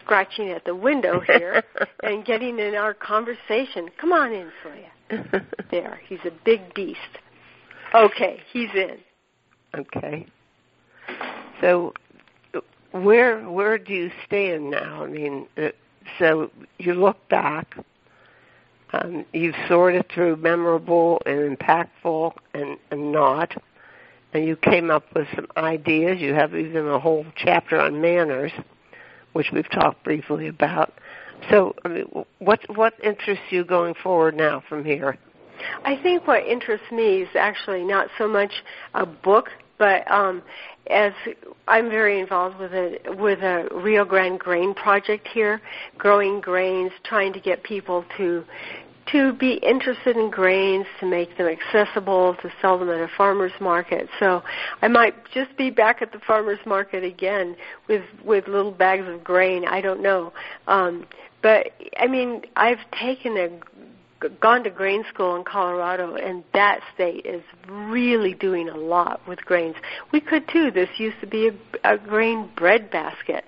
scratching 0.00 0.50
at 0.50 0.64
the 0.64 0.74
window 0.74 1.20
here 1.20 1.62
and 2.02 2.24
getting 2.24 2.58
in 2.58 2.74
our 2.74 2.94
conversation. 2.94 3.88
Come 4.00 4.12
on 4.12 4.32
in, 4.32 4.50
Soya. 4.64 5.44
there, 5.70 6.00
he's 6.08 6.18
a 6.24 6.32
big 6.44 6.74
beast. 6.74 6.98
Okay, 7.94 8.40
he's 8.52 8.68
in. 8.74 8.98
Okay. 9.74 10.26
So, 11.60 11.94
where 12.92 13.48
where 13.48 13.78
do 13.78 13.92
you 13.92 14.10
stand 14.26 14.70
now? 14.70 15.04
I 15.04 15.06
mean, 15.06 15.46
uh, 15.56 15.68
so 16.18 16.50
you 16.78 16.94
look 16.94 17.16
back. 17.28 17.76
Um, 18.92 19.24
you've 19.32 19.54
sorted 19.68 20.06
through 20.08 20.36
memorable 20.36 21.20
and 21.26 21.56
impactful 21.56 22.32
and, 22.54 22.78
and 22.90 23.12
not, 23.12 23.54
and 24.32 24.44
you 24.46 24.56
came 24.56 24.90
up 24.90 25.04
with 25.14 25.26
some 25.34 25.46
ideas. 25.56 26.20
You 26.20 26.34
have 26.34 26.54
even 26.54 26.88
a 26.88 26.98
whole 26.98 27.26
chapter 27.36 27.78
on 27.78 28.00
manners 28.00 28.52
which 29.32 29.50
we've 29.52 29.70
talked 29.70 30.02
briefly 30.04 30.48
about. 30.48 30.92
So, 31.50 31.74
I 31.84 31.88
mean, 31.88 32.24
what 32.40 32.60
what 32.76 32.94
interests 33.02 33.44
you 33.50 33.64
going 33.64 33.94
forward 34.02 34.36
now 34.36 34.62
from 34.68 34.84
here? 34.84 35.16
I 35.84 35.96
think 36.02 36.26
what 36.26 36.44
interests 36.44 36.90
me 36.90 37.22
is 37.22 37.28
actually 37.36 37.84
not 37.84 38.08
so 38.18 38.28
much 38.28 38.50
a 38.94 39.06
book, 39.06 39.50
but 39.78 40.10
um, 40.10 40.42
as 40.90 41.12
I'm 41.66 41.88
very 41.88 42.20
involved 42.20 42.58
with 42.58 42.72
a 42.72 42.98
with 43.18 43.40
a 43.40 43.68
Rio 43.72 44.04
Grande 44.04 44.38
grain 44.38 44.74
project 44.74 45.28
here, 45.28 45.60
growing 45.96 46.40
grains, 46.40 46.92
trying 47.04 47.32
to 47.34 47.40
get 47.40 47.62
people 47.62 48.04
to 48.16 48.44
to 49.12 49.32
be 49.32 49.54
interested 49.54 50.16
in 50.16 50.30
grains, 50.30 50.86
to 51.00 51.06
make 51.06 51.36
them 51.38 51.46
accessible, 51.46 52.34
to 52.42 52.50
sell 52.60 52.78
them 52.78 52.90
at 52.90 53.00
a 53.00 53.08
farmer's 53.16 53.52
market. 53.60 54.08
So 54.20 54.42
I 54.82 54.88
might 54.88 55.14
just 55.32 55.56
be 55.56 55.70
back 55.70 56.02
at 56.02 56.12
the 56.12 56.18
farmer's 56.26 56.58
market 56.66 57.04
again 57.04 57.56
with 57.88 58.04
with 58.24 58.48
little 58.48 58.72
bags 58.72 59.08
of 59.08 59.24
grain. 59.24 59.64
I 59.66 59.80
don't 59.80 60.02
know, 60.02 60.32
um, 60.66 61.06
but 61.42 61.68
I 61.98 62.06
mean 62.06 62.42
I've 62.56 62.90
taken 62.98 63.36
a 63.36 63.50
gone 64.40 64.64
to 64.64 64.70
grain 64.70 65.04
school 65.12 65.36
in 65.36 65.44
Colorado, 65.44 66.14
and 66.16 66.44
that 66.52 66.80
state 66.94 67.24
is 67.26 67.42
really 67.68 68.34
doing 68.34 68.68
a 68.68 68.76
lot 68.76 69.20
with 69.28 69.44
grains. 69.44 69.76
We 70.12 70.20
could 70.20 70.48
too. 70.48 70.70
This 70.70 70.88
used 70.98 71.20
to 71.20 71.26
be 71.26 71.48
a, 71.48 71.94
a 71.94 71.98
grain 71.98 72.50
bread 72.56 72.90
basket 72.90 73.44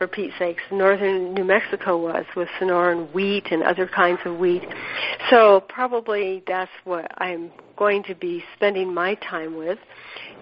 for 0.00 0.08
Pete's 0.08 0.32
sakes, 0.38 0.62
northern 0.72 1.34
New 1.34 1.44
Mexico 1.44 1.98
was 1.98 2.24
with 2.34 2.48
Sonoran 2.58 3.12
wheat 3.12 3.48
and 3.50 3.62
other 3.62 3.86
kinds 3.86 4.20
of 4.24 4.38
wheat. 4.38 4.62
So 5.28 5.60
probably 5.68 6.42
that's 6.46 6.70
what 6.84 7.06
I'm 7.18 7.52
going 7.76 8.04
to 8.04 8.14
be 8.14 8.42
spending 8.56 8.94
my 8.94 9.16
time 9.16 9.58
with. 9.58 9.78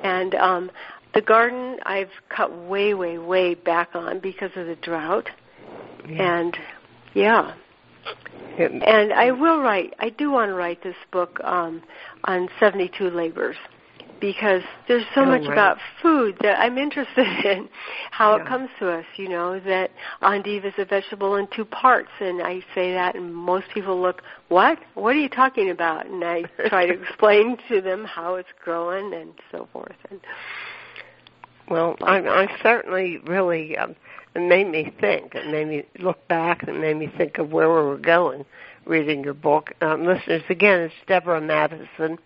And 0.05 0.37
um, 0.37 0.71
the 1.13 1.21
garden 1.21 1.79
I've 1.83 2.13
cut 2.29 2.57
way, 2.57 2.95
way, 2.95 3.19
way 3.19 3.55
back 3.55 3.97
on 3.97 4.21
because 4.21 4.53
of 4.55 4.69
the 4.69 4.77
drought. 4.77 5.29
Yeah. 6.09 6.39
And 6.39 6.57
yeah. 7.15 7.55
And 8.59 9.13
I 9.13 9.31
will 9.31 9.61
write. 9.61 9.95
I 10.01 10.11
do 10.11 10.31
want 10.31 10.51
to 10.51 10.55
write 10.55 10.83
this 10.83 10.97
book 11.13 11.41
um, 11.45 11.83
on 12.25 12.49
72 12.59 13.11
labors 13.11 13.57
because 14.21 14.63
there's 14.87 15.05
so 15.15 15.23
oh, 15.23 15.27
much 15.27 15.43
right. 15.43 15.53
about 15.53 15.79
food 16.03 16.37
that 16.41 16.59
I'm 16.59 16.79
interested 16.79 17.27
in 17.45 17.69
how 18.11 18.37
yeah. 18.37 18.43
it 18.43 18.49
comes 18.49 18.69
to 18.81 18.91
us. 18.91 19.05
You 19.17 19.29
know 19.29 19.61
that 19.61 19.91
endive 20.23 20.65
is 20.65 20.75
a 20.79 20.85
vegetable 20.85 21.37
in 21.37 21.49
two 21.55 21.65
parts, 21.65 22.11
and 22.21 22.43
I 22.43 22.61
say 22.75 22.93
that, 22.93 23.15
and 23.15 23.35
most 23.35 23.67
people 23.73 24.01
look, 24.01 24.23
"What? 24.49 24.79
What 24.95 25.15
are 25.15 25.21
you 25.21 25.29
talking 25.29 25.71
about?" 25.71 26.07
And 26.07 26.25
I 26.25 26.43
try 26.69 26.87
to 26.87 26.93
explain 27.03 27.59
to 27.69 27.81
them 27.81 28.05
how 28.05 28.35
it's 28.35 28.49
growing 28.63 29.15
and 29.15 29.33
so 29.51 29.69
forth. 29.73 29.97
And 30.11 30.21
well, 31.71 31.97
I, 32.03 32.19
I 32.19 32.59
certainly 32.63 33.19
really 33.19 33.77
um, 33.77 33.95
it 34.35 34.41
made 34.41 34.69
me 34.69 34.93
think. 35.01 35.35
It 35.35 35.47
made 35.49 35.69
me 35.69 35.85
look 35.99 36.27
back, 36.29 36.63
it 36.63 36.75
made 36.75 36.97
me 36.97 37.13
think 37.17 37.39
of 37.39 37.53
where 37.53 37.69
we 37.69 37.89
were 37.89 37.99
going 37.99 38.45
reading 38.87 39.23
your 39.23 39.35
book. 39.35 39.73
Um, 39.83 40.07
listeners, 40.07 40.43
again, 40.49 40.81
it's 40.81 40.95
Deborah 41.07 41.41
Madison 41.41 42.19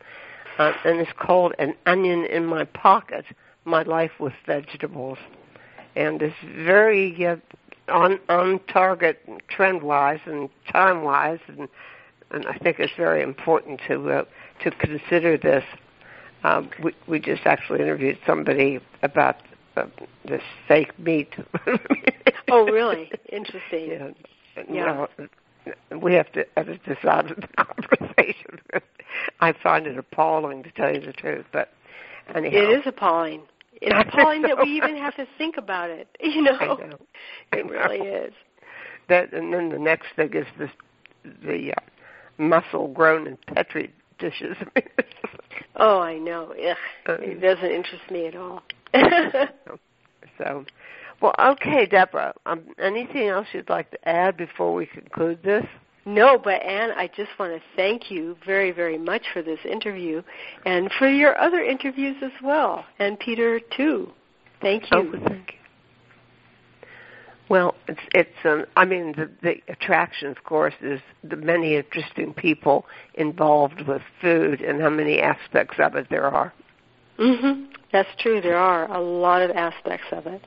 uh, 0.59 0.73
and 0.85 1.01
it's 1.01 1.13
called 1.19 1.55
An 1.59 1.75
Onion 1.87 2.25
in 2.27 2.47
My 2.47 2.65
Pocket 2.65 3.25
My 3.65 3.83
Life 3.83 4.13
with 4.19 4.35
Vegetables. 4.47 5.19
And 5.97 6.23
it's 6.23 6.37
very 6.43 7.27
uh, 7.27 7.37
on, 7.89 8.19
on 8.29 8.61
target 8.69 9.21
trend 9.49 9.83
wise 9.83 10.21
and 10.25 10.49
time 10.71 11.03
wise, 11.03 11.41
and, 11.49 11.69
and 12.31 12.47
I 12.47 12.57
think 12.59 12.79
it's 12.79 12.93
very 12.97 13.23
important 13.23 13.81
to, 13.89 14.11
uh, 14.11 14.25
to 14.63 14.71
consider 14.71 15.37
this. 15.37 15.65
Um, 16.45 16.71
we, 16.83 16.93
we 17.07 17.21
just 17.21 17.43
actually 17.45 17.81
interviewed 17.81 18.19
somebody 18.27 18.81
about 19.03 19.37
this 20.25 20.43
fake 20.69 20.99
meat. 20.99 21.35
oh, 22.51 22.65
really? 22.65 23.11
Interesting. 23.31 23.91
Yeah. 23.91 24.63
yeah. 24.71 25.07
Well, 25.19 25.29
we 26.01 26.15
have 26.15 26.31
to 26.33 26.45
edit 26.59 26.81
this 26.87 26.99
out 27.05 27.31
of 27.31 27.37
the 27.37 27.49
conversation. 27.65 28.61
I 29.41 29.53
find 29.53 29.87
it 29.87 29.99
appalling 29.99 30.63
to 30.65 30.71
tell 30.73 30.93
you 30.93 31.01
the 31.01 31.13
truth, 31.13 31.47
but 31.53 31.73
anyhow. 32.35 32.57
It 32.57 32.79
is 32.79 32.83
appalling. 32.87 33.43
It's 33.81 34.09
appalling 34.09 34.43
that 34.43 34.59
we 34.59 34.71
even 34.71 34.97
have 34.97 35.17
to 35.17 35.27
think 35.39 35.57
about 35.57 35.91
it. 35.91 36.09
You 36.23 36.43
know, 36.43 36.57
I 36.59 36.67
know. 36.67 36.99
I 37.53 37.57
it 37.57 37.67
know. 37.67 37.73
really 37.73 37.99
is. 37.99 38.33
That 39.09 39.33
and 39.33 39.53
then 39.53 39.71
the 39.71 39.79
next 39.79 40.07
thing 40.17 40.33
is 40.35 40.47
this 40.59 40.71
the 41.45 41.73
uh, 41.73 41.81
muscle 42.39 42.89
grown 42.89 43.27
in 43.27 43.39
petri 43.49 43.93
dishes. 44.19 44.57
oh, 45.77 46.01
I 46.01 46.19
know. 46.19 46.53
Ugh, 46.53 46.77
uh, 47.09 47.13
it 47.15 47.41
doesn't 47.41 47.71
interest 47.71 48.11
me 48.11 48.27
at 48.27 48.37
all. 48.37 48.63
so, 50.39 50.65
well, 51.21 51.35
okay, 51.39 51.87
Deborah. 51.87 52.35
Um, 52.47 52.63
anything 52.79 53.29
else 53.29 53.47
you'd 53.53 53.69
like 53.69 53.91
to 53.93 54.09
add 54.09 54.37
before 54.37 54.75
we 54.75 54.87
conclude 54.87 55.43
this? 55.43 55.65
No, 56.05 56.37
but 56.37 56.63
Anne, 56.63 56.91
I 56.97 57.09
just 57.17 57.31
want 57.39 57.53
to 57.55 57.63
thank 57.77 58.11
you 58.11 58.37
very, 58.45 58.73
very 58.73 58.99
much 58.99 59.23
for 59.33 59.41
this 59.41 59.61
interview 59.65 60.23
and 60.67 60.91
for 60.99 61.09
your 61.09 61.39
other 61.39 61.63
interviews 61.63 62.17
as 62.23 62.33
well, 62.43 62.85
and 62.99 63.19
Peter 63.21 63.61
too. 63.77 64.11
Thank 64.61 64.91
you. 64.91 65.13
Oh, 65.15 65.29
thank 65.29 65.53
you. 65.53 65.59
Well, 67.49 67.75
it's 67.87 68.01
it's 68.15 68.31
um, 68.45 68.65
I 68.77 68.85
mean 68.85 69.13
the 69.13 69.31
the 69.43 69.57
attraction, 69.71 70.29
of 70.29 70.43
course, 70.43 70.75
is 70.81 71.01
the 71.23 71.37
many 71.37 71.77
interesting 71.77 72.33
people 72.33 72.87
involved 73.15 73.87
with 73.87 74.03
food 74.21 74.61
and 74.63 74.81
how 74.81 74.89
many 74.91 75.21
aspects 75.21 75.77
of 75.79 75.95
it 75.95 76.07
there 76.09 76.27
are. 76.27 76.53
Mhm. 77.19 77.67
That's 77.93 78.09
true. 78.19 78.41
There 78.41 78.57
are 78.57 78.91
a 78.91 79.01
lot 79.01 79.43
of 79.43 79.51
aspects 79.51 80.07
of 80.13 80.27
it. 80.27 80.41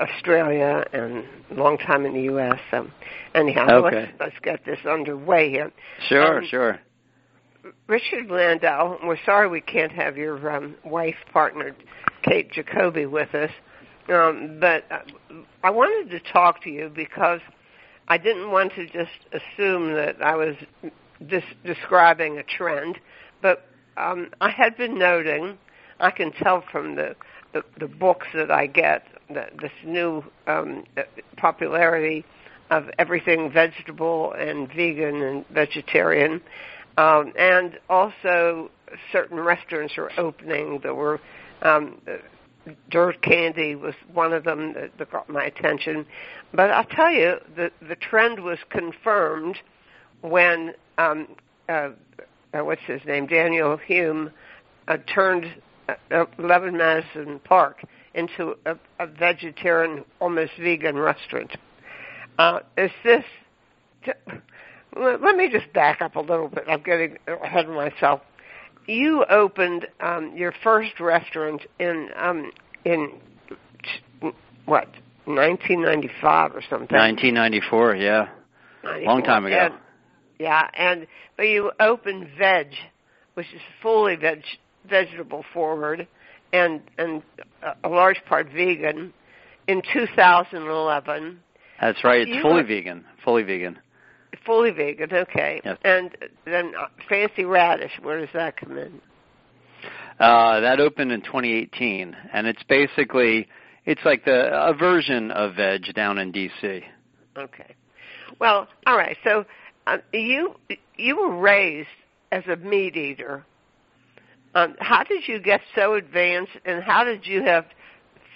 Australia 0.00 0.84
and 0.92 1.24
a 1.50 1.54
long 1.54 1.78
time 1.78 2.06
in 2.06 2.14
the 2.14 2.22
U.S. 2.22 2.58
So 2.70 2.88
anyhow, 3.34 3.84
okay. 3.84 3.96
let's, 3.96 4.12
let's 4.20 4.38
get 4.42 4.64
this 4.64 4.78
underway 4.88 5.50
here. 5.50 5.72
Sure, 6.08 6.38
um, 6.38 6.46
sure. 6.48 6.80
Richard 7.86 8.30
Landau, 8.30 8.98
we're 9.04 9.18
sorry 9.24 9.48
we 9.48 9.60
can't 9.60 9.92
have 9.92 10.16
your 10.16 10.50
um, 10.50 10.76
wife 10.84 11.16
partner, 11.32 11.74
Kate 12.22 12.50
Jacoby, 12.52 13.06
with 13.06 13.34
us. 13.34 13.50
Um, 14.08 14.58
but 14.60 14.84
I 15.62 15.70
wanted 15.70 16.10
to 16.10 16.32
talk 16.32 16.62
to 16.64 16.70
you 16.70 16.90
because 16.94 17.40
I 18.06 18.18
didn't 18.18 18.50
want 18.50 18.74
to 18.74 18.86
just 18.86 19.10
assume 19.32 19.94
that 19.94 20.22
I 20.22 20.36
was 20.36 20.56
dis- 21.26 21.42
describing 21.64 22.38
a 22.38 22.42
trend, 22.42 22.98
but 23.40 23.66
um, 23.96 24.30
I 24.40 24.50
had 24.50 24.76
been 24.76 24.98
noting, 24.98 25.58
I 26.00 26.10
can 26.10 26.32
tell 26.32 26.62
from 26.70 26.96
the, 26.96 27.16
the, 27.52 27.62
the 27.78 27.88
books 27.88 28.26
that 28.34 28.50
I 28.50 28.66
get, 28.66 29.06
that 29.30 29.52
this 29.60 29.72
new 29.84 30.22
um, 30.46 30.84
popularity 31.38 32.26
of 32.70 32.90
everything 32.98 33.50
vegetable 33.50 34.32
and 34.32 34.68
vegan 34.68 35.22
and 35.22 35.48
vegetarian, 35.48 36.42
um, 36.98 37.32
and 37.38 37.78
also 37.88 38.70
certain 39.12 39.38
restaurants 39.40 39.94
are 39.96 40.10
opening 40.18 40.80
that 40.82 40.94
were 40.94 41.20
um, 41.62 42.00
dirt 42.90 43.20
candy 43.22 43.74
was 43.74 43.94
one 44.12 44.32
of 44.32 44.44
them 44.44 44.72
that, 44.74 44.96
that 44.98 45.10
got 45.10 45.28
my 45.28 45.44
attention. 45.44 46.06
But 46.52 46.70
I'll 46.70 46.84
tell 46.84 47.10
you, 47.10 47.36
the 47.56 47.70
the 47.86 47.96
trend 47.96 48.40
was 48.40 48.58
confirmed 48.70 49.58
when 50.22 50.74
um, 50.98 51.28
uh, 51.68 51.90
uh, 52.54 52.64
what's 52.64 52.82
his 52.86 53.00
name, 53.06 53.26
Daniel 53.26 53.78
Humm, 53.88 54.30
uh, 54.88 54.96
turned 55.12 55.46
uh, 55.88 56.24
11 56.38 56.76
Madison 56.76 57.40
Park 57.40 57.84
into 58.14 58.56
a, 58.64 58.76
a 59.00 59.06
vegetarian, 59.06 60.04
almost 60.20 60.52
vegan 60.58 60.96
restaurant. 60.96 61.56
Uh, 62.38 62.60
is 62.76 62.90
this? 63.02 63.24
T- 64.04 64.12
let 64.96 65.36
me 65.36 65.50
just 65.50 65.72
back 65.72 66.00
up 66.00 66.14
a 66.14 66.20
little 66.20 66.48
bit. 66.48 66.64
I'm 66.68 66.82
getting 66.82 67.18
ahead 67.26 67.66
of 67.66 67.74
myself 67.74 68.20
you 68.86 69.24
opened 69.24 69.86
um, 70.00 70.36
your 70.36 70.52
first 70.62 71.00
restaurant 71.00 71.62
in 71.78 72.10
um, 72.16 72.50
in 72.84 73.12
what 74.66 74.88
1995 75.26 76.54
or 76.54 76.60
something. 76.62 76.96
1994, 76.96 77.96
yeah, 77.96 78.28
94. 78.82 79.12
long 79.12 79.22
time 79.22 79.46
ago. 79.46 79.56
And, 79.56 79.74
yeah, 80.38 80.68
and 80.74 81.06
but 81.36 81.44
you 81.44 81.72
opened 81.80 82.28
Vedge, 82.38 82.76
which 83.34 83.46
is 83.54 83.60
fully 83.82 84.16
veg 84.16 84.42
vegetable 84.88 85.44
forward, 85.52 86.06
and 86.52 86.82
and 86.98 87.22
a 87.82 87.88
large 87.88 88.22
part 88.26 88.48
vegan, 88.52 89.12
in 89.66 89.82
2011. 89.92 91.40
That's 91.80 92.04
right. 92.04 92.20
It's 92.22 92.30
You 92.30 92.42
fully 92.42 92.62
were- 92.62 92.68
vegan. 92.68 93.04
Fully 93.24 93.42
vegan. 93.42 93.78
Fully 94.44 94.70
vegan, 94.70 95.12
okay. 95.12 95.60
Yes. 95.64 95.78
And 95.84 96.16
then 96.44 96.72
uh, 96.78 96.86
Fancy 97.08 97.44
Radish, 97.44 97.92
where 98.02 98.20
does 98.20 98.30
that 98.34 98.56
come 98.56 98.78
in? 98.78 99.00
Uh, 100.18 100.60
that 100.60 100.80
opened 100.80 101.12
in 101.12 101.20
2018, 101.22 102.16
and 102.32 102.46
it's 102.46 102.62
basically 102.68 103.48
it's 103.84 104.00
like 104.04 104.24
the 104.24 104.48
a 104.52 104.72
version 104.72 105.30
of 105.30 105.56
Vedge 105.56 105.92
down 105.94 106.18
in 106.18 106.32
DC. 106.32 106.82
Okay. 107.36 107.74
Well, 108.40 108.68
all 108.86 108.96
right. 108.96 109.16
So 109.24 109.44
uh, 109.86 109.98
you 110.12 110.54
you 110.96 111.16
were 111.16 111.36
raised 111.36 111.88
as 112.32 112.44
a 112.46 112.56
meat 112.56 112.96
eater. 112.96 113.44
Um, 114.54 114.76
how 114.78 115.02
did 115.02 115.26
you 115.26 115.40
get 115.40 115.60
so 115.74 115.94
advanced, 115.94 116.52
and 116.64 116.82
how 116.82 117.02
did 117.02 117.26
you 117.26 117.42
have 117.42 117.66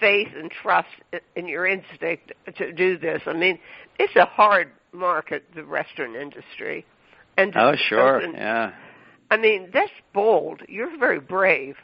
faith 0.00 0.28
and 0.36 0.50
trust 0.50 0.88
in 1.36 1.46
your 1.46 1.66
instinct 1.66 2.32
to 2.56 2.72
do 2.72 2.98
this? 2.98 3.22
I 3.26 3.34
mean, 3.34 3.58
it's 3.98 4.16
a 4.16 4.24
hard 4.24 4.70
market, 4.92 5.44
the 5.54 5.64
restaurant 5.64 6.16
industry. 6.16 6.84
And 7.36 7.52
Oh, 7.56 7.74
sure, 7.76 8.22
yeah. 8.32 8.72
I 9.30 9.36
mean, 9.36 9.70
that's 9.72 9.92
bold. 10.14 10.62
You're 10.68 10.96
very 10.98 11.20
brave. 11.20 11.76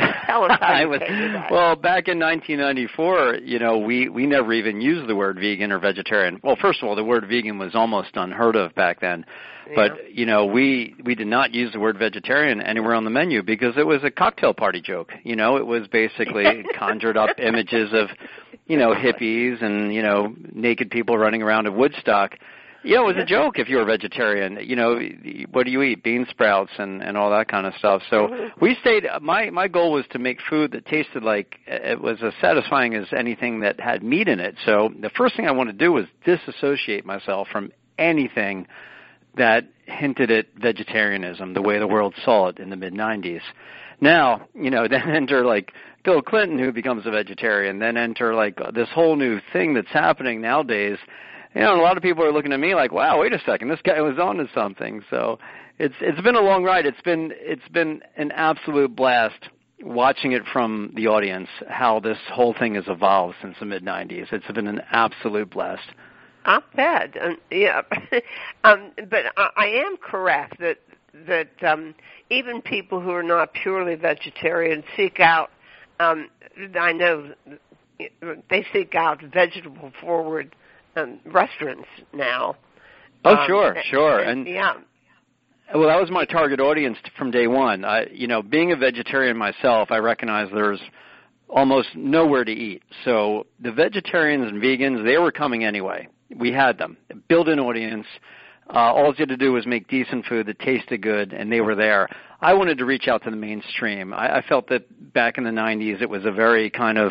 Tell 0.26 0.44
us 0.44 0.58
how 0.60 0.66
I 0.66 0.82
you 0.82 0.88
was 0.88 1.00
came 1.00 1.32
that. 1.32 1.50
well 1.50 1.76
back 1.76 2.08
in 2.08 2.18
1994. 2.18 3.40
You 3.44 3.58
know, 3.58 3.78
we 3.78 4.08
we 4.08 4.26
never 4.26 4.52
even 4.52 4.80
used 4.80 5.08
the 5.08 5.16
word 5.16 5.36
vegan 5.36 5.72
or 5.72 5.78
vegetarian. 5.78 6.40
Well, 6.42 6.56
first 6.60 6.82
of 6.82 6.88
all, 6.88 6.96
the 6.96 7.04
word 7.04 7.26
vegan 7.28 7.58
was 7.58 7.74
almost 7.74 8.10
unheard 8.14 8.56
of 8.56 8.74
back 8.74 9.00
then. 9.00 9.24
But 9.74 10.12
you 10.12 10.26
know, 10.26 10.46
we 10.46 10.94
we 11.04 11.14
did 11.14 11.26
not 11.26 11.52
use 11.54 11.72
the 11.72 11.80
word 11.80 11.98
vegetarian 11.98 12.60
anywhere 12.60 12.94
on 12.94 13.04
the 13.04 13.10
menu 13.10 13.42
because 13.42 13.76
it 13.76 13.86
was 13.86 14.02
a 14.02 14.10
cocktail 14.10 14.52
party 14.52 14.80
joke. 14.80 15.12
You 15.22 15.36
know, 15.36 15.56
it 15.56 15.66
was 15.66 15.86
basically 15.88 16.64
conjured 16.78 17.16
up 17.16 17.38
images 17.38 17.90
of 17.92 18.08
you 18.66 18.76
know 18.76 18.94
hippies 18.94 19.62
and 19.62 19.94
you 19.94 20.02
know 20.02 20.34
naked 20.52 20.90
people 20.90 21.16
running 21.16 21.42
around 21.42 21.66
at 21.66 21.74
Woodstock. 21.74 22.36
You 22.82 22.96
know, 22.96 23.08
it 23.08 23.16
was 23.16 23.22
a 23.22 23.26
joke 23.26 23.58
if 23.58 23.68
you 23.68 23.76
were 23.76 23.82
a 23.82 23.86
vegetarian. 23.86 24.58
You 24.62 24.74
know, 24.74 24.98
what 25.50 25.64
do 25.64 25.70
you 25.70 25.82
eat? 25.82 26.02
Bean 26.02 26.26
sprouts 26.30 26.72
and 26.78 27.02
and 27.02 27.16
all 27.16 27.30
that 27.30 27.48
kind 27.48 27.66
of 27.66 27.74
stuff. 27.74 28.02
So 28.08 28.28
mm-hmm. 28.28 28.64
we 28.64 28.76
stayed. 28.80 29.04
My 29.20 29.50
my 29.50 29.68
goal 29.68 29.92
was 29.92 30.06
to 30.12 30.18
make 30.18 30.38
food 30.48 30.72
that 30.72 30.86
tasted 30.86 31.22
like 31.22 31.56
it 31.66 32.00
was 32.00 32.18
as 32.22 32.32
satisfying 32.40 32.94
as 32.94 33.06
anything 33.12 33.60
that 33.60 33.78
had 33.80 34.02
meat 34.02 34.28
in 34.28 34.40
it. 34.40 34.56
So 34.64 34.90
the 34.98 35.10
first 35.10 35.36
thing 35.36 35.46
I 35.46 35.52
wanted 35.52 35.78
to 35.78 35.84
do 35.84 35.92
was 35.92 36.06
disassociate 36.24 37.04
myself 37.04 37.48
from 37.52 37.70
anything 37.98 38.66
that 39.36 39.66
hinted 39.84 40.30
at 40.30 40.46
vegetarianism, 40.56 41.54
the 41.54 41.62
way 41.62 41.78
the 41.78 41.86
world 41.86 42.14
saw 42.24 42.48
it 42.48 42.58
in 42.58 42.70
the 42.70 42.76
mid 42.76 42.94
'90s. 42.94 43.42
Now, 44.00 44.48
you 44.54 44.70
know, 44.70 44.88
then 44.90 45.10
enter 45.10 45.44
like 45.44 45.72
Bill 46.02 46.22
Clinton, 46.22 46.58
who 46.58 46.72
becomes 46.72 47.04
a 47.06 47.10
vegetarian. 47.10 47.78
Then 47.78 47.98
enter 47.98 48.34
like 48.34 48.58
this 48.74 48.88
whole 48.94 49.16
new 49.16 49.38
thing 49.52 49.74
that's 49.74 49.92
happening 49.92 50.40
nowadays 50.40 50.98
you 51.54 51.60
know, 51.60 51.72
and 51.72 51.80
a 51.80 51.82
lot 51.82 51.96
of 51.96 52.02
people 52.02 52.24
are 52.24 52.32
looking 52.32 52.52
at 52.52 52.60
me 52.60 52.74
like, 52.74 52.92
"Wow, 52.92 53.20
wait 53.20 53.32
a 53.32 53.40
second, 53.44 53.68
this 53.68 53.80
guy 53.82 54.00
was 54.00 54.18
onto 54.18 54.46
something." 54.54 55.02
So, 55.10 55.38
it's 55.78 55.94
it's 56.00 56.20
been 56.20 56.36
a 56.36 56.40
long 56.40 56.62
ride. 56.62 56.86
It's 56.86 57.00
been 57.00 57.32
it's 57.36 57.66
been 57.68 58.02
an 58.16 58.32
absolute 58.32 58.94
blast 58.94 59.48
watching 59.82 60.32
it 60.32 60.42
from 60.52 60.92
the 60.94 61.06
audience 61.06 61.48
how 61.68 62.00
this 62.00 62.18
whole 62.30 62.54
thing 62.54 62.74
has 62.74 62.84
evolved 62.86 63.36
since 63.40 63.56
the 63.58 63.66
mid 63.66 63.84
'90s. 63.84 64.32
It's 64.32 64.46
been 64.52 64.66
an 64.66 64.82
absolute 64.90 65.50
blast. 65.50 65.88
Not 66.46 66.74
bad. 66.74 67.18
Um, 67.20 67.38
yeah, 67.50 67.82
um, 68.64 68.92
but 68.96 69.26
I, 69.36 69.50
I 69.56 69.66
am 69.86 69.96
correct 69.96 70.60
that 70.60 70.78
that 71.26 71.50
um, 71.62 71.94
even 72.30 72.62
people 72.62 73.00
who 73.00 73.10
are 73.10 73.22
not 73.22 73.52
purely 73.52 73.94
vegetarian 73.94 74.84
seek 74.96 75.20
out. 75.20 75.50
Um, 75.98 76.28
I 76.78 76.92
know 76.92 77.34
they 78.48 78.66
seek 78.72 78.94
out 78.94 79.22
vegetable 79.22 79.92
forward 80.00 80.54
um, 81.02 81.20
restaurants 81.26 81.88
now. 82.12 82.56
Oh, 83.24 83.34
Um, 83.36 83.46
sure, 83.46 83.76
sure, 83.90 84.18
and, 84.20 84.46
and 84.46 84.48
yeah, 84.48 84.74
Well, 85.74 85.88
that 85.88 86.00
was 86.00 86.10
my 86.10 86.24
target 86.24 86.58
audience 86.60 86.96
from 87.18 87.30
day 87.30 87.46
one. 87.46 87.84
I, 87.84 88.06
you 88.12 88.26
know, 88.26 88.42
being 88.42 88.72
a 88.72 88.76
vegetarian 88.76 89.36
myself, 89.36 89.90
I 89.90 89.98
recognize 89.98 90.48
there's 90.52 90.80
almost 91.48 91.88
nowhere 91.94 92.44
to 92.44 92.52
eat. 92.52 92.82
So 93.04 93.46
the 93.60 93.72
vegetarians 93.72 94.48
and 94.50 94.62
vegans, 94.62 95.04
they 95.04 95.18
were 95.18 95.32
coming 95.32 95.64
anyway. 95.64 96.08
We 96.34 96.52
had 96.52 96.78
them. 96.78 96.96
Build 97.28 97.48
an 97.48 97.58
audience. 97.58 98.06
Uh, 98.72 98.78
all 98.78 99.08
you 99.08 99.14
had 99.18 99.28
to 99.30 99.36
do 99.36 99.52
was 99.52 99.66
make 99.66 99.88
decent 99.88 100.24
food 100.26 100.46
that 100.46 100.58
tasted 100.60 101.02
good, 101.02 101.32
and 101.32 101.50
they 101.50 101.60
were 101.60 101.74
there. 101.74 102.08
I 102.40 102.54
wanted 102.54 102.78
to 102.78 102.84
reach 102.84 103.08
out 103.08 103.24
to 103.24 103.30
the 103.30 103.36
mainstream. 103.36 104.14
I, 104.14 104.38
I 104.38 104.42
felt 104.42 104.68
that 104.68 105.12
back 105.12 105.38
in 105.38 105.44
the 105.44 105.50
90s, 105.50 106.00
it 106.00 106.08
was 106.08 106.24
a 106.24 106.30
very 106.30 106.70
kind 106.70 106.96
of 106.98 107.10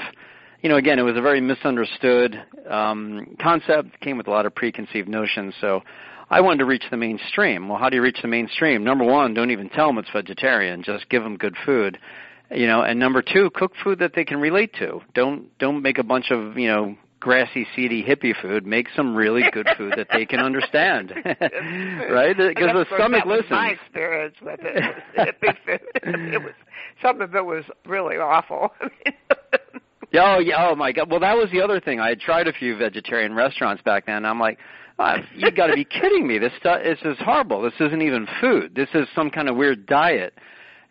you 0.61 0.69
know, 0.69 0.77
again, 0.77 0.99
it 0.99 1.03
was 1.03 1.17
a 1.17 1.21
very 1.21 1.41
misunderstood 1.41 2.41
um, 2.69 3.35
concept. 3.41 3.99
Came 4.01 4.17
with 4.17 4.27
a 4.27 4.31
lot 4.31 4.45
of 4.45 4.53
preconceived 4.53 5.07
notions. 5.07 5.53
So, 5.61 5.81
I 6.29 6.41
wanted 6.41 6.59
to 6.59 6.65
reach 6.65 6.83
the 6.91 6.97
mainstream. 6.97 7.67
Well, 7.69 7.79
how 7.79 7.89
do 7.89 7.95
you 7.95 8.03
reach 8.03 8.19
the 8.21 8.27
mainstream? 8.27 8.83
Number 8.83 9.03
one, 9.03 9.33
don't 9.33 9.49
even 9.49 9.69
tell 9.69 9.87
them 9.87 9.97
it's 9.97 10.11
vegetarian. 10.13 10.83
Just 10.83 11.09
give 11.09 11.23
them 11.23 11.37
good 11.37 11.55
food. 11.65 11.97
You 12.51 12.67
know, 12.67 12.81
and 12.81 12.99
number 12.99 13.21
two, 13.21 13.49
cook 13.53 13.73
food 13.83 13.99
that 13.99 14.13
they 14.15 14.25
can 14.25 14.39
relate 14.39 14.73
to. 14.79 15.01
Don't 15.13 15.55
don't 15.59 15.81
make 15.81 15.97
a 15.97 16.03
bunch 16.03 16.31
of 16.31 16.57
you 16.57 16.67
know 16.67 16.95
grassy, 17.19 17.67
seedy 17.75 18.03
hippie 18.03 18.33
food. 18.41 18.65
Make 18.65 18.87
some 18.95 19.15
really 19.15 19.43
good 19.51 19.67
food 19.77 19.93
that 19.97 20.07
they 20.11 20.25
can 20.25 20.39
understand, 20.39 21.13
right? 21.25 22.35
Because 22.35 22.73
the 22.73 22.85
stomach 22.95 23.25
listens. 23.25 23.51
My 23.51 23.69
experience 23.69 24.35
with 24.41 24.59
it 24.63 24.95
was 25.15 25.25
hippie 25.43 25.55
food. 25.65 26.33
It 26.33 26.41
was 26.41 26.53
some 27.01 27.21
of 27.21 27.35
it 27.35 27.45
was 27.45 27.65
really 27.85 28.17
awful. 28.17 28.73
Yeah, 30.11 30.37
oh, 30.37 30.39
yeah, 30.39 30.69
oh 30.69 30.75
my 30.75 30.91
God! 30.91 31.09
Well, 31.09 31.19
that 31.19 31.37
was 31.37 31.49
the 31.51 31.61
other 31.61 31.79
thing. 31.79 31.99
I 31.99 32.09
had 32.09 32.19
tried 32.19 32.47
a 32.47 32.53
few 32.53 32.77
vegetarian 32.77 33.33
restaurants 33.33 33.83
back 33.83 34.07
then. 34.07 34.25
I'm 34.25 34.39
like, 34.39 34.57
oh, 34.97 35.15
you 35.35 35.51
got 35.51 35.67
to 35.67 35.75
be 35.75 35.85
kidding 35.85 36.27
me! 36.27 36.39
This 36.39 36.51
stuff 36.59 36.81
this 36.83 36.97
is 37.05 37.17
horrible. 37.19 37.61
This 37.61 37.73
isn't 37.79 38.01
even 38.01 38.27
food. 38.41 38.73
This 38.75 38.89
is 38.93 39.07
some 39.15 39.29
kind 39.29 39.47
of 39.47 39.55
weird 39.55 39.85
diet. 39.85 40.33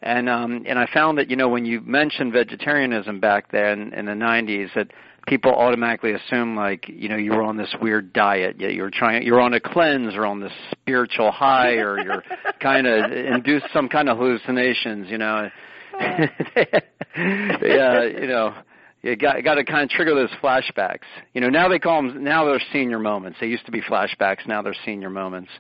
And 0.02 0.28
um, 0.28 0.64
and 0.68 0.78
I 0.78 0.86
found 0.92 1.18
that 1.18 1.28
you 1.28 1.36
know 1.36 1.48
when 1.48 1.64
you 1.64 1.80
mentioned 1.80 2.32
vegetarianism 2.32 3.18
back 3.18 3.50
then 3.50 3.92
in 3.92 4.06
the 4.06 4.12
90s, 4.12 4.72
that 4.76 4.92
people 5.26 5.52
automatically 5.52 6.12
assume 6.12 6.54
like 6.54 6.88
you 6.88 7.08
know 7.08 7.16
you 7.16 7.32
were 7.32 7.42
on 7.42 7.56
this 7.56 7.74
weird 7.82 8.12
diet, 8.12 8.56
yeah, 8.60 8.68
you're 8.68 8.92
trying, 8.92 9.24
you're 9.24 9.40
on 9.40 9.54
a 9.54 9.60
cleanse 9.60 10.14
or 10.14 10.24
on 10.24 10.38
this 10.38 10.52
spiritual 10.70 11.32
high, 11.32 11.78
or 11.78 11.98
you're 11.98 12.22
kind 12.60 12.86
of 12.86 13.10
induced 13.12 13.66
some 13.72 13.88
kind 13.88 14.08
of 14.08 14.18
hallucinations, 14.18 15.10
you 15.10 15.18
know. 15.18 15.50
yeah, 16.00 18.04
you 18.04 18.28
know 18.28 18.54
you 19.02 19.16
got 19.16 19.42
got 19.44 19.54
to 19.54 19.64
kind 19.64 19.84
of 19.84 19.90
trigger 19.90 20.14
those 20.14 20.30
flashbacks. 20.42 21.06
You 21.32 21.40
know, 21.40 21.48
now 21.48 21.68
they 21.68 21.78
call 21.78 22.02
them 22.02 22.24
now 22.24 22.44
they're 22.44 22.60
senior 22.72 22.98
moments. 22.98 23.38
They 23.40 23.46
used 23.46 23.66
to 23.66 23.72
be 23.72 23.80
flashbacks. 23.80 24.46
Now 24.46 24.62
they're 24.62 24.76
senior 24.84 25.10
moments. 25.10 25.50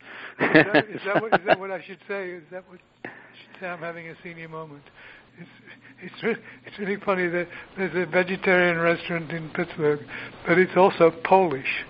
is, 0.40 0.48
that, 0.52 0.76
is, 0.90 1.00
that 1.04 1.22
what, 1.22 1.40
is 1.40 1.46
that 1.46 1.60
what 1.60 1.70
I 1.70 1.82
should 1.84 1.98
say? 2.08 2.30
Is 2.30 2.42
that 2.50 2.64
what 2.68 2.80
I 3.04 3.08
should 3.08 3.60
say? 3.60 3.66
I'm 3.66 3.78
having 3.78 4.08
a 4.08 4.14
senior 4.22 4.48
moment. 4.48 4.82
It's 5.38 5.48
it's 6.02 6.22
really, 6.22 6.40
it's 6.66 6.78
really 6.78 6.96
funny 7.04 7.28
that 7.28 7.48
there's 7.76 7.94
a 7.94 8.10
vegetarian 8.10 8.78
restaurant 8.78 9.30
in 9.30 9.50
Pittsburgh, 9.50 10.00
but 10.46 10.58
it's 10.58 10.76
also 10.76 11.12
Polish. 11.24 11.84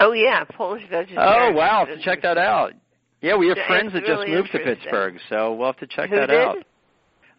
Oh 0.00 0.12
yeah, 0.12 0.44
Polish 0.44 0.82
vegetarian. 0.90 1.18
Oh 1.18 1.52
wow, 1.52 1.84
to 1.84 2.00
check 2.02 2.22
that 2.22 2.38
out. 2.38 2.72
Yeah, 3.20 3.36
we 3.36 3.48
have 3.48 3.56
It's 3.56 3.66
friends 3.66 3.92
that 3.92 4.02
really 4.02 4.26
just 4.26 4.28
moved 4.28 4.52
to. 4.52 4.58
Pittsburgh, 4.58 5.16
so 5.28 5.54
we'll 5.54 5.68
have 5.68 5.78
to 5.78 5.86
check 5.86 6.10
Who 6.10 6.16
that 6.16 6.26
did? 6.26 6.40
out. 6.40 6.58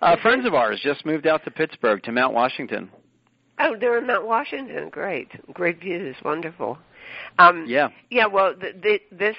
Uh, 0.01 0.15
friends 0.21 0.45
of 0.45 0.53
ours 0.53 0.79
just 0.83 1.05
moved 1.05 1.27
out 1.27 1.43
to 1.45 1.51
Pittsburgh 1.51 2.01
to 2.03 2.11
Mount 2.11 2.33
Washington. 2.33 2.89
Oh, 3.59 3.75
they're 3.79 3.97
in 3.97 4.07
Mount 4.07 4.25
Washington. 4.27 4.89
Great, 4.89 5.29
great 5.53 5.79
views. 5.79 6.15
Wonderful. 6.23 6.77
Um, 7.39 7.65
Yeah. 7.67 7.89
Yeah, 8.09 8.25
well, 8.27 8.53
the, 8.53 8.73
the, 8.81 8.99
this 9.15 9.37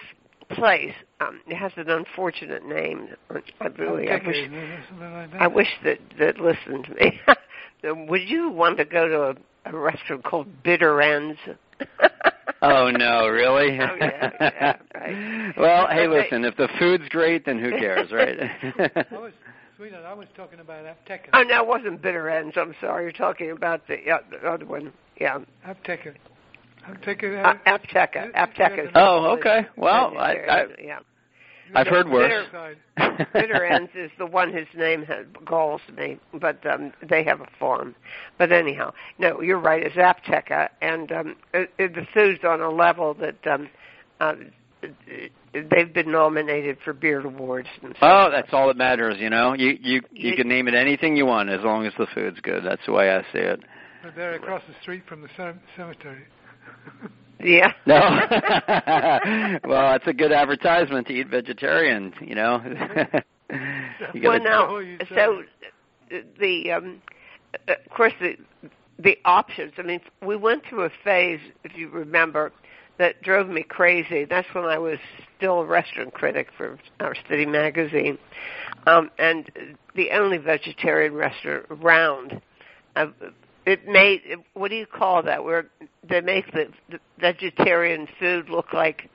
place 0.50 0.94
um, 1.20 1.40
it 1.46 1.56
has 1.56 1.72
an 1.76 1.90
unfortunate 1.90 2.64
name. 2.66 3.08
I 3.60 3.66
really, 3.78 4.08
I 4.10 4.20
wish, 4.26 4.36
like 4.36 5.30
that. 5.32 5.42
I 5.42 5.46
wish 5.46 5.68
that 5.84 5.98
that 6.18 6.38
listened 6.38 6.84
to 6.84 6.94
me. 6.94 7.20
Would 8.08 8.22
you 8.28 8.50
want 8.50 8.78
to 8.78 8.84
go 8.84 9.08
to 9.08 9.22
a, 9.22 9.34
a 9.74 9.76
restaurant 9.78 10.24
called 10.24 10.62
Bitter 10.62 11.00
Ends? 11.00 11.38
Oh 12.62 12.90
no, 12.90 13.28
really? 13.28 13.78
Oh, 13.78 13.94
yeah, 14.00 14.30
yeah, 14.40 14.76
right. 14.94 15.52
well, 15.58 15.86
hey, 15.88 16.06
Okay. 16.06 16.22
listen, 16.22 16.42
if 16.44 16.56
the 16.56 16.68
food's 16.78 17.06
great, 17.10 17.44
then 17.44 17.58
who 17.58 17.70
cares, 17.72 18.10
right? 18.10 18.38
I 19.78 19.82
was, 19.82 19.90
sweetheart, 19.90 20.04
I 20.06 20.14
was 20.14 20.28
talking 20.36 20.60
about 20.60 20.84
Apteka. 20.84 21.28
Oh 21.32 21.42
no, 21.42 21.62
it 21.62 21.66
wasn't 21.66 22.02
Bitter 22.02 22.28
Ends. 22.30 22.56
I'm 22.56 22.74
sorry. 22.80 23.04
You're 23.04 23.12
talking 23.12 23.50
about 23.50 23.86
the, 23.86 23.96
yeah, 24.04 24.18
the 24.30 24.48
other 24.48 24.64
one. 24.66 24.92
Yeah, 25.20 25.38
Apteka. 25.66 26.14
Apteka. 26.88 27.44
uh, 27.44 27.54
Apteka. 27.66 28.32
Apteka. 28.32 28.90
Oh, 28.94 29.26
okay. 29.38 29.66
Well, 29.76 30.16
I- 30.18 30.34
I- 30.48 30.66
yeah. 30.82 30.98
I've 31.74 31.88
heard 31.88 32.08
worse. 32.08 32.46
Side. 32.52 32.76
Bitter 33.32 33.64
Ends 33.64 33.90
is 33.96 34.12
the 34.18 34.26
one 34.26 34.52
whose 34.52 34.68
name 34.76 35.02
has, 35.02 35.26
galls 35.44 35.80
me, 35.96 36.16
but 36.32 36.64
um, 36.64 36.92
they 37.02 37.24
have 37.24 37.40
a 37.40 37.48
farm. 37.58 37.96
But 38.38 38.52
anyhow, 38.52 38.92
no, 39.18 39.40
you're 39.40 39.58
right. 39.58 39.82
It's 39.82 39.96
Apteka, 39.96 40.68
and 40.80 41.10
um, 41.10 41.36
it, 41.52 41.72
it, 41.76 41.94
the 41.96 42.06
food's 42.14 42.44
on 42.44 42.60
a 42.60 42.70
level 42.70 43.14
that 43.14 43.44
um, 43.48 43.68
uh, 44.20 44.34
they've 45.70 45.92
been 45.92 46.10
nominated 46.10 46.78
for 46.84 46.92
Beard 46.92 47.24
Awards. 47.24 47.68
And 47.82 47.94
so 47.98 48.06
Oh, 48.06 48.30
that's 48.30 48.52
all 48.52 48.68
that 48.68 48.76
matters, 48.76 49.16
you 49.18 49.30
know. 49.30 49.52
You 49.54 49.78
you 49.80 50.02
you 50.12 50.30
You- 50.30 50.36
can 50.36 50.48
name 50.48 50.68
it 50.68 50.74
anything 50.74 51.16
you 51.16 51.26
want 51.26 51.48
as 51.50 51.62
long 51.62 51.86
as 51.86 51.92
the 51.98 52.06
food's 52.14 52.40
good. 52.40 52.64
That's 52.64 52.84
the 52.86 52.92
way 52.92 53.10
I 53.10 53.22
see 53.32 53.38
it. 53.38 53.60
But 54.02 54.14
they're 54.14 54.34
across 54.34 54.62
the 54.68 54.74
street 54.82 55.02
from 55.08 55.22
the 55.22 55.28
cem- 55.36 55.60
cemetery. 55.76 56.24
yeah. 57.40 57.72
No. 57.86 57.98
well, 59.68 59.92
that's 59.92 60.06
a 60.06 60.12
good 60.12 60.32
advertisement 60.32 61.06
to 61.08 61.12
eat 61.12 61.28
vegetarian, 61.28 62.12
you 62.20 62.34
know. 62.34 62.62
you 64.14 64.28
well, 64.28 64.40
now, 64.40 64.80
so 65.14 65.42
the 66.40 66.70
um, 66.72 67.02
of 67.68 67.76
course 67.94 68.12
the 68.20 68.36
the 68.98 69.18
options. 69.24 69.72
I 69.78 69.82
mean, 69.82 70.00
we 70.24 70.36
went 70.36 70.62
through 70.68 70.84
a 70.84 70.90
phase, 71.04 71.40
if 71.64 71.76
you 71.76 71.88
remember, 71.90 72.52
that 72.98 73.22
drove 73.22 73.48
me 73.48 73.62
crazy. 73.62 74.24
That's 74.24 74.48
when 74.54 74.64
I 74.64 74.78
was 74.78 74.98
still 75.36 75.60
a 75.60 75.66
restaurant 75.66 76.14
critic 76.14 76.48
for 76.56 76.78
our 77.00 77.14
city 77.28 77.46
magazine, 77.46 78.18
um, 78.86 79.10
and 79.18 79.50
the 79.94 80.10
only 80.12 80.38
vegetarian 80.38 81.14
restaurant 81.14 81.66
around. 81.70 82.40
Uh, 82.94 83.06
it 83.66 83.86
made 83.86 84.22
what 84.54 84.70
do 84.70 84.76
you 84.76 84.86
call 84.86 85.22
that? 85.24 85.44
Where 85.44 85.66
they 86.08 86.20
make 86.20 86.50
the, 86.52 86.66
the 86.90 86.98
vegetarian 87.20 88.06
food 88.18 88.48
look 88.48 88.72
like 88.72 89.10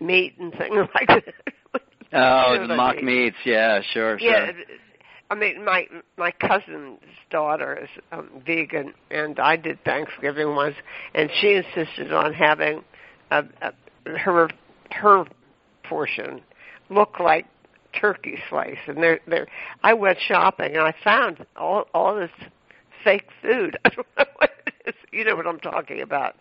meat 0.00 0.34
and 0.38 0.52
things 0.52 0.76
like 0.94 1.08
that. 1.08 1.34
oh, 2.12 2.52
You 2.52 2.58
know 2.60 2.62
the 2.62 2.68
what 2.68 2.70
I 2.70 2.76
mock 2.76 2.96
mean? 2.96 3.06
meats, 3.06 3.36
yeah, 3.44 3.80
sure, 3.92 4.18
Yeah, 4.20 4.46
sure. 4.52 4.54
I 5.32 5.34
mean, 5.34 5.64
my 5.64 5.86
my 6.18 6.30
cousin's 6.30 7.00
daughter 7.30 7.84
is 7.84 7.88
um, 8.12 8.28
vegan, 8.44 8.92
and 9.10 9.40
I 9.40 9.56
did 9.56 9.82
Thanksgiving 9.82 10.54
once, 10.54 10.74
and 11.14 11.30
she 11.40 11.54
insisted 11.54 12.12
on 12.12 12.34
having 12.34 12.84
a, 13.30 13.42
a, 13.62 14.18
her 14.18 14.50
her 14.90 15.24
portion 15.84 16.42
look 16.90 17.18
like 17.18 17.46
turkey 17.98 18.40
slice, 18.50 18.76
and 18.86 18.98
they're 18.98 19.20
they're. 19.26 19.46
I 19.82 19.94
went 19.94 20.18
shopping 20.20 20.76
and 20.76 20.82
I 20.82 20.94
found 21.02 21.46
all 21.56 21.86
all 21.94 22.14
this 22.14 22.30
fake 23.02 23.30
food. 23.40 23.78
I 23.86 23.88
don't 23.88 24.06
know 24.18 24.24
what 24.36 24.50
it 24.66 24.74
is. 24.88 24.94
You 25.12 25.24
know 25.24 25.34
what 25.34 25.46
I'm 25.46 25.60
talking 25.60 26.02
about? 26.02 26.36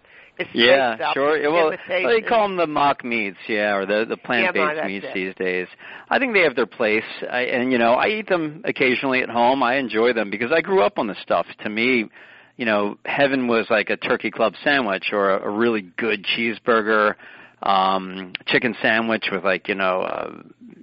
Yeah, 0.54 1.14
sure. 1.14 1.52
Well, 1.52 1.74
they 1.88 2.22
call 2.22 2.48
them 2.48 2.58
the 2.58 2.68
mock 2.68 3.04
meats, 3.04 3.38
yeah, 3.48 3.76
or 3.76 3.86
the 3.86 4.06
the 4.08 4.18
plant-based 4.18 4.78
Yeah, 4.78 4.88
meats 4.88 5.06
it. 5.08 5.14
these 5.14 5.36
days. 5.36 5.68
I 6.10 6.20
think 6.20 6.34
they 6.34 6.42
have 6.42 6.56
their 6.56 6.66
place, 6.66 7.04
I, 7.30 7.42
and 7.42 7.72
you 7.72 7.78
know, 7.78 7.94
I 7.94 8.08
eat 8.08 8.28
them 8.28 8.62
occasionally 8.66 9.22
at 9.22 9.30
home. 9.30 9.64
I 9.64 9.76
enjoy 9.76 10.14
them 10.14 10.30
because 10.30 10.52
I 10.52 10.62
grew 10.62 10.82
up 10.82 10.98
on 10.98 11.08
the 11.08 11.16
stuff. 11.22 11.46
To 11.64 11.70
me, 11.70 12.10
you 12.58 12.66
know, 12.66 12.98
heaven 13.06 13.48
was 13.48 13.68
like 13.70 13.90
a 13.90 13.98
turkey 13.98 14.32
club 14.32 14.54
sandwich 14.64 15.10
or 15.12 15.32
a, 15.32 15.48
a 15.48 15.50
really 15.50 15.82
good 15.98 16.26
cheeseburger, 16.26 17.16
um, 17.64 18.34
chicken 18.48 18.76
sandwich 18.82 19.26
with 19.32 19.44
like 19.44 19.68
you 19.68 19.76
know 19.76 20.02
uh, 20.02 20.32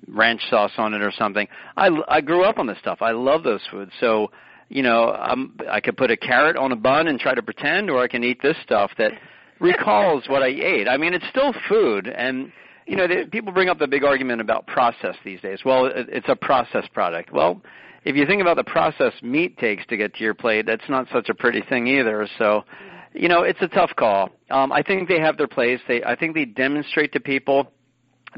ranch 0.09 0.43
sauce 0.51 0.73
on 0.79 0.95
it 0.95 1.03
or 1.03 1.13
something. 1.13 1.47
I 1.77 1.91
I 2.09 2.21
grew 2.21 2.45
up 2.45 2.59
on 2.59 2.67
this 2.67 2.79
stuff. 2.79 2.99
I 3.03 3.13
love 3.13 3.43
those 3.43 3.63
foods. 3.71 3.93
So 4.01 4.31
you 4.69 4.83
know, 4.83 5.15
um, 5.15 5.55
I 5.71 5.81
could 5.81 5.97
put 5.97 6.11
a 6.11 6.17
carrot 6.17 6.57
on 6.57 6.73
a 6.73 6.77
bun 6.77 7.09
and 7.09 7.19
try 7.19 7.35
to 7.35 7.43
pretend, 7.43 7.91
or 7.91 8.03
I 8.03 8.09
can 8.09 8.23
eat 8.23 8.43
this 8.43 8.57
stuff 8.63 8.91
that 8.99 9.13
recalls 9.61 10.29
what 10.29 10.43
I 10.43 10.49
ate. 10.49 10.89
I 10.89 10.97
mean, 10.97 11.15
it's 11.15 11.29
still 11.29 11.53
food, 11.69 12.09
and 12.09 12.53
you 12.87 12.97
know, 12.97 13.07
the, 13.07 13.29
people 13.31 13.53
bring 13.53 13.69
up 13.69 13.79
the 13.79 13.87
big 13.87 14.03
argument 14.03 14.41
about 14.41 14.67
process 14.67 15.15
these 15.25 15.41
days. 15.41 15.61
Well, 15.65 15.87
it, 15.87 16.09
it's 16.09 16.29
a 16.29 16.37
processed 16.37 16.93
product. 16.93 17.33
Well, 17.33 17.61
if 18.05 18.17
you 18.17 18.25
think 18.27 18.41
about 18.41 18.57
the 18.57 18.65
process 18.65 19.13
meat 19.23 19.59
takes 19.59 19.85
to 19.87 19.97
get 19.97 20.15
to 20.15 20.25
your 20.25 20.35
plate, 20.35 20.67
that's 20.67 20.89
not 20.89 21.07
such 21.13 21.29
a 21.29 21.35
pretty 21.35 21.63
thing 21.69 21.87
either. 21.87 22.27
So, 22.39 22.65
you 23.13 23.29
know, 23.29 23.43
it's 23.43 23.61
a 23.61 23.69
tough 23.69 23.91
call. 23.97 24.31
Um, 24.51 24.73
I 24.73 24.83
think 24.83 25.09
they 25.09 25.21
have 25.21 25.37
their 25.37 25.49
place. 25.49 25.81
They, 25.87 26.03
I 26.03 26.17
think 26.17 26.35
they 26.35 26.47
demonstrate 26.47 27.13
to 27.13 27.21
people 27.21 27.71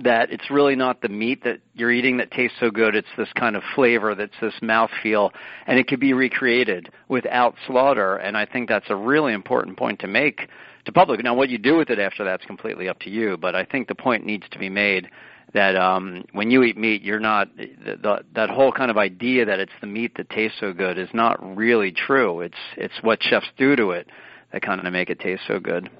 that 0.03 0.33
it's 0.33 0.51
really 0.51 0.77
not 0.77 1.03
the 1.03 1.09
meat 1.09 1.45
that 1.45 1.61
you're 1.75 1.91
eating 1.91 2.17
that 2.17 2.31
tastes 2.31 2.57
so 2.59 2.71
good. 2.71 2.95
It's 2.95 3.09
this 3.17 3.29
kind 3.37 3.55
of 3.55 3.63
flavor 3.75 4.15
that's 4.15 4.33
this 4.41 4.55
mouthfeel, 4.63 5.31
and 5.67 5.79
it 5.79 5.87
can 5.89 6.01
be 6.01 6.13
recreated 6.13 6.91
without 7.09 7.55
slaughter. 7.67 8.17
And 8.17 8.37
I 8.37 8.47
think 8.47 8.69
that's 8.69 8.87
a 8.89 8.97
really 8.97 9.33
important 9.33 9.77
point 9.77 10.01
to 10.01 10.07
make 10.07 10.49
to 10.85 10.93
public. 10.93 11.23
Now, 11.23 11.35
what 11.35 11.49
you 11.51 11.59
do 11.59 11.77
with 11.77 11.91
it 11.91 11.99
after 11.99 12.25
that's 12.25 12.45
completely 12.45 12.89
up 12.89 12.99
to 13.01 13.11
you. 13.11 13.37
But 13.37 13.55
I 13.55 13.65
think 13.65 13.89
the 13.89 13.95
point 13.95 14.25
needs 14.25 14.45
to 14.51 14.59
be 14.59 14.69
made 14.69 15.09
that 15.53 15.77
um, 15.77 16.25
when 16.33 16.51
you 16.51 16.63
eat 16.63 16.77
meat, 16.77 17.03
you're 17.03 17.21
not 17.21 17.55
the, 17.57 17.97
the, 18.01 18.25
that 18.35 18.51
whole 18.51 18.73
kind 18.73 18.91
of 18.91 18.97
idea 18.97 19.45
that 19.45 19.59
it's 19.59 19.73
the 19.81 19.87
meat 19.87 20.17
that 20.17 20.31
tastes 20.31 20.59
so 20.61 20.73
good 20.73 20.99
is 20.99 21.09
not 21.13 21.39
really 21.57 21.93
true. 21.93 22.41
It's 22.41 22.55
it's 22.77 22.95
what 23.03 23.23
chefs 23.23 23.49
do 23.57 23.75
to 23.77 23.91
it 23.91 24.09
that 24.53 24.63
kind 24.63 24.85
of 24.85 24.93
make 24.93 25.11
it 25.11 25.19
taste 25.21 25.43
so 25.47 25.59
good. 25.59 25.91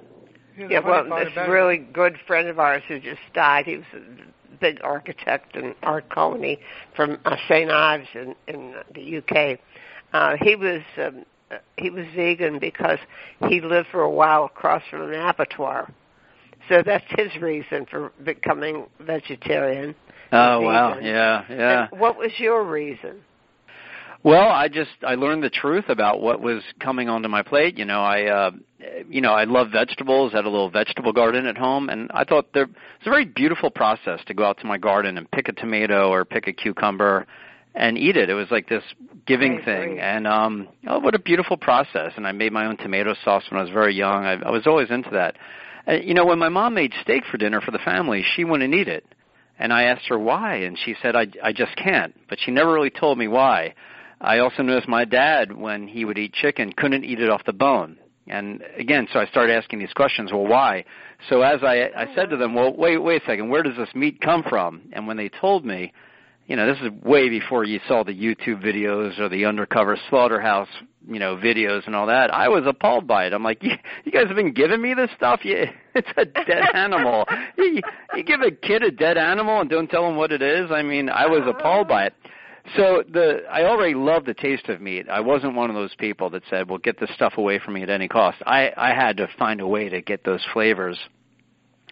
Yeah, 0.57 0.67
Yeah, 0.71 0.79
well, 0.81 1.05
this 1.05 1.33
about 1.33 1.49
it- 1.49 1.53
really 1.53 1.79
good 1.79 2.17
friend 2.27 2.49
of 2.49 2.59
ours 2.59 2.83
who 2.87 3.01
just 3.01 3.21
died. 3.35 3.67
He 3.67 3.77
was 3.77 3.87
a 3.95 4.57
big 4.61 4.81
architect 4.83 5.57
and 5.57 5.75
art 5.83 6.09
colony 6.11 6.61
from 6.95 7.19
uh, 7.25 7.37
St. 7.49 7.71
Ives 7.71 8.09
in, 8.15 8.35
in 8.47 8.75
the 8.95 9.19
UK. 9.19 9.59
Uh, 10.13 10.37
he 10.41 10.57
was 10.57 10.83
um, 10.99 11.25
he 11.77 11.91
was 11.91 12.07
vegan 12.15 12.59
because 12.59 12.99
he 13.49 13.61
lived 13.61 13.89
for 13.91 14.03
a 14.03 14.11
while 14.11 14.45
across 14.45 14.83
from 14.91 15.03
an 15.03 15.15
abattoir. 15.15 15.93
So 16.69 16.83
that's 16.85 17.05
his 17.09 17.35
reason 17.41 17.87
for 17.91 18.13
becoming 18.25 18.87
vegetarian. 19.01 19.95
Oh 20.33 20.61
wow, 20.61 20.99
yeah, 21.01 21.45
yeah. 21.49 21.89
And 21.91 22.01
what 22.01 22.17
was 22.17 22.31
your 22.39 22.65
reason? 22.65 23.23
Well, 24.23 24.49
I 24.49 24.69
just 24.69 24.91
I 25.03 25.15
learned 25.15 25.43
the 25.43 25.51
truth 25.51 25.87
about 25.89 26.21
what 26.21 26.41
was 26.41 26.63
coming 26.79 27.09
onto 27.09 27.29
my 27.29 27.43
plate. 27.43 27.79
You 27.79 27.87
know, 27.87 28.03
I 28.03 28.27
uh 28.27 28.51
you 29.09 29.21
know, 29.21 29.33
I 29.33 29.45
love 29.45 29.71
vegetables, 29.73 30.33
had 30.33 30.45
a 30.45 30.51
little 30.51 30.71
vegetable 30.71 31.13
garden 31.13 31.47
at 31.47 31.57
home 31.57 31.89
and 31.89 32.11
I 32.13 32.25
thought 32.25 32.53
there 32.53 32.65
it's 32.65 33.07
a 33.07 33.11
very 33.11 33.25
beautiful 33.25 33.71
process 33.71 34.21
to 34.27 34.35
go 34.35 34.45
out 34.45 34.59
to 34.59 34.67
my 34.67 34.79
garden 34.79 35.17
and 35.17 35.31
pick 35.31 35.49
a 35.49 35.53
tomato 35.53 36.11
or 36.11 36.25
pick 36.25 36.47
a 36.47 36.53
cucumber 36.53 37.27
and 37.75 37.97
eat 37.97 38.17
it. 38.17 38.31
It 38.31 38.35
was 38.35 38.49
like 38.51 38.69
this 38.69 38.83
giving 39.27 39.61
thing 39.65 40.01
and 40.01 40.27
um 40.27 40.69
oh 40.89 40.99
what 40.99 41.15
a 41.15 41.19
beautiful 41.19 41.57
process 41.57 42.13
and 42.17 42.27
I 42.27 42.33
made 42.33 42.53
my 42.53 42.67
own 42.67 42.77
tomato 42.77 43.15
sauce 43.25 43.45
when 43.51 43.61
I 43.61 43.63
was 43.63 43.73
very 43.73 43.95
young. 43.95 44.25
I, 44.25 44.35
I 44.35 44.51
was 44.51 44.67
always 44.67 44.91
into 44.91 45.11
that. 45.11 45.37
Uh, 45.87 45.93
you 45.93 46.15
know, 46.15 46.27
when 46.27 46.39
my 46.39 46.49
mom 46.49 46.75
made 46.75 46.93
steak 47.03 47.25
for 47.31 47.39
dinner 47.39 47.61
for 47.61 47.71
the 47.71 47.79
family, 47.79 48.25
she 48.35 48.45
wouldn't 48.45 48.75
eat 48.75 48.89
it. 48.89 49.05
And 49.59 49.73
I 49.73 49.85
asked 49.85 50.07
her 50.09 50.19
why 50.19 50.57
and 50.57 50.79
she 50.79 50.95
said 51.03 51.15
I 51.15 51.27
I 51.43 51.53
just 51.53 51.77
can't, 51.77 52.15
but 52.29 52.39
she 52.41 52.51
never 52.51 52.73
really 52.73 52.91
told 52.91 53.19
me 53.19 53.29
why. 53.29 53.75
I 54.21 54.41
also 54.41 54.63
noticed 54.63 54.89
my 54.89 55.07
dad, 55.07 55.57
when 55.57 55.89
he 55.89 56.05
would 56.05 56.19
eat 56.19 56.35
chicken, 56.35 56.75
couldn't 56.77 57.05
eat 57.05 57.21
it 57.21 57.31
off 57.31 57.43
the 57.47 57.55
bone. 57.55 57.97
And 58.27 58.63
again, 58.77 59.09
so 59.13 59.19
I 59.19 59.27
started 59.27 59.57
asking 59.57 59.79
these 59.79 59.93
questions. 59.95 60.31
Well, 60.31 60.47
why? 60.47 60.85
So 61.29 61.41
as 61.43 61.63
I, 61.63 61.91
I 61.97 62.15
said 62.15 62.31
to 62.31 62.37
them, 62.37 62.55
well, 62.55 62.75
wait, 62.77 62.99
wait 62.99 63.23
a 63.23 63.27
second. 63.27 63.49
Where 63.49 63.63
does 63.63 63.77
this 63.77 63.89
meat 63.95 64.21
come 64.21 64.45
from? 64.49 64.83
And 64.93 65.07
when 65.07 65.17
they 65.17 65.31
told 65.31 65.65
me, 65.65 65.93
you 66.51 66.57
know, 66.57 66.67
this 66.67 66.83
is 66.83 66.91
way 67.05 67.29
before 67.29 67.63
you 67.63 67.79
saw 67.87 68.03
the 68.03 68.13
YouTube 68.13 68.61
videos 68.61 69.21
or 69.21 69.29
the 69.29 69.45
undercover 69.45 69.97
slaughterhouse, 70.09 70.67
you 71.09 71.21
know, 71.21 71.37
videos 71.37 71.87
and 71.87 71.95
all 71.95 72.09
that. 72.09 72.35
I 72.35 72.49
was 72.49 72.65
appalled 72.67 73.07
by 73.07 73.27
it. 73.27 73.33
I'm 73.33 73.45
like, 73.45 73.63
you, 73.63 73.71
you 74.05 74.11
guys 74.11 74.27
have 74.27 74.35
been 74.35 74.53
giving 74.53 74.83
me 74.83 74.93
this 74.93 75.11
stuff? 75.17 75.43
Yeah, 75.45 75.67
it's 75.95 76.09
a 76.17 76.25
dead 76.25 76.65
animal. 76.75 77.25
you, 77.57 77.81
you 78.17 78.25
give 78.25 78.41
a 78.41 78.51
kid 78.51 78.83
a 78.83 78.91
dead 78.91 79.17
animal 79.17 79.61
and 79.61 79.71
don't 79.71 79.89
tell 79.89 80.09
him 80.09 80.17
what 80.17 80.33
it 80.33 80.43
is? 80.43 80.73
I 80.73 80.83
mean, 80.83 81.09
I 81.09 81.27
was 81.27 81.43
appalled 81.47 81.87
by 81.87 82.07
it. 82.07 82.15
So 82.77 83.05
the 83.09 83.43
I 83.49 83.63
already 83.63 83.95
love 83.95 84.25
the 84.25 84.35
taste 84.35 84.69
of 84.69 84.81
meat. 84.81 85.09
I 85.09 85.21
wasn't 85.21 85.55
one 85.55 85.71
of 85.71 85.77
those 85.77 85.95
people 85.99 86.31
that 86.31 86.43
said, 86.51 86.69
"Well, 86.69 86.79
get 86.79 86.99
this 86.99 87.11
stuff 87.15 87.35
away 87.39 87.61
from 87.61 87.75
me 87.75 87.83
at 87.85 87.91
any 87.91 88.07
cost." 88.07 88.39
I 88.45 88.71
I 88.77 88.93
had 88.93 89.17
to 89.17 89.29
find 89.39 89.61
a 89.61 89.67
way 89.67 89.89
to 89.89 90.03
get 90.03 90.25
those 90.25 90.45
flavors, 90.53 90.99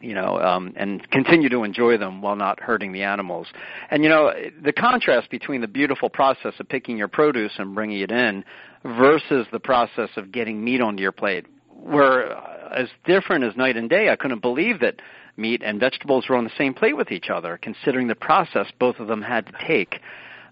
you 0.01 0.15
know, 0.15 0.39
um, 0.39 0.73
and 0.77 1.09
continue 1.11 1.49
to 1.49 1.65
enjoy 1.65 1.99
them 1.99 2.23
while 2.23 2.37
not 2.37 2.61
hurting 2.61 2.93
the 2.93 3.03
animals. 3.03 3.47
And 3.91 4.03
you 4.03 4.09
know, 4.09 4.33
the 4.63 4.73
contrast 4.73 5.31
between 5.31 5.61
the 5.61 5.69
beautiful 5.69 6.09
process 6.09 6.55
of 6.59 6.69
picking 6.69 6.97
your 6.97 7.09
produce 7.09 7.53
and 7.59 7.75
bringing 7.75 8.01
it 8.01 8.11
in 8.11 8.45
versus 8.85 9.47
the 9.53 9.61
process 9.61 10.11
of 10.17 10.33
getting 10.33 10.65
meat 10.65 10.81
onto 10.81 11.03
your 11.03 11.13
plate 11.13 11.47
were 11.75 12.33
as 12.73 12.89
different 13.05 13.45
as 13.45 13.57
night 13.57 13.77
and 13.77 13.89
day. 13.89 14.09
I 14.11 14.17
couldn't 14.17 14.43
believe 14.43 14.81
that 14.81 14.97
meat 15.37 15.63
and 15.65 15.81
vegetables 15.81 16.27
were 16.29 16.37
on 16.37 16.45
the 16.45 16.51
same 16.59 16.75
plate 16.75 16.97
with 16.97 17.11
each 17.11 17.29
other, 17.31 17.59
considering 17.61 18.09
the 18.09 18.15
process 18.15 18.67
both 18.79 18.97
of 18.99 19.09
them 19.09 19.23
had 19.23 19.47
to 19.47 19.53
take. 19.67 20.01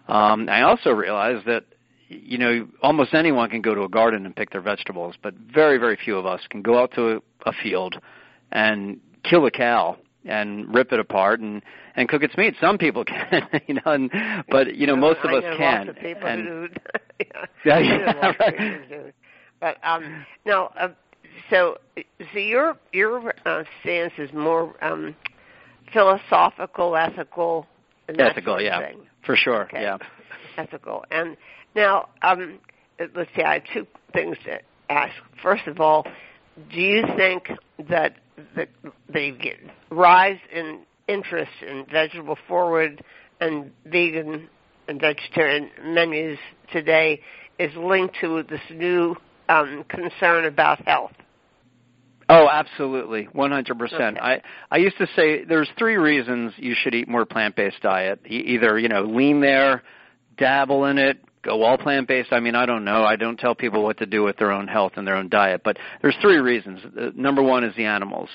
Um, 0.08 0.48
I 0.48 0.62
also 0.62 0.90
realized 0.90 1.46
that 1.46 1.64
you 2.08 2.38
know 2.38 2.68
almost 2.82 3.14
anyone 3.14 3.50
can 3.50 3.62
go 3.62 3.74
to 3.74 3.82
a 3.82 3.88
garden 3.88 4.26
and 4.26 4.34
pick 4.34 4.50
their 4.50 4.60
vegetables, 4.60 5.14
but 5.22 5.34
very 5.34 5.78
very 5.78 5.98
few 6.02 6.16
of 6.16 6.26
us 6.26 6.40
can 6.50 6.62
go 6.62 6.78
out 6.78 6.92
to 6.94 7.16
a, 7.16 7.50
a 7.50 7.52
field 7.62 7.96
and 8.52 9.00
kill 9.28 9.46
a 9.46 9.50
cow 9.50 9.96
and 10.24 10.72
rip 10.74 10.92
it 10.92 10.98
apart 11.00 11.40
and 11.40 11.62
and 11.94 12.08
cook 12.08 12.22
its 12.22 12.36
meat. 12.36 12.54
Some 12.60 12.78
people 12.78 13.04
can, 13.06 13.48
you 13.66 13.74
know, 13.74 13.92
and, 13.92 14.10
but 14.50 14.74
you 14.76 14.86
know 14.86 14.96
most 14.96 15.20
of 15.24 15.30
us 15.32 15.44
can. 15.56 15.86
Lots 15.86 15.98
of 15.98 16.02
people 16.02 16.28
and, 16.28 16.46
who. 16.46 16.68
Yeah, 17.64 17.78
yeah, 17.78 18.26
right. 18.38 18.38
people 18.38 18.66
who 18.66 18.88
do. 18.88 19.12
But 19.58 19.78
um, 19.82 20.26
now, 20.44 20.70
uh, 20.78 20.88
so 21.48 21.78
so 22.32 22.38
your 22.38 22.76
your 22.92 23.32
uh, 23.46 23.64
stance 23.80 24.12
is 24.18 24.30
more 24.34 24.74
um, 24.84 25.16
philosophical, 25.92 26.96
ethical, 26.96 27.66
and 28.08 28.20
Ethical, 28.20 28.54
sort 28.54 28.60
of 28.60 28.66
yeah. 28.66 28.86
thing. 28.86 28.98
For 29.24 29.36
sure, 29.36 29.64
Okay. 29.64 29.82
yeah. 29.82 29.98
ethical. 30.56 31.04
And 31.10 31.36
now, 31.74 32.08
um, 32.22 32.58
let's 33.14 33.30
see, 33.34 33.42
I 33.42 33.54
have 33.54 33.62
two 33.72 33.86
things 34.12 34.36
to 34.44 34.58
ask. 34.88 35.12
First 35.42 35.66
of 35.66 35.80
all, 35.80 36.06
do 36.72 36.80
you 36.80 37.04
think 37.16 37.50
that 37.88 38.16
the, 38.54 38.66
the 39.12 39.32
rise 39.90 40.38
in 40.52 40.80
interest 41.08 41.52
in 41.66 41.86
vegetable 41.90 42.38
forward 42.48 43.02
and 43.40 43.70
vegan 43.84 44.48
and 44.88 45.00
vegetarian 45.00 45.70
menus 45.84 46.38
today 46.72 47.20
is 47.58 47.74
linked 47.76 48.16
to 48.20 48.42
this 48.44 48.60
new 48.70 49.14
um, 49.48 49.84
concern 49.88 50.44
about 50.44 50.80
health? 50.86 51.12
Oh, 52.28 52.48
absolutely, 52.50 53.28
100%. 53.34 53.92
Okay. 53.92 54.18
I 54.20 54.42
I 54.70 54.78
used 54.78 54.98
to 54.98 55.06
say 55.14 55.44
there's 55.44 55.68
three 55.78 55.96
reasons 55.96 56.52
you 56.56 56.74
should 56.76 56.92
eat 56.92 57.08
more 57.08 57.24
plant-based 57.24 57.80
diet. 57.82 58.20
E- 58.26 58.42
either, 58.48 58.78
you 58.78 58.88
know, 58.88 59.04
lean 59.04 59.40
there, 59.40 59.84
dabble 60.36 60.86
in 60.86 60.98
it, 60.98 61.18
go 61.46 61.62
all 61.62 61.78
plant-based. 61.78 62.32
I 62.32 62.40
mean, 62.40 62.54
I 62.54 62.66
don't 62.66 62.84
know. 62.84 63.04
I 63.04 63.16
don't 63.16 63.38
tell 63.38 63.54
people 63.54 63.82
what 63.82 63.96
to 63.98 64.06
do 64.06 64.22
with 64.22 64.36
their 64.36 64.52
own 64.52 64.68
health 64.68 64.92
and 64.96 65.06
their 65.06 65.16
own 65.16 65.28
diet, 65.28 65.62
but 65.64 65.78
there's 66.02 66.16
three 66.20 66.36
reasons. 66.38 66.80
Uh, 66.84 67.10
Number 67.14 67.42
1 67.42 67.64
is 67.64 67.74
the 67.76 67.84
animals. 67.84 68.28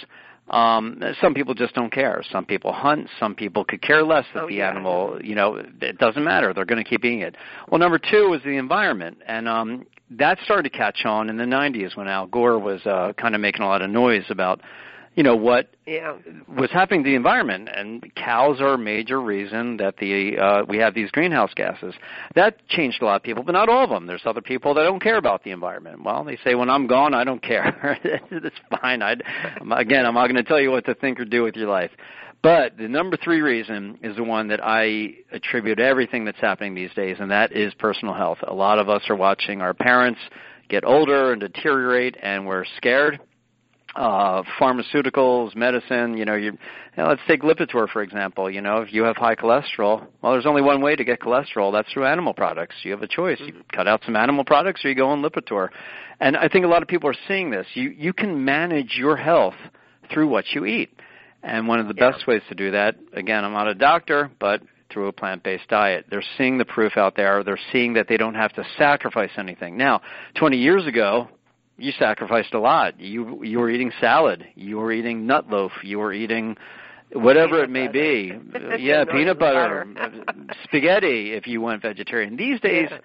Um, 0.49 1.01
some 1.21 1.33
people 1.33 1.53
just 1.53 1.73
don't 1.75 1.91
care. 1.93 2.21
Some 2.31 2.45
people 2.45 2.73
hunt. 2.73 3.07
Some 3.19 3.35
people 3.35 3.63
could 3.63 3.81
care 3.81 4.03
less 4.03 4.25
that 4.33 4.43
Oh, 4.43 4.47
the 4.47 4.55
yeah. 4.55 4.69
animal, 4.69 5.17
you 5.23 5.35
know, 5.35 5.55
it 5.81 5.97
doesn't 5.97 6.23
matter. 6.23 6.53
They're 6.53 6.65
going 6.65 6.83
to 6.83 6.89
keep 6.89 7.05
eating 7.05 7.21
it. 7.21 7.35
Well, 7.69 7.79
number 7.79 7.99
two 7.99 8.33
is 8.33 8.43
the 8.43 8.57
environment, 8.57 9.19
and 9.27 9.47
um, 9.47 9.85
that 10.09 10.39
started 10.43 10.63
to 10.71 10.77
catch 10.77 11.05
on 11.05 11.29
in 11.29 11.37
the 11.37 11.45
90s 11.45 11.95
when 11.95 12.07
Al 12.09 12.27
Gore 12.27 12.59
was 12.59 12.85
uh, 12.85 13.13
kind 13.17 13.33
of 13.33 13.39
making 13.39 13.61
a 13.61 13.67
lot 13.67 13.81
of 13.81 13.89
noise 13.89 14.25
about, 14.29 14.59
you 15.15 15.23
know, 15.23 15.35
what 15.35 15.67
Yeah. 15.85 16.15
was 16.47 16.71
happening 16.71 17.03
to 17.03 17.09
the 17.09 17.15
environment 17.15 17.67
and 17.75 18.03
cows 18.15 18.61
are 18.61 18.73
a 18.75 18.77
major 18.77 19.19
reason 19.21 19.77
that 19.77 19.97
the 19.97 20.37
uh 20.37 20.63
we 20.67 20.77
have 20.77 20.93
these 20.93 21.11
greenhouse 21.11 21.51
gases. 21.55 21.93
That 22.35 22.65
changed 22.69 23.01
a 23.01 23.05
lot 23.05 23.15
of 23.17 23.23
people 23.23 23.43
but 23.43 23.51
not 23.51 23.67
all 23.67 23.83
of 23.83 23.89
them. 23.89 24.05
There's 24.07 24.21
other 24.25 24.41
people 24.41 24.73
that 24.75 24.83
don't 24.83 25.01
care 25.01 25.17
about 25.17 25.43
the 25.43 25.51
environment. 25.51 26.03
Well 26.03 26.23
they 26.23 26.37
say 26.43 26.55
when 26.55 26.69
i'm 26.69 26.87
gone 26.87 27.13
i 27.13 27.23
don't 27.23 27.41
care. 27.41 27.99
It's 28.31 28.55
fine. 28.81 29.01
I 29.01 29.13
again 29.75 30.05
i'm 30.05 30.13
not 30.13 30.27
going 30.27 30.35
to 30.35 30.43
tell 30.43 30.61
you 30.61 30.71
what 30.71 30.85
to 30.85 30.95
think 30.95 31.19
or 31.19 31.25
do 31.25 31.43
with 31.43 31.55
your 31.55 31.67
life. 31.69 31.91
But 32.41 32.77
the 32.77 32.87
number 32.87 33.17
three 33.17 33.41
reason 33.41 33.99
is 34.01 34.15
the 34.15 34.23
one 34.23 34.47
that 34.47 34.61
I 34.63 35.13
attribute 35.31 35.79
everything 35.79 36.25
that's 36.25 36.39
happening 36.39 36.73
these 36.73 36.91
days, 36.95 37.17
and 37.19 37.29
that 37.29 37.51
is 37.51 37.71
personal 37.75 38.15
health. 38.15 38.39
A 38.47 38.53
lot 38.53 38.79
of 38.79 38.89
us 38.89 39.03
are 39.09 39.15
watching 39.15 39.61
our 39.61 39.75
parents 39.75 40.19
get 40.67 40.83
older 40.83 41.33
and 41.33 41.39
deteriorate, 41.41 42.17
and 42.19 42.47
we're 42.47 42.65
scared 42.77 43.19
uh, 43.95 44.43
pharmaceuticals, 44.59 45.55
medicine, 45.55 46.17
you 46.17 46.25
know, 46.25 46.35
you, 46.35 46.51
you 46.51 46.57
know, 46.97 47.09
let's 47.09 47.21
take 47.27 47.41
Lipitor 47.41 47.89
for 47.89 48.01
example. 48.01 48.49
You 48.49 48.61
know, 48.61 48.77
if 48.77 48.93
you 48.93 49.03
have 49.03 49.17
high 49.17 49.35
cholesterol, 49.35 50.05
well, 50.21 50.31
there's 50.33 50.45
only 50.45 50.61
one 50.61 50.81
way 50.81 50.95
to 50.95 51.03
get 51.03 51.19
cholesterol. 51.19 51.71
That's 51.71 51.91
through 51.91 52.05
animal 52.05 52.33
products. 52.33 52.75
You 52.83 52.91
have 52.91 53.01
a 53.01 53.07
choice. 53.07 53.39
You 53.39 53.53
cut 53.73 53.87
out 53.87 54.01
some 54.05 54.15
animal 54.15 54.45
products, 54.45 54.85
or 54.85 54.89
you 54.89 54.95
go 54.95 55.09
on 55.09 55.21
Lipitor. 55.21 55.69
And 56.19 56.37
I 56.37 56.47
think 56.47 56.65
a 56.65 56.67
lot 56.67 56.81
of 56.81 56.87
people 56.87 57.09
are 57.09 57.15
seeing 57.27 57.51
this. 57.51 57.67
You 57.73 57.89
you 57.89 58.13
can 58.13 58.45
manage 58.45 58.95
your 58.97 59.17
health 59.17 59.55
through 60.11 60.27
what 60.27 60.45
you 60.53 60.65
eat. 60.65 60.91
And 61.43 61.67
one 61.67 61.79
of 61.79 61.87
the 61.87 61.95
Yeah. 61.97 62.11
best 62.11 62.27
ways 62.27 62.43
to 62.49 62.55
do 62.55 62.71
that, 62.71 62.95
again, 63.13 63.43
I'm 63.43 63.53
not 63.53 63.67
a 63.67 63.73
doctor, 63.73 64.29
but 64.39 64.61
through 64.91 65.07
a 65.07 65.11
plant-based 65.13 65.67
diet. 65.69 66.05
They're 66.09 66.23
seeing 66.37 66.57
the 66.57 66.65
proof 66.65 66.97
out 66.97 67.15
there. 67.15 67.43
They're 67.43 67.59
seeing 67.71 67.93
that 67.93 68.07
they 68.07 68.17
don't 68.17 68.35
have 68.35 68.53
to 68.53 68.63
sacrifice 68.77 69.31
anything. 69.37 69.77
Now, 69.77 70.01
20 70.35 70.57
years 70.57 70.85
ago, 70.85 71.29
you 71.81 71.91
sacrificed 71.97 72.53
a 72.53 72.59
lot. 72.59 72.99
You 72.99 73.43
you 73.43 73.59
were 73.59 73.69
eating 73.69 73.91
salad. 73.99 74.45
You 74.55 74.77
were 74.77 74.91
eating 74.91 75.25
nut 75.25 75.49
loaf. 75.49 75.71
You 75.83 75.99
were 75.99 76.13
eating 76.13 76.57
whatever 77.13 77.63
it 77.63 77.69
may 77.69 77.87
be. 77.87 78.33
yeah, 78.79 79.03
peanut 79.11 79.39
butter, 79.39 79.85
spaghetti 80.63 81.33
if 81.33 81.47
you 81.47 81.61
went 81.61 81.81
vegetarian. 81.81 82.37
These 82.37 82.59
days, 82.61 82.87
Yeah. 82.91 82.99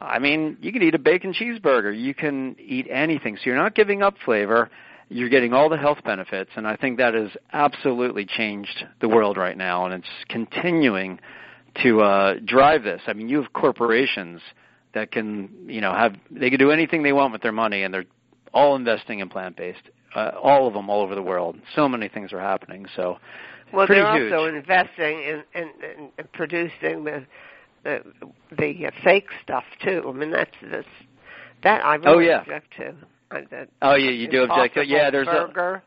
I 0.00 0.18
mean, 0.18 0.56
you 0.60 0.72
can 0.72 0.82
eat 0.82 0.94
a 0.96 0.98
bacon 0.98 1.32
cheeseburger. 1.32 1.96
You 1.96 2.12
can 2.12 2.56
eat 2.58 2.88
anything. 2.90 3.36
So 3.36 3.42
you're 3.46 3.56
not 3.56 3.74
giving 3.76 4.02
up 4.02 4.14
flavor. 4.24 4.68
You're 5.08 5.28
getting 5.28 5.52
all 5.52 5.68
the 5.68 5.76
health 5.76 5.98
benefits, 6.04 6.50
and 6.56 6.66
I 6.66 6.74
think 6.76 6.96
that 6.98 7.12
has 7.14 7.30
absolutely 7.52 8.24
changed 8.24 8.84
the 9.00 9.08
world 9.08 9.36
right 9.36 9.56
now, 9.56 9.84
and 9.84 9.94
it's 9.94 10.08
continuing 10.28 11.20
to 11.82 12.00
uh, 12.00 12.34
drive 12.44 12.82
this. 12.82 13.02
I 13.06 13.12
mean, 13.12 13.28
you 13.28 13.42
have 13.42 13.52
corporations 13.52 14.40
that 14.94 15.12
can, 15.12 15.50
you 15.66 15.80
know, 15.80 15.92
have 15.92 16.14
they 16.30 16.50
can 16.50 16.58
do 16.58 16.70
anything 16.70 17.02
they 17.02 17.12
want 17.12 17.32
with 17.32 17.42
their 17.42 17.52
money, 17.52 17.82
and 17.82 17.92
they're 17.92 18.06
all 18.52 18.76
investing 18.76 19.20
in 19.20 19.28
plant-based. 19.28 19.90
Uh, 20.14 20.32
all 20.42 20.66
of 20.68 20.74
them, 20.74 20.90
all 20.90 21.00
over 21.00 21.14
the 21.14 21.22
world. 21.22 21.56
So 21.74 21.88
many 21.88 22.06
things 22.08 22.32
are 22.34 22.40
happening. 22.40 22.86
So, 22.94 23.18
Well, 23.72 23.86
they're 23.86 24.14
huge. 24.14 24.30
also 24.32 24.44
investing 24.46 25.22
in, 25.22 25.42
in, 25.54 25.62
in, 25.62 26.08
in 26.18 26.28
producing 26.34 27.04
the 27.04 27.26
the 27.84 28.02
the 28.58 28.86
uh, 28.86 28.90
fake 29.02 29.28
stuff 29.42 29.64
too. 29.82 30.04
I 30.06 30.12
mean, 30.12 30.30
that's 30.30 30.54
this 30.60 30.84
that 31.62 31.84
I 31.84 31.94
really 31.94 32.14
Oh, 32.14 32.18
yeah. 32.18 32.40
object 32.40 32.74
to. 32.76 32.88
Uh, 33.30 33.40
that 33.50 33.68
oh, 33.80 33.94
you 33.94 34.10
you 34.10 34.28
do 34.28 34.42
object 34.44 34.74
to? 34.74 34.86
Yeah, 34.86 35.10
there's 35.10 35.28
a. 35.28 35.82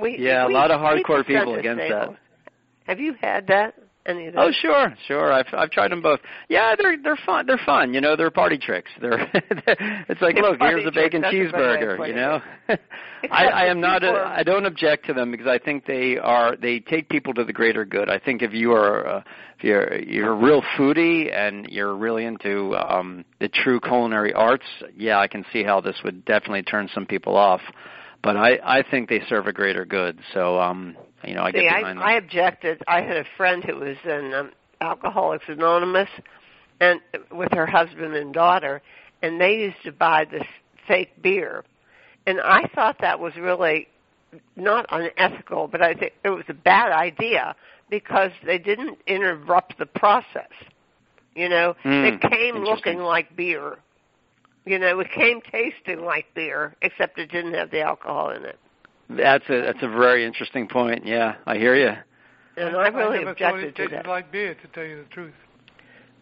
We, 0.00 0.18
Yeah, 0.18 0.46
a 0.46 0.48
lot 0.48 0.70
of 0.70 0.80
hardcore 0.80 1.26
people 1.26 1.54
against 1.56 1.82
that. 1.88 2.16
Have 2.86 3.00
you 3.00 3.14
had 3.20 3.46
that? 3.48 3.74
Any 4.06 4.26
of 4.26 4.34
those? 4.34 4.48
Oh 4.48 4.52
sure, 4.60 4.94
sure. 5.06 5.32
I've 5.32 5.46
I've 5.54 5.70
tried 5.70 5.90
them 5.90 6.02
both. 6.02 6.20
Yeah, 6.48 6.74
they're 6.76 6.96
they're 7.02 7.18
fun. 7.24 7.46
They're 7.46 7.60
fun. 7.64 7.94
You 7.94 8.02
know, 8.02 8.16
they're 8.16 8.30
party 8.30 8.58
tricks. 8.58 8.90
They're 9.00 9.30
it's 9.34 10.20
like, 10.20 10.34
They're 10.34 10.44
look, 10.44 10.60
here's 10.60 10.86
a 10.86 10.92
bacon 10.92 11.22
tricks. 11.22 11.52
That's 11.52 11.64
a 11.74 11.78
good 11.80 11.98
way 12.00 12.08
of 12.08 12.08
cheeseburger. 12.08 12.08
You 12.08 12.14
know. 12.14 12.40
I 13.30 13.44
I 13.46 13.64
am 13.66 13.80
not. 13.80 14.04
A, 14.04 14.12
I 14.12 14.42
don't 14.42 14.66
object 14.66 15.06
to 15.06 15.14
them 15.14 15.30
because 15.30 15.46
I 15.46 15.58
think 15.58 15.86
they 15.86 16.18
are. 16.18 16.54
They 16.54 16.80
take 16.80 17.08
people 17.08 17.32
to 17.34 17.44
the 17.44 17.52
greater 17.52 17.86
good. 17.86 18.10
I 18.10 18.18
think 18.18 18.42
if 18.42 18.52
you 18.52 18.72
are 18.72 19.06
uh, 19.06 19.22
if 19.56 19.64
you're 19.64 19.98
you're 20.02 20.32
a 20.32 20.36
real 20.36 20.62
foodie 20.76 21.34
and 21.34 21.66
you're 21.70 21.96
really 21.96 22.26
into 22.26 22.74
um 22.76 23.24
the 23.40 23.48
true 23.48 23.80
culinary 23.80 24.34
arts, 24.34 24.66
yeah, 24.94 25.18
I 25.18 25.28
can 25.28 25.46
see 25.50 25.64
how 25.64 25.80
this 25.80 25.96
would 26.04 26.24
definitely 26.26 26.62
turn 26.62 26.90
some 26.94 27.06
people 27.06 27.36
off. 27.36 27.62
But 28.22 28.36
I 28.36 28.58
I 28.62 28.82
think 28.90 29.08
they 29.08 29.22
serve 29.28 29.46
a 29.46 29.52
greater 29.52 29.86
good. 29.86 30.18
So 30.34 30.58
um 30.60 30.96
you 31.26 31.34
know 31.34 31.42
I 31.42 31.52
See, 31.52 31.62
get 31.62 31.72
I, 31.72 31.78
behind 31.80 31.98
them. 31.98 32.04
I 32.04 32.12
objected. 32.14 32.82
I 32.86 33.00
had 33.02 33.16
a 33.16 33.24
friend 33.36 33.62
who 33.64 33.76
was 33.76 33.96
in 34.04 34.32
um, 34.34 34.52
Alcoholics 34.80 35.44
Anonymous, 35.48 36.08
and 36.80 37.00
with 37.30 37.52
her 37.52 37.66
husband 37.66 38.14
and 38.14 38.32
daughter, 38.32 38.82
and 39.22 39.40
they 39.40 39.54
used 39.54 39.82
to 39.84 39.92
buy 39.92 40.24
this 40.30 40.46
fake 40.86 41.22
beer, 41.22 41.64
and 42.26 42.40
I 42.40 42.68
thought 42.74 42.96
that 43.00 43.20
was 43.20 43.34
really 43.36 43.88
not 44.56 44.86
unethical, 44.90 45.68
but 45.68 45.82
I 45.82 45.94
think 45.94 46.12
it 46.24 46.30
was 46.30 46.44
a 46.48 46.54
bad 46.54 46.92
idea 46.92 47.54
because 47.90 48.30
they 48.44 48.58
didn't 48.58 48.98
interrupt 49.06 49.78
the 49.78 49.86
process. 49.86 50.50
You 51.34 51.48
know, 51.48 51.74
Hmm, 51.82 52.04
it 52.04 52.20
came 52.20 52.56
looking 52.64 52.98
like 52.98 53.34
beer. 53.36 53.78
You 54.66 54.78
know, 54.78 54.98
it 55.00 55.08
came 55.14 55.40
tasting 55.42 56.04
like 56.04 56.26
beer, 56.34 56.74
except 56.80 57.18
it 57.18 57.30
didn't 57.30 57.54
have 57.54 57.70
the 57.70 57.82
alcohol 57.82 58.30
in 58.30 58.44
it. 58.44 58.58
That's 59.10 59.44
a 59.48 59.60
that's 59.60 59.82
a 59.82 59.88
very 59.88 60.24
interesting 60.24 60.66
point. 60.68 61.06
Yeah, 61.06 61.36
I 61.46 61.56
hear 61.56 61.74
you. 61.76 61.92
And 62.56 62.76
I 62.76 62.88
really 62.88 63.18
never 63.18 63.34
thought 63.34 63.54
objected 63.54 63.64
it 63.64 63.76
to 63.76 63.82
tasted 63.82 63.98
that. 63.98 64.06
like 64.08 64.30
beer, 64.32 64.54
to 64.54 64.68
tell 64.68 64.84
you 64.84 64.98
the 65.02 65.08
truth. 65.10 65.34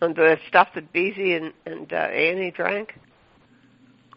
And 0.01 0.17
the 0.17 0.37
stuff 0.49 0.69
that 0.75 0.93
Beezy 0.93 1.35
and, 1.35 1.53
and 1.67 1.93
uh, 1.93 1.97
Annie 1.97 2.51
drank. 2.51 2.95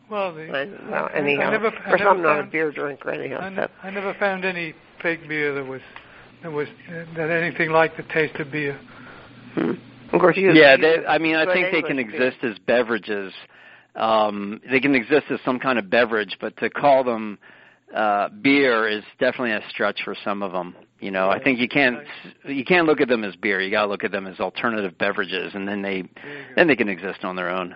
Well, 0.09 0.33
the, 0.33 0.41
And, 0.41 0.89
well, 0.89 1.09
I, 1.13 1.17
anyhow, 1.17 1.47
I 1.47 1.51
never, 1.51 1.67
of 1.67 1.73
I 1.73 1.89
course, 1.89 1.99
never 1.99 2.09
I'm 2.11 2.21
not 2.21 2.39
a 2.39 2.43
beer 2.43 2.71
drinker 2.71 3.11
anyhow. 3.11 3.39
I, 3.41 3.55
So. 3.55 3.67
I 3.83 3.89
never 3.91 4.13
found 4.15 4.45
any 4.45 4.73
fake 5.01 5.27
beer 5.27 5.53
that 5.55 5.65
was 5.65 5.81
that 6.41 6.51
was 6.51 6.67
uh, 6.89 7.05
that 7.17 7.29
anything 7.29 7.71
like 7.71 7.97
the 7.97 8.03
taste 8.03 8.35
of 8.37 8.51
beer. 8.51 8.79
Hmm. 9.53 9.71
Of 10.13 10.19
course, 10.21 10.37
you. 10.37 10.53
Yeah, 10.53 10.75
you 10.75 10.81
they, 10.81 11.05
I 11.05 11.17
mean, 11.17 11.35
I 11.35 11.45
good 11.45 11.53
think 11.53 11.71
they 11.71 11.81
can 11.81 11.99
English 11.99 12.17
beer. 12.17 12.27
exist 12.27 12.43
as 12.43 12.57
beverages. 12.65 13.33
Um, 13.95 14.61
they 14.69 14.79
can 14.79 14.93
exist 14.95 15.25
as 15.29 15.39
some 15.45 15.59
kind 15.59 15.79
of 15.79 15.89
beverage, 15.89 16.37
but 16.39 16.55
to 16.57 16.69
call 16.69 17.03
them 17.03 17.37
uh, 17.93 18.29
beer 18.29 18.87
is 18.87 19.03
definitely 19.19 19.51
a 19.51 19.61
stretch 19.69 20.01
for 20.03 20.15
some 20.23 20.41
of 20.41 20.51
them. 20.51 20.75
You 20.99 21.11
know, 21.11 21.29
I 21.29 21.43
think 21.43 21.59
you 21.59 21.67
can't 21.67 21.99
you 22.45 22.63
can't 22.65 22.87
look 22.87 23.01
at 23.01 23.07
them 23.07 23.23
as 23.23 23.35
beer. 23.35 23.61
You 23.61 23.69
got 23.69 23.83
to 23.83 23.87
look 23.87 24.03
at 24.03 24.11
them 24.11 24.25
as 24.27 24.39
alternative 24.39 24.97
beverages, 24.97 25.53
and 25.53 25.67
then 25.67 25.81
they 25.81 26.03
then 26.55 26.67
they 26.67 26.75
can 26.75 26.89
exist 26.89 27.23
on 27.23 27.35
their 27.35 27.49
own. 27.49 27.75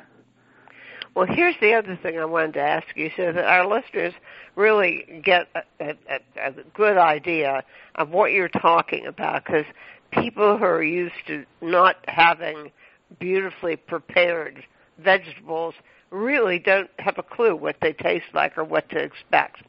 Well, 1.16 1.28
here's 1.28 1.56
the 1.60 1.74
other 1.74 2.00
thing 2.02 2.18
I 2.18 2.26
wanted 2.26 2.54
to 2.54 2.62
ask 2.62 2.88
you, 2.96 3.12
so 3.18 3.32
that 3.34 3.44
our 3.44 3.68
listeners 3.68 4.14
really 4.56 5.22
get 5.24 5.48
a, 5.54 5.64
a, 5.84 5.96
a, 6.10 6.50
a 6.50 6.54
good 6.74 6.98
idea 6.98 7.64
of 7.96 8.10
what 8.10 8.32
you're 8.32 8.48
talking 8.48 9.06
about, 9.06 9.44
because 9.44 9.66
people 10.12 10.58
who 10.58 10.64
are 10.64 10.84
used 10.84 11.16
to 11.28 11.46
not 11.62 11.98
having 12.08 12.72
beautifully 13.20 13.76
prepared 13.76 14.64
vegetables 15.00 15.74
really 16.12 16.60
don't 16.60 16.90
have 17.00 17.18
a 17.18 17.24
clue 17.24 17.56
what 17.56 17.76
they 17.82 17.94
taste 17.94 18.26
like 18.34 18.58
or 18.58 18.64
what 18.64 18.90
to 18.90 18.98
expect. 18.98 19.62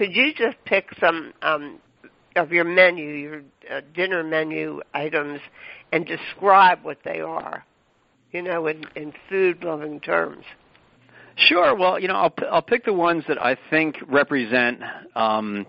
Could 0.00 0.16
you 0.16 0.32
just 0.32 0.56
pick 0.64 0.88
some 0.98 1.34
um, 1.42 1.78
of 2.34 2.52
your 2.52 2.64
menu, 2.64 3.04
your 3.04 3.42
uh, 3.70 3.82
dinner 3.94 4.24
menu 4.24 4.80
items, 4.94 5.40
and 5.92 6.06
describe 6.06 6.78
what 6.82 7.00
they 7.04 7.20
are? 7.20 7.66
You 8.32 8.40
know, 8.40 8.66
in, 8.66 8.86
in 8.96 9.12
food 9.28 9.62
loving 9.62 10.00
terms. 10.00 10.46
Sure. 11.36 11.76
Well, 11.76 12.00
you 12.00 12.08
know, 12.08 12.14
I'll 12.14 12.34
I'll 12.50 12.62
pick 12.62 12.86
the 12.86 12.94
ones 12.94 13.24
that 13.28 13.36
I 13.44 13.58
think 13.68 13.96
represent 14.08 14.80
um, 15.14 15.66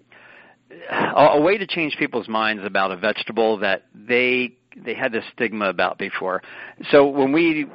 a, 0.89 1.15
a 1.15 1.41
way 1.41 1.57
to 1.57 1.67
change 1.67 1.97
people's 1.99 2.29
minds 2.29 2.63
about 2.63 2.91
a 2.91 2.95
vegetable 2.95 3.57
that 3.57 3.83
they 3.93 4.55
they 4.77 4.93
had 4.93 5.11
this 5.11 5.25
stigma 5.33 5.65
about 5.67 5.97
before. 5.97 6.41
So 6.89 7.05
when 7.05 7.33
we 7.33 7.65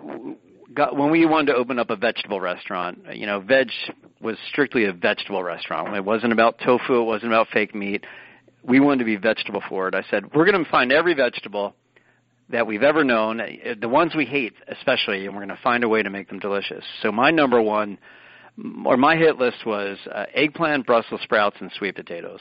got 0.77 0.97
when 0.97 1.11
we 1.11 1.27
wanted 1.27 1.53
to 1.53 1.59
open 1.59 1.79
up 1.79 1.91
a 1.91 1.97
vegetable 1.97 2.41
restaurant, 2.41 2.99
you 3.15 3.27
know, 3.27 3.41
Vedge 3.41 3.91
was 4.21 4.37
strictly 4.49 4.85
a 4.85 4.93
vegetable 4.93 5.43
restaurant. 5.43 5.95
It 5.97 6.05
wasn't 6.05 6.33
about 6.33 6.59
tofu. 6.59 7.01
It 7.01 7.05
wasn't 7.05 7.33
about 7.33 7.49
fake 7.53 7.75
meat. 7.75 8.05
We 8.63 8.79
wanted 8.79 9.01
to 9.01 9.05
be 9.05 9.17
vegetable 9.17 9.63
forward. 9.69 9.95
I 9.95 10.05
said 10.11 10.35
we're 10.35 10.45
going 10.45 10.63
to 10.63 10.71
find 10.71 10.93
every 10.93 11.15
vegetable 11.15 11.75
that 12.51 12.67
we've 12.67 12.83
ever 12.83 13.03
known, 13.03 13.41
uh, 13.41 13.47
the 13.81 13.89
ones 13.89 14.15
we 14.15 14.25
hate 14.25 14.55
especially, 14.69 15.27
and 15.27 15.35
we're 15.35 15.45
going 15.45 15.57
to 15.57 15.63
find 15.63 15.83
a 15.83 15.89
way 15.89 16.03
to 16.03 16.11
make 16.11 16.29
them 16.29 16.39
delicious. 16.39 16.85
So 17.03 17.11
my 17.11 17.31
number 17.33 17.61
one, 17.61 17.99
or 18.85 18.97
my 18.97 19.17
hit 19.17 19.37
list 19.37 19.67
was 19.67 19.99
uh, 20.13 20.27
eggplant, 20.33 20.87
Brussels 20.87 21.21
sprouts, 21.23 21.57
and 21.61 21.73
sweet 21.77 21.97
potatoes. 21.97 22.41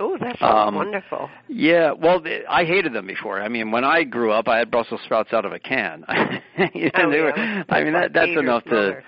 Oh, 0.00 0.16
that 0.18 0.38
sounds 0.38 0.68
Um, 0.68 0.74
wonderful. 0.74 1.30
Yeah, 1.48 1.92
well, 1.92 2.20
th- 2.20 2.44
I 2.48 2.64
hated 2.64 2.92
them 2.92 3.06
before. 3.06 3.40
I 3.40 3.48
mean, 3.48 3.70
when 3.70 3.84
I 3.84 4.02
grew 4.04 4.32
up, 4.32 4.48
I 4.48 4.58
had 4.58 4.70
Brussels 4.70 5.00
sprouts 5.04 5.32
out 5.32 5.44
of 5.44 5.52
a 5.52 5.58
can. 5.58 6.04
You 6.74 6.86
know, 6.86 6.90
Oh, 7.04 7.10
they 7.10 7.16
yeah. 7.18 7.22
were- 7.24 7.64
I 7.70 7.82
mean, 7.84 7.92
that, 7.94 8.12
that's 8.12 8.30
enough 8.38 8.64
to. 8.64 9.02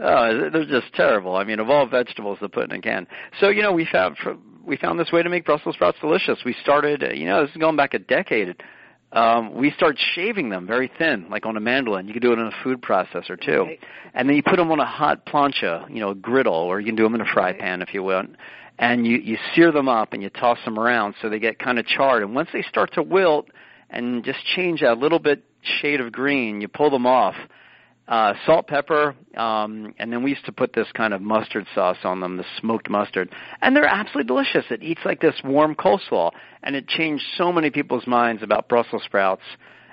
Oh, 0.00 0.50
they're 0.50 0.64
just 0.64 0.92
terrible. 0.94 1.36
I 1.36 1.44
mean, 1.44 1.60
of 1.60 1.70
all 1.70 1.86
vegetables 1.86 2.38
to 2.40 2.48
put 2.48 2.64
in 2.64 2.72
a 2.76 2.80
can. 2.80 3.06
So 3.40 3.48
you 3.48 3.62
know, 3.62 3.72
we 3.72 3.86
found 3.90 4.16
we 4.64 4.76
found 4.76 4.98
this 4.98 5.12
way 5.12 5.22
to 5.22 5.28
make 5.28 5.44
Brussels 5.44 5.76
sprouts 5.76 5.98
delicious. 6.00 6.38
We 6.44 6.54
started, 6.62 7.02
uh, 7.04 7.10
you 7.12 7.26
know, 7.26 7.42
this 7.42 7.50
is 7.52 7.56
going 7.58 7.76
back 7.76 7.94
a 7.94 7.98
decade. 8.00 8.56
Um, 9.12 9.54
we 9.54 9.70
started 9.70 9.98
shaving 10.14 10.48
them 10.48 10.66
very 10.66 10.90
thin, 10.98 11.26
like 11.30 11.46
on 11.46 11.56
a 11.56 11.60
mandolin. 11.60 12.08
You 12.08 12.12
could 12.14 12.22
do 12.22 12.32
it 12.32 12.38
in 12.40 12.46
a 12.46 12.62
food 12.64 12.82
processor 12.82 13.40
too, 13.40 13.62
Right. 13.62 13.80
and 14.14 14.28
then 14.28 14.34
you 14.34 14.42
put 14.42 14.56
them 14.56 14.72
on 14.72 14.80
a 14.80 14.84
hot 14.84 15.24
plancha, 15.26 15.88
you 15.88 16.00
know, 16.00 16.10
a 16.10 16.14
griddle, 16.16 16.54
or 16.54 16.80
you 16.80 16.86
can 16.86 16.96
do 16.96 17.04
them 17.04 17.14
in 17.14 17.20
a 17.20 17.24
fry 17.26 17.50
Right. 17.52 17.58
pan 17.60 17.80
if 17.80 17.94
you 17.94 18.02
want. 18.02 18.34
And 18.78 19.06
you 19.06 19.18
you 19.18 19.38
sear 19.54 19.70
them 19.70 19.88
up 19.88 20.12
and 20.12 20.22
you 20.22 20.30
toss 20.30 20.58
them 20.64 20.78
around 20.78 21.14
so 21.22 21.28
they 21.28 21.38
get 21.38 21.58
kind 21.58 21.78
of 21.78 21.86
charred. 21.86 22.22
And 22.22 22.34
once 22.34 22.48
they 22.52 22.62
start 22.62 22.92
to 22.94 23.02
wilt 23.02 23.46
and 23.88 24.24
just 24.24 24.38
change 24.56 24.80
that 24.80 24.98
little 24.98 25.20
bit 25.20 25.44
shade 25.80 26.00
of 26.00 26.10
green, 26.12 26.60
you 26.60 26.68
pull 26.68 26.90
them 26.90 27.06
off 27.06 27.36
uh, 28.06 28.34
salt, 28.44 28.66
pepper, 28.66 29.14
um, 29.36 29.94
and 29.98 30.12
then 30.12 30.22
we 30.22 30.30
used 30.30 30.44
to 30.44 30.52
put 30.52 30.74
this 30.74 30.86
kind 30.92 31.14
of 31.14 31.22
mustard 31.22 31.66
sauce 31.74 31.96
on 32.04 32.20
them, 32.20 32.36
the 32.36 32.44
smoked 32.60 32.90
mustard, 32.90 33.30
and 33.62 33.74
they're 33.74 33.86
absolutely 33.86 34.24
delicious. 34.24 34.64
It 34.70 34.82
eats 34.82 35.00
like 35.04 35.20
this 35.20 35.34
warm 35.42 35.74
coleslaw, 35.74 36.30
and 36.62 36.76
it 36.76 36.86
changed 36.86 37.24
so 37.36 37.50
many 37.50 37.70
people's 37.70 38.06
minds 38.06 38.42
about 38.42 38.68
Brussels 38.68 39.02
sprouts. 39.04 39.42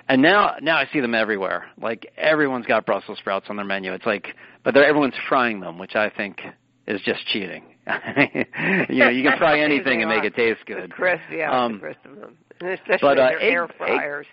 And 0.08 0.20
now, 0.20 0.56
now 0.60 0.76
I 0.76 0.86
see 0.92 1.00
them 1.00 1.14
everywhere. 1.14 1.66
Like 1.80 2.12
everyone's 2.18 2.66
got 2.66 2.84
Brussels 2.84 3.18
sprouts 3.18 3.46
on 3.48 3.56
their 3.56 3.64
menu. 3.64 3.92
It's 3.94 4.04
like, 4.04 4.26
but 4.62 4.74
they're, 4.74 4.84
everyone's 4.84 5.14
frying 5.28 5.60
them, 5.60 5.78
which 5.78 5.94
I 5.94 6.10
think 6.10 6.40
is 6.86 7.00
just 7.02 7.24
cheating. 7.28 7.64
you 8.88 8.98
know, 8.98 9.08
you 9.08 9.22
can 9.28 9.38
fry 9.38 9.58
anything 9.60 10.02
and 10.02 10.10
make 10.10 10.24
it 10.24 10.34
taste 10.34 10.60
good. 10.66 10.84
The 10.84 10.88
crisp, 10.88 11.22
yeah, 11.32 11.50
Um, 11.50 11.74
the 11.74 11.78
crisp 11.80 12.04
of 12.04 12.16
them. 12.16 12.36
And 12.60 12.70
especially 12.70 12.98
but, 13.00 13.18
uh, 13.18 13.28
their 13.30 13.40
egg- 13.40 13.52
air 13.52 13.64
egg- 13.64 13.72
fryers. 13.76 14.26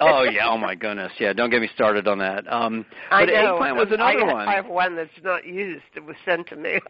oh 0.00 0.22
yeah, 0.22 0.48
oh 0.48 0.56
my 0.56 0.74
goodness, 0.74 1.12
yeah. 1.18 1.34
Don't 1.34 1.50
get 1.50 1.60
me 1.60 1.68
started 1.74 2.08
on 2.08 2.18
that. 2.18 2.50
Um, 2.50 2.86
I 3.10 3.26
but 3.26 3.32
know. 3.34 3.52
eggplant 3.52 3.76
was 3.76 3.88
another 3.92 4.24
I, 4.24 4.32
one. 4.32 4.48
I 4.48 4.54
have 4.54 4.66
one 4.66 4.96
that's 4.96 5.10
not 5.22 5.46
used. 5.46 5.84
It 5.94 6.04
was 6.04 6.16
sent 6.24 6.46
to 6.48 6.56
me. 6.56 6.78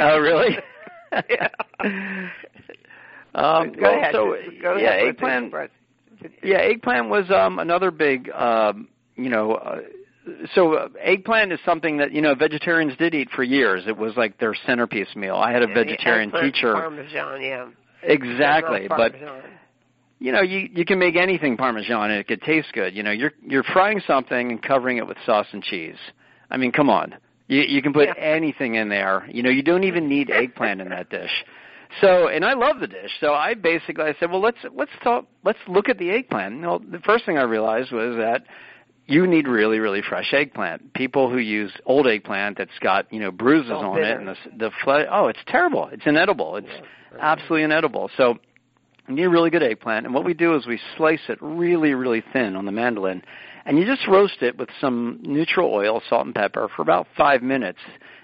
Oh, 0.00 0.18
really? 0.18 0.58
yeah. 1.30 1.48
Um, 3.34 3.72
Go 3.72 3.82
well, 3.82 3.98
ahead. 3.98 4.12
so 4.14 4.36
Go 4.62 4.76
yeah, 4.76 4.90
ahead 4.90 5.08
eggplant. 5.08 5.52
Yeah, 6.42 6.58
eggplant 6.58 7.08
was 7.08 7.30
um, 7.30 7.58
another 7.58 7.90
big. 7.90 8.30
Um, 8.30 8.88
you 9.16 9.28
know, 9.28 9.52
uh, 9.54 9.80
so 10.54 10.74
uh, 10.74 10.88
eggplant 11.00 11.52
is 11.52 11.58
something 11.64 11.98
that 11.98 12.12
you 12.12 12.22
know 12.22 12.34
vegetarians 12.34 12.96
did 12.96 13.14
eat 13.14 13.28
for 13.34 13.42
years. 13.42 13.84
It 13.86 13.96
was 13.96 14.16
like 14.16 14.38
their 14.38 14.54
centerpiece 14.66 15.14
meal. 15.14 15.36
I 15.36 15.52
had 15.52 15.62
a 15.62 15.66
vegetarian 15.66 16.28
eggplant 16.30 16.54
teacher. 16.54 16.72
Parmesan, 16.72 17.42
yeah. 17.42 17.68
Exactly, 18.02 18.86
but 18.88 19.14
you 20.18 20.32
know, 20.32 20.40
you 20.42 20.68
you 20.72 20.84
can 20.84 20.98
make 20.98 21.16
anything 21.16 21.56
parmesan 21.56 22.10
and 22.10 22.20
it 22.20 22.26
could 22.26 22.42
taste 22.42 22.68
good. 22.72 22.94
You 22.94 23.02
know, 23.02 23.10
you're 23.10 23.32
you're 23.46 23.62
frying 23.62 24.00
something 24.06 24.50
and 24.50 24.62
covering 24.62 24.98
it 24.98 25.06
with 25.06 25.16
sauce 25.26 25.46
and 25.52 25.62
cheese. 25.62 25.98
I 26.50 26.56
mean, 26.56 26.72
come 26.72 26.88
on. 26.88 27.14
You 27.48 27.60
you 27.60 27.82
can 27.82 27.92
put 27.92 28.08
Yeah. 28.08 28.14
anything 28.16 28.74
in 28.76 28.88
there. 28.88 29.26
You 29.30 29.42
know, 29.42 29.50
you 29.50 29.62
don't 29.62 29.84
even 29.84 30.08
need 30.08 30.30
eggplant 30.30 30.80
in 30.80 30.88
that 30.90 31.10
dish. 31.10 31.44
So, 32.00 32.28
and 32.28 32.44
I 32.44 32.54
love 32.54 32.80
the 32.80 32.86
dish. 32.86 33.10
So 33.20 33.34
I 33.34 33.54
basically 33.54 34.04
I 34.04 34.14
said, 34.18 34.30
well, 34.30 34.40
let's 34.40 34.58
let's 34.74 34.90
talk. 35.02 35.26
Let's 35.44 35.58
look 35.68 35.88
at 35.88 35.98
the 35.98 36.10
eggplant. 36.10 36.60
Well, 36.62 36.78
the 36.78 37.00
first 37.00 37.26
thing 37.26 37.38
I 37.38 37.42
realized 37.42 37.92
was 37.92 38.16
that 38.16 38.44
you 39.06 39.26
need 39.26 39.46
really 39.46 39.78
really 39.78 40.02
fresh 40.02 40.32
eggplant. 40.32 40.94
People 40.94 41.30
who 41.30 41.38
use 41.38 41.72
old 41.86 42.06
eggplant 42.06 42.58
that's 42.58 42.78
got 42.80 43.12
you 43.12 43.20
know 43.20 43.30
bruises 43.30 43.70
all 43.72 43.92
on 43.92 43.96
bitter. 43.96 44.12
it 44.12 44.18
and 44.18 44.28
the 44.28 44.36
the 44.58 44.70
fle- 44.82 45.06
oh, 45.10 45.28
it's 45.28 45.40
terrible. 45.46 45.88
It's 45.92 46.06
inedible. 46.06 46.56
It's 46.56 46.68
absolutely 47.20 47.64
inedible. 47.64 48.10
So 48.16 48.38
you 49.08 49.14
need 49.14 49.26
really 49.26 49.50
good 49.50 49.62
eggplant, 49.62 50.06
and 50.06 50.14
what 50.14 50.24
we 50.24 50.34
do 50.34 50.54
is 50.56 50.66
we 50.66 50.80
slice 50.96 51.20
it 51.28 51.38
really, 51.40 51.94
really 51.94 52.22
thin 52.32 52.56
on 52.56 52.64
the 52.64 52.72
mandolin, 52.72 53.22
and 53.66 53.78
you 53.78 53.84
just 53.84 54.06
roast 54.08 54.40
it 54.40 54.56
with 54.56 54.70
some 54.80 55.18
neutral 55.22 55.72
oil, 55.72 56.02
salt 56.08 56.24
and 56.24 56.34
pepper 56.34 56.68
for 56.74 56.82
about 56.82 57.06
five 57.16 57.42
minutes 57.42 57.80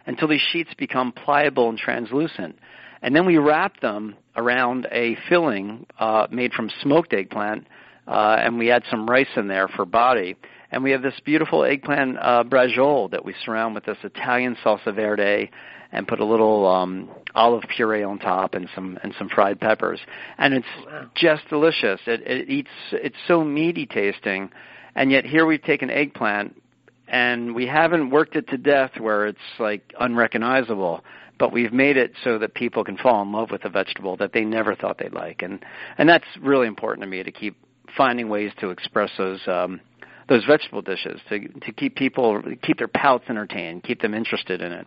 until 0.07 0.28
these 0.28 0.41
sheets 0.53 0.70
become 0.78 1.12
pliable 1.12 1.68
and 1.68 1.78
translucent. 1.78 2.59
And 3.03 3.14
then 3.14 3.26
we 3.26 3.39
wrap 3.39 3.81
them 3.81 4.16
around 4.37 4.87
a 4.93 5.16
filling 5.28 5.87
uh, 5.99 6.26
made 6.31 6.53
from 6.53 6.70
smoked 6.83 7.12
eggplant, 7.12 7.66
uh, 8.11 8.36
and 8.40 8.58
we 8.58 8.70
add 8.70 8.82
some 8.90 9.08
rice 9.08 9.28
in 9.36 9.46
there 9.46 9.68
for 9.68 9.84
body. 9.84 10.36
And 10.72 10.82
we 10.84 10.90
have 10.90 11.02
this 11.02 11.18
beautiful 11.24 11.64
eggplant 11.64 12.18
uh, 12.18 12.44
braciole 12.44 13.11
that 13.12 13.24
we 13.24 13.34
surround 13.44 13.74
with 13.74 13.84
this 13.84 13.98
Italian 14.02 14.56
salsa 14.64 14.94
verde 14.94 15.50
and 15.92 16.06
put 16.06 16.20
a 16.20 16.24
little 16.24 16.66
um, 16.66 17.08
olive 17.34 17.64
puree 17.74 18.02
on 18.02 18.18
top 18.18 18.54
and 18.54 18.68
some 18.74 18.98
and 19.02 19.14
some 19.18 19.28
fried 19.28 19.61
peppers. 19.61 20.00
And 20.38 20.54
it's 20.54 20.66
wow. 20.86 21.11
just 21.14 21.48
delicious. 21.48 22.00
It, 22.06 22.22
it 22.26 22.48
eats. 22.48 22.70
It's 22.92 23.16
so 23.26 23.42
meaty 23.42 23.86
tasting, 23.86 24.50
and 24.94 25.11
yet 25.11 25.24
here 25.24 25.46
we've 25.46 25.62
taken 25.62 25.90
eggplant 25.90 26.61
and 27.08 27.56
we 27.56 27.66
haven't 27.66 28.11
worked 28.11 28.36
it 28.36 28.48
to 28.48 28.56
death 28.56 28.92
where 28.98 29.26
it's 29.26 29.38
like 29.58 29.92
unrecognizable 29.98 31.02
but 31.40 31.52
we've 31.52 31.72
made 31.72 31.96
it 31.96 32.12
so 32.22 32.38
that 32.38 32.54
people 32.54 32.84
can 32.84 32.96
fall 32.96 33.22
in 33.22 33.32
love 33.32 33.50
with 33.50 33.64
a 33.64 33.68
vegetable 33.68 34.16
that 34.16 34.32
they 34.32 34.44
never 34.44 34.76
thought 34.76 34.96
they'd 34.98 35.12
like 35.12 35.42
and 35.42 35.64
and 35.98 36.08
that's 36.08 36.24
really 36.40 36.68
important 36.68 37.02
to 37.02 37.08
me 37.08 37.22
to 37.24 37.32
keep 37.32 37.56
finding 37.97 38.28
ways 38.28 38.53
to 38.61 38.70
express 38.70 39.11
those 39.18 39.41
um 39.47 39.80
those 40.28 40.45
vegetable 40.45 40.82
dishes 40.82 41.20
to 41.28 41.49
to 41.61 41.72
keep 41.72 41.97
people 41.97 42.43
keep 42.62 42.78
their 42.78 42.88
palates 42.88 43.24
entertained 43.28 43.82
keep 43.82 44.01
them 44.01 44.14
interested 44.14 44.61
in 44.61 44.72
it 44.72 44.86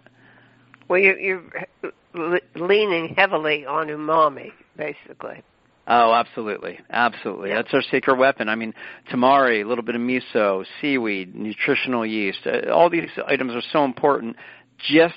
well 0.88 0.99
you're, 0.99 1.20
you're 1.20 1.43
leaning 2.56 3.14
heavily 3.16 3.66
on 3.66 3.88
umami 3.88 4.51
basically 4.78 5.43
Oh, 5.86 6.14
absolutely, 6.14 6.80
absolutely. 6.89 7.49
Yeah. 7.49 7.58
That's 7.58 7.74
our 7.74 7.82
secret 7.91 8.18
weapon. 8.18 8.47
I 8.47 8.56
mean, 8.56 8.74
tamari, 9.12 9.66
a 9.66 9.68
little 9.68 9.84
bit 9.84 9.95
of 9.95 10.01
miso, 10.01 10.66
seaweed, 10.80 11.36
nutritional 11.36 12.06
yeast. 12.06 12.39
Uh, 12.45 12.72
all 12.72 12.89
these 12.89 13.10
items 13.28 13.54
are 13.54 13.62
so 13.74 13.84
important. 13.84 14.38
Just 14.78 15.16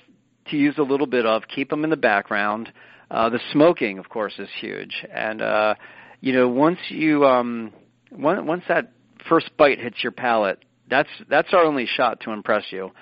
to 0.51 0.57
use 0.57 0.75
a 0.79 0.83
little 0.83 1.07
bit 1.07 1.25
of, 1.25 1.45
keep 1.47 1.71
them 1.71 1.85
in 1.85 1.91
the 1.91 1.97
background. 1.97 2.73
Uh, 3.11 3.29
the 3.29 3.39
smoking, 3.53 3.99
of 3.99 4.09
course, 4.09 4.35
is 4.39 4.49
huge. 4.61 5.05
And 5.13 5.41
uh, 5.41 5.75
you 6.21 6.33
know, 6.33 6.49
once 6.49 6.79
you 6.89 7.25
um, 7.25 7.73
once 8.11 8.65
that 8.69 8.93
first 9.29 9.51
bite 9.57 9.79
hits 9.79 10.03
your 10.03 10.13
palate, 10.13 10.65
that's 10.89 11.11
that's 11.29 11.53
our 11.53 11.65
only 11.65 11.87
shot 11.87 12.21
to 12.21 12.31
impress 12.33 12.65
you. 12.71 12.93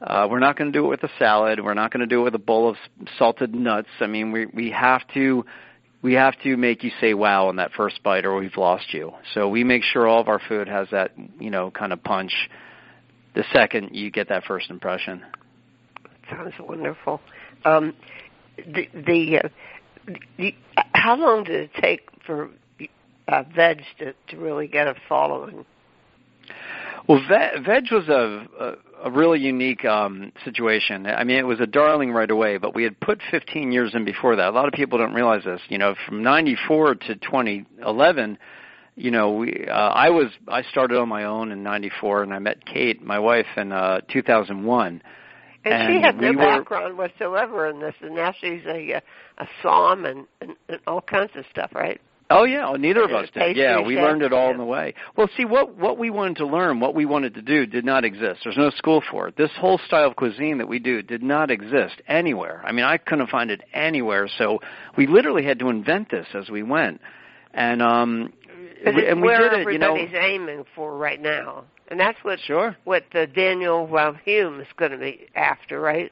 Uh, 0.00 0.26
we're 0.30 0.40
not 0.40 0.56
going 0.58 0.70
to 0.70 0.78
do 0.78 0.84
it 0.84 0.88
with 0.88 1.02
a 1.02 1.10
salad. 1.18 1.64
We're 1.64 1.74
not 1.74 1.92
going 1.92 2.00
to 2.00 2.06
do 2.06 2.20
it 2.20 2.24
with 2.24 2.34
a 2.34 2.38
bowl 2.38 2.68
of 2.68 2.76
salted 3.18 3.54
nuts. 3.54 3.88
I 4.00 4.06
mean, 4.06 4.32
we 4.32 4.46
we 4.46 4.70
have 4.70 5.02
to 5.14 5.44
we 6.04 6.12
have 6.12 6.38
to 6.42 6.56
make 6.58 6.84
you 6.84 6.90
say 7.00 7.14
wow 7.14 7.48
on 7.48 7.56
that 7.56 7.72
first 7.72 8.02
bite 8.02 8.26
or 8.26 8.36
we've 8.36 8.58
lost 8.58 8.92
you. 8.92 9.12
So 9.32 9.48
we 9.48 9.64
make 9.64 9.82
sure 9.82 10.06
all 10.06 10.20
of 10.20 10.28
our 10.28 10.40
food 10.48 10.68
has 10.68 10.86
that, 10.90 11.12
you 11.40 11.48
know, 11.48 11.70
kind 11.70 11.94
of 11.94 12.04
punch 12.04 12.32
the 13.34 13.42
second 13.54 13.96
you 13.96 14.10
get 14.10 14.28
that 14.28 14.44
first 14.44 14.68
impression. 14.68 15.22
Sounds 16.30 16.52
wonderful. 16.60 17.22
Um, 17.64 17.94
the, 18.58 18.86
the, 18.92 19.40
uh, 19.44 20.12
the 20.36 20.54
how 20.92 21.16
long 21.16 21.44
did 21.44 21.54
it 21.54 21.70
take 21.80 22.02
for 22.26 22.50
uh, 23.28 23.42
Vedge 23.54 23.84
to, 23.98 24.14
to 24.28 24.36
really 24.36 24.66
get 24.66 24.86
a 24.86 24.94
following? 25.08 25.64
Well, 27.08 27.20
Vedge, 27.28 27.64
Vedge 27.64 27.90
was 27.90 28.08
a, 28.08 28.46
a 28.58 28.74
a 29.04 29.10
really 29.10 29.38
unique 29.38 29.84
um, 29.84 30.32
situation. 30.44 31.06
I 31.06 31.24
mean, 31.24 31.36
it 31.36 31.46
was 31.46 31.60
a 31.60 31.66
darling 31.66 32.10
right 32.12 32.30
away, 32.30 32.56
but 32.56 32.74
we 32.74 32.84
had 32.84 32.98
put 33.00 33.20
15 33.30 33.70
years 33.70 33.94
in 33.94 34.04
before 34.06 34.34
that. 34.36 34.48
A 34.48 34.50
lot 34.50 34.66
of 34.66 34.72
people 34.72 34.98
don't 34.98 35.12
realize 35.12 35.44
this. 35.44 35.60
You 35.68 35.76
know, 35.76 35.94
from 36.06 36.22
94 36.22 36.94
to 36.94 37.14
2011, 37.16 38.38
you 38.96 39.10
know, 39.10 39.32
we 39.32 39.66
uh, 39.68 39.72
I 39.72 40.08
was 40.08 40.28
I 40.48 40.62
started 40.62 40.98
on 40.98 41.08
my 41.10 41.24
own 41.24 41.52
in 41.52 41.62
94 41.62 42.22
and 42.22 42.32
I 42.32 42.38
met 42.38 42.64
Kate, 42.64 43.02
my 43.02 43.18
wife 43.18 43.46
in 43.56 43.72
uh 43.72 44.00
2001. 44.08 45.02
And, 45.66 45.74
and 45.74 45.94
she 45.94 46.02
had 46.02 46.18
no 46.18 46.30
we 46.30 46.36
background 46.36 46.96
whatsoever 46.96 47.68
in 47.68 47.80
this, 47.80 47.94
and 48.00 48.14
now 48.14 48.32
she's 48.40 48.62
a 48.66 49.02
a 49.38 49.48
somm 49.62 50.08
and, 50.08 50.26
and, 50.40 50.56
and 50.68 50.78
all 50.86 51.02
kinds 51.02 51.32
of 51.36 51.44
stuff, 51.50 51.74
right? 51.74 52.00
Oh 52.30 52.44
yeah, 52.44 52.70
well, 52.70 52.78
neither 52.78 53.04
of 53.04 53.12
us 53.12 53.28
did. 53.34 53.56
Yeah, 53.56 53.80
we 53.80 53.96
learned 53.96 54.22
it 54.22 54.32
all 54.32 54.50
in 54.50 54.56
the 54.56 54.64
way. 54.64 54.94
Well, 55.16 55.28
see 55.36 55.44
what 55.44 55.76
what 55.76 55.98
we 55.98 56.08
wanted 56.08 56.36
to 56.38 56.46
learn, 56.46 56.80
what 56.80 56.94
we 56.94 57.04
wanted 57.04 57.34
to 57.34 57.42
do 57.42 57.66
did 57.66 57.84
not 57.84 58.04
exist. 58.04 58.40
There's 58.44 58.56
no 58.56 58.70
school 58.70 59.02
for 59.10 59.28
it. 59.28 59.36
This 59.36 59.50
whole 59.58 59.78
style 59.86 60.08
of 60.08 60.16
cuisine 60.16 60.58
that 60.58 60.68
we 60.68 60.78
do 60.78 61.02
did 61.02 61.22
not 61.22 61.50
exist 61.50 62.00
anywhere. 62.08 62.62
I 62.64 62.72
mean, 62.72 62.86
I 62.86 62.96
couldn't 62.96 63.28
find 63.28 63.50
it 63.50 63.62
anywhere, 63.74 64.28
so 64.38 64.60
we 64.96 65.06
literally 65.06 65.44
had 65.44 65.58
to 65.58 65.68
invent 65.68 66.10
this 66.10 66.26
as 66.34 66.48
we 66.48 66.62
went. 66.62 67.00
And 67.52 67.82
um 67.82 68.32
we, 68.84 69.06
and 69.06 69.20
we 69.20 69.28
did 69.28 69.52
it, 69.52 69.72
you 69.72 69.78
know. 69.78 69.94
everybody's 69.94 70.18
aiming 70.18 70.64
for 70.74 70.96
right 70.96 71.20
now. 71.20 71.64
And 71.88 72.00
that's 72.00 72.18
what 72.22 72.40
sure. 72.40 72.76
what 72.84 73.04
the 73.12 73.26
Daniel 73.26 73.86
well, 73.86 74.16
Humm 74.24 74.60
is 74.60 74.66
going 74.76 74.92
to 74.92 74.98
be 74.98 75.28
after, 75.34 75.78
right? 75.78 76.10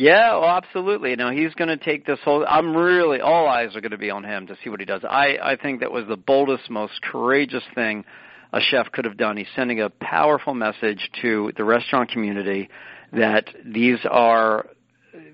Yeah, 0.00 0.38
well, 0.38 0.48
absolutely. 0.48 1.14
Now 1.14 1.30
he's 1.30 1.52
going 1.52 1.68
to 1.68 1.76
take 1.76 2.06
this 2.06 2.18
whole. 2.24 2.42
I'm 2.48 2.74
really 2.74 3.20
all 3.20 3.46
eyes 3.46 3.76
are 3.76 3.82
going 3.82 3.90
to 3.90 3.98
be 3.98 4.08
on 4.08 4.24
him 4.24 4.46
to 4.46 4.56
see 4.64 4.70
what 4.70 4.80
he 4.80 4.86
does. 4.86 5.02
I 5.04 5.36
I 5.42 5.56
think 5.56 5.80
that 5.80 5.92
was 5.92 6.06
the 6.08 6.16
boldest, 6.16 6.70
most 6.70 7.02
courageous 7.02 7.64
thing 7.74 8.06
a 8.50 8.60
chef 8.62 8.90
could 8.92 9.04
have 9.04 9.18
done. 9.18 9.36
He's 9.36 9.46
sending 9.54 9.82
a 9.82 9.90
powerful 9.90 10.54
message 10.54 11.10
to 11.20 11.52
the 11.54 11.64
restaurant 11.64 12.10
community 12.10 12.70
that 13.12 13.50
these 13.62 13.98
are 14.10 14.68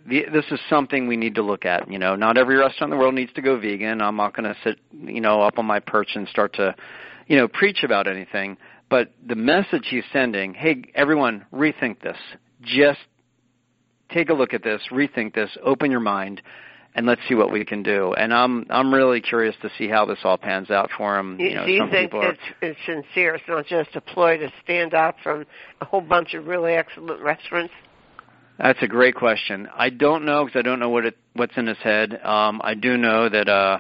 this 0.05 0.45
is 0.51 0.59
something 0.69 1.07
we 1.07 1.17
need 1.17 1.37
to 1.37 1.43
look 1.43 1.64
at. 1.64 1.89
You 1.89 2.01
know, 2.01 2.17
not 2.17 2.37
every 2.37 2.57
restaurant 2.57 2.93
in 2.93 2.99
the 2.99 3.01
world 3.01 3.14
needs 3.14 3.33
to 3.35 3.43
go 3.43 3.61
vegan. 3.61 4.03
I'm 4.03 4.17
not 4.17 4.35
going 4.35 4.53
to 4.53 4.57
sit, 4.64 4.81
you 4.93 5.21
know, 5.21 5.43
up 5.43 5.61
on 5.61 5.67
my 5.67 5.79
perch 5.79 6.11
and 6.17 6.27
start 6.27 6.55
to, 6.55 6.75
you 7.29 7.37
know, 7.37 7.47
preach 7.47 7.85
about 7.85 8.09
anything. 8.09 8.57
But 8.91 9.12
the 9.25 9.37
message 9.37 9.87
he's 9.91 10.03
sending, 10.12 10.55
hey, 10.55 10.83
everyone, 10.97 11.47
rethink 11.53 12.01
this. 12.03 12.19
Just 12.62 12.99
take 14.11 14.29
a 14.31 14.35
look 14.35 14.55
at 14.55 14.63
this, 14.63 14.81
rethink 14.91 15.35
this, 15.35 15.51
open 15.63 15.91
your 15.91 16.01
mind, 16.01 16.43
and 16.95 17.07
let's 17.07 17.21
see 17.29 17.35
what 17.35 17.53
we 17.53 17.65
can 17.65 17.83
do. 17.83 18.15
And 18.15 18.33
I'm 18.33 18.67
I'm 18.71 18.93
really 18.93 19.21
curious 19.21 19.55
to 19.63 19.71
see 19.77 19.89
how 19.89 20.07
this 20.07 20.19
all 20.25 20.39
pans 20.39 20.71
out 20.71 20.91
for 20.97 21.19
him. 21.19 21.39
You, 21.39 21.49
you 21.49 21.55
know, 21.55 21.67
do 21.67 21.73
you 21.73 21.91
think 21.91 22.13
it's, 22.15 22.41
it's 22.63 22.79
sincere? 22.87 23.35
It's 23.35 23.45
not 23.49 23.67
just 23.67 23.95
a 23.95 24.01
ploy 24.01 24.39
to 24.39 24.51
stand 24.65 24.95
out 24.95 25.17
from 25.23 25.45
a 25.81 25.85
whole 25.85 26.01
bunch 26.01 26.35
of 26.35 26.47
really 26.47 26.73
excellent 26.73 27.21
restaurants. 27.21 27.73
That's 28.59 28.83
a 28.83 28.87
great 28.87 29.15
question. 29.15 29.69
I 29.77 29.91
don't 29.91 30.25
know 30.25 30.47
because 30.47 30.59
I 30.59 30.63
don't 30.63 30.79
know 30.79 30.89
what 30.89 31.05
it 31.05 31.17
what's 31.35 31.57
in 31.57 31.67
his 31.67 31.77
head. 31.79 32.19
Um, 32.25 32.63
I 32.65 32.75
do 32.75 32.97
know 32.97 33.29
that 33.29 33.49
uh, 33.49 33.79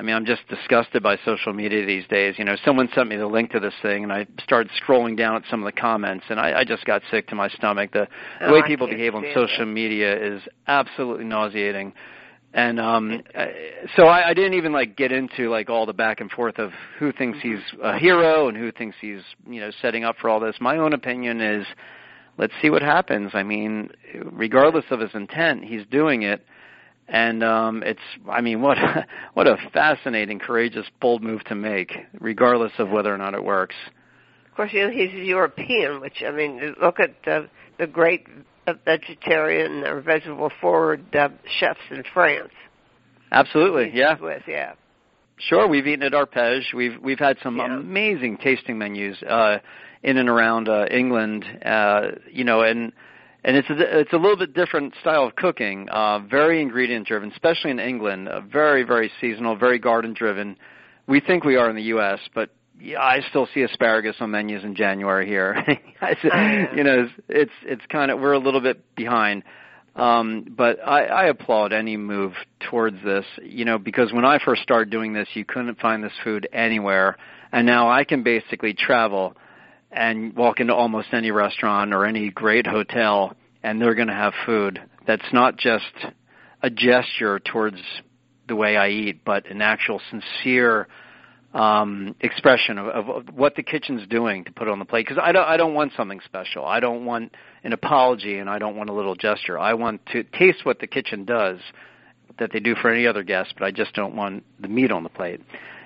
I 0.00 0.02
mean, 0.02 0.16
I'm 0.16 0.24
just 0.24 0.48
disgusted 0.48 1.02
by 1.02 1.18
social 1.26 1.52
media 1.52 1.84
these 1.84 2.06
days. 2.06 2.36
You 2.38 2.46
know, 2.46 2.56
someone 2.64 2.88
sent 2.94 3.10
me 3.10 3.16
the 3.16 3.26
link 3.26 3.50
to 3.50 3.60
this 3.60 3.74
thing, 3.82 4.02
and 4.02 4.10
I 4.10 4.26
started 4.42 4.72
scrolling 4.82 5.14
down 5.14 5.36
at 5.36 5.42
some 5.50 5.62
of 5.62 5.66
the 5.66 5.78
comments, 5.78 6.24
and 6.30 6.40
I, 6.40 6.60
I 6.60 6.64
just 6.64 6.86
got 6.86 7.02
sick 7.10 7.28
to 7.28 7.34
my 7.34 7.50
stomach. 7.50 7.92
The, 7.92 8.08
the 8.38 8.46
oh, 8.46 8.52
way 8.54 8.62
people 8.66 8.86
behave 8.88 9.14
on 9.14 9.22
social 9.34 9.64
it. 9.64 9.66
media 9.66 10.16
is 10.16 10.40
absolutely 10.66 11.26
nauseating. 11.26 11.92
And 12.54 12.80
um 12.80 13.22
so 13.94 14.06
I, 14.06 14.30
I 14.30 14.34
didn't 14.34 14.54
even 14.54 14.72
like 14.72 14.96
get 14.96 15.12
into 15.12 15.50
like 15.50 15.68
all 15.68 15.84
the 15.84 15.92
back 15.92 16.20
and 16.20 16.30
forth 16.30 16.58
of 16.58 16.72
who 16.98 17.12
thinks 17.12 17.38
Mm-hmm. 17.38 17.56
he's 17.56 17.80
a 17.82 17.98
hero 17.98 18.48
and 18.48 18.56
who 18.56 18.72
thinks 18.72 18.96
he's 19.00 19.20
you 19.46 19.60
know 19.60 19.70
setting 19.82 20.02
up 20.02 20.16
for 20.18 20.30
all 20.30 20.40
this. 20.40 20.56
My 20.60 20.78
own 20.78 20.94
opinion 20.94 21.42
is, 21.42 21.66
let's 22.38 22.54
see 22.62 22.70
what 22.70 22.80
happens. 22.80 23.32
I 23.34 23.42
mean, 23.42 23.90
regardless 24.32 24.86
of 24.90 24.98
his 25.00 25.10
intent, 25.14 25.62
he's 25.62 25.84
doing 25.90 26.22
it 26.22 26.44
and 27.10 27.42
um 27.42 27.82
it's 27.84 28.00
i 28.28 28.40
mean 28.40 28.62
what 28.62 28.78
what 29.34 29.46
a 29.46 29.56
fascinating 29.72 30.38
courageous 30.38 30.86
bold 31.00 31.22
move 31.22 31.42
to 31.44 31.54
make 31.54 31.92
regardless 32.20 32.72
of 32.78 32.88
whether 32.88 33.12
or 33.12 33.18
not 33.18 33.34
it 33.34 33.44
works. 33.44 33.74
Of 34.48 34.56
course 34.56 34.72
you 34.72 34.82
know 34.86 34.90
he's 34.90 35.12
european 35.12 36.00
which 36.00 36.22
i 36.26 36.30
mean 36.30 36.74
look 36.80 37.00
at 37.00 37.14
the 37.24 37.48
the 37.78 37.86
great 37.86 38.26
vegetarian 38.84 39.84
or 39.84 40.00
vegetable 40.00 40.50
forward 40.60 41.04
uh, 41.16 41.28
chefs 41.58 41.80
in 41.90 42.04
france. 42.14 42.52
Absolutely 43.32 43.90
yeah. 43.94 44.20
with 44.20 44.42
yeah. 44.46 44.74
Sure 45.38 45.66
we've 45.66 45.86
eaten 45.86 46.04
at 46.04 46.12
arpege 46.12 46.72
we've 46.74 47.00
we've 47.02 47.18
had 47.18 47.36
some 47.42 47.56
yeah. 47.56 47.76
amazing 47.76 48.38
tasting 48.38 48.78
menus 48.78 49.20
uh 49.22 49.58
in 50.02 50.16
and 50.16 50.28
around 50.28 50.68
uh 50.68 50.86
england 50.90 51.44
uh 51.64 52.02
you 52.30 52.44
know 52.44 52.60
and 52.60 52.92
and 53.44 53.56
it's 53.56 53.70
a, 53.70 54.00
it's 54.00 54.12
a 54.12 54.16
little 54.16 54.36
bit 54.36 54.54
different 54.54 54.94
style 55.00 55.24
of 55.24 55.34
cooking, 55.36 55.88
uh, 55.88 56.20
very 56.20 56.60
ingredient 56.60 57.06
driven, 57.06 57.30
especially 57.32 57.70
in 57.70 57.78
England. 57.78 58.28
Uh, 58.28 58.40
very 58.40 58.82
very 58.82 59.10
seasonal, 59.20 59.56
very 59.56 59.78
garden 59.78 60.12
driven. 60.12 60.56
We 61.06 61.20
think 61.20 61.44
we 61.44 61.56
are 61.56 61.68
in 61.68 61.76
the 61.76 61.82
U.S., 61.84 62.20
but 62.34 62.50
yeah, 62.80 63.00
I 63.00 63.20
still 63.28 63.48
see 63.52 63.62
asparagus 63.62 64.16
on 64.20 64.30
menus 64.30 64.64
in 64.64 64.74
January 64.74 65.26
here. 65.26 65.62
you 65.68 66.84
know, 66.84 67.04
it's 67.04 67.12
it's, 67.28 67.52
it's 67.62 67.82
kind 67.90 68.10
of 68.10 68.20
we're 68.20 68.32
a 68.32 68.38
little 68.38 68.60
bit 68.60 68.94
behind. 68.94 69.42
Um, 69.96 70.54
but 70.56 70.78
I, 70.86 71.04
I 71.04 71.24
applaud 71.26 71.72
any 71.72 71.96
move 71.96 72.32
towards 72.70 73.02
this, 73.04 73.24
you 73.42 73.64
know, 73.64 73.76
because 73.76 74.12
when 74.12 74.24
I 74.24 74.38
first 74.42 74.62
started 74.62 74.88
doing 74.88 75.12
this, 75.12 75.28
you 75.34 75.44
couldn't 75.44 75.80
find 75.80 76.02
this 76.02 76.12
food 76.22 76.48
anywhere, 76.52 77.16
and 77.52 77.66
now 77.66 77.90
I 77.90 78.04
can 78.04 78.22
basically 78.22 78.72
travel 78.72 79.34
and 79.92 80.34
walk 80.36 80.60
into 80.60 80.74
almost 80.74 81.08
any 81.12 81.30
restaurant 81.30 81.92
or 81.92 82.04
any 82.04 82.30
great 82.30 82.66
hotel 82.66 83.36
and 83.62 83.80
they're 83.80 83.94
going 83.94 84.08
to 84.08 84.14
have 84.14 84.32
food 84.46 84.80
that's 85.06 85.32
not 85.32 85.56
just 85.56 85.92
a 86.62 86.70
gesture 86.70 87.40
towards 87.40 87.78
the 88.48 88.56
way 88.56 88.76
I 88.76 88.88
eat, 88.88 89.24
but 89.24 89.50
an 89.50 89.62
actual 89.62 90.00
sincere 90.10 90.88
um, 91.54 92.14
expression 92.20 92.78
of, 92.78 93.08
of, 93.08 93.34
what 93.34 93.56
the 93.56 93.62
kitchen's 93.62 94.06
doing 94.08 94.44
to 94.44 94.52
put 94.52 94.68
on 94.68 94.78
the 94.78 94.84
plate. 94.84 95.06
Because 95.06 95.20
I 95.22 95.32
don't, 95.32 95.46
I 95.46 95.56
don't 95.56 95.74
want 95.74 95.92
something 95.96 96.20
special. 96.24 96.64
I 96.64 96.80
don't 96.80 97.04
want 97.04 97.34
an 97.64 97.72
apology, 97.72 98.38
and 98.38 98.48
I 98.48 98.58
don't 98.58 98.76
want 98.76 98.90
a 98.90 98.92
little 98.92 99.16
gesture. 99.16 99.58
I 99.58 99.74
want 99.74 100.04
to 100.12 100.22
taste 100.22 100.64
what 100.64 100.78
the 100.78 100.86
kitchen 100.86 101.24
does 101.24 101.58
that 102.38 102.52
they 102.52 102.60
do 102.60 102.74
for 102.76 102.90
any 102.90 103.06
other 103.06 103.22
guest, 103.22 103.54
but 103.58 103.64
I 103.64 103.70
just 103.70 103.94
don't 103.94 104.14
want 104.14 104.44
the 104.60 104.68
meat 104.68 104.92
on 104.92 105.02
the 105.02 105.08
plate. 105.08 105.40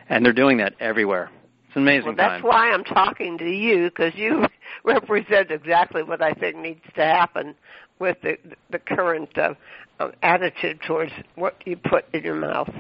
And 0.09 0.24
they're 0.24 0.34
doing 0.34 0.59
that 0.59 0.74
everywhere. 0.80 1.30
It's 1.74 1.80
amazing 1.80 2.06
well, 2.06 2.14
that's 2.14 2.40
time. 2.40 2.42
why 2.42 2.70
I'm 2.70 2.84
talking 2.84 3.36
to 3.38 3.50
you 3.50 3.90
because 3.90 4.12
you 4.14 4.44
represent 4.84 5.50
exactly 5.50 6.04
what 6.04 6.22
I 6.22 6.32
think 6.32 6.56
needs 6.56 6.84
to 6.94 7.02
happen 7.02 7.56
with 7.98 8.16
the 8.22 8.36
the 8.70 8.78
current 8.78 9.36
uh, 9.36 9.54
uh, 9.98 10.12
attitude 10.22 10.78
towards 10.86 11.10
what 11.34 11.56
you 11.66 11.76
put 11.76 12.04
in 12.14 12.22
your 12.22 12.36
mouth. 12.36 12.70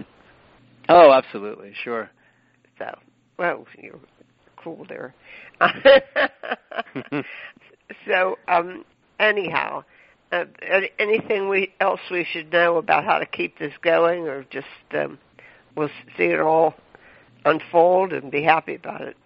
Oh, 0.88 1.10
absolutely, 1.10 1.72
sure. 1.82 2.08
So, 2.78 2.96
well, 3.36 3.66
you're 3.76 3.98
cool 4.62 4.86
there. 4.88 5.12
so, 8.06 8.38
um, 8.46 8.84
anyhow, 9.18 9.82
uh, 10.30 10.44
anything 11.00 11.48
we 11.48 11.72
else 11.80 12.00
we 12.12 12.24
should 12.32 12.52
know 12.52 12.76
about 12.76 13.04
how 13.04 13.18
to 13.18 13.26
keep 13.26 13.58
this 13.58 13.72
going, 13.82 14.28
or 14.28 14.44
just 14.50 14.68
um, 14.92 15.18
we'll 15.74 15.90
see 16.16 16.26
it 16.26 16.38
all 16.38 16.74
unfold 17.44 18.12
and 18.12 18.30
be 18.30 18.42
happy 18.42 18.74
about 18.74 19.00
it. 19.02 19.16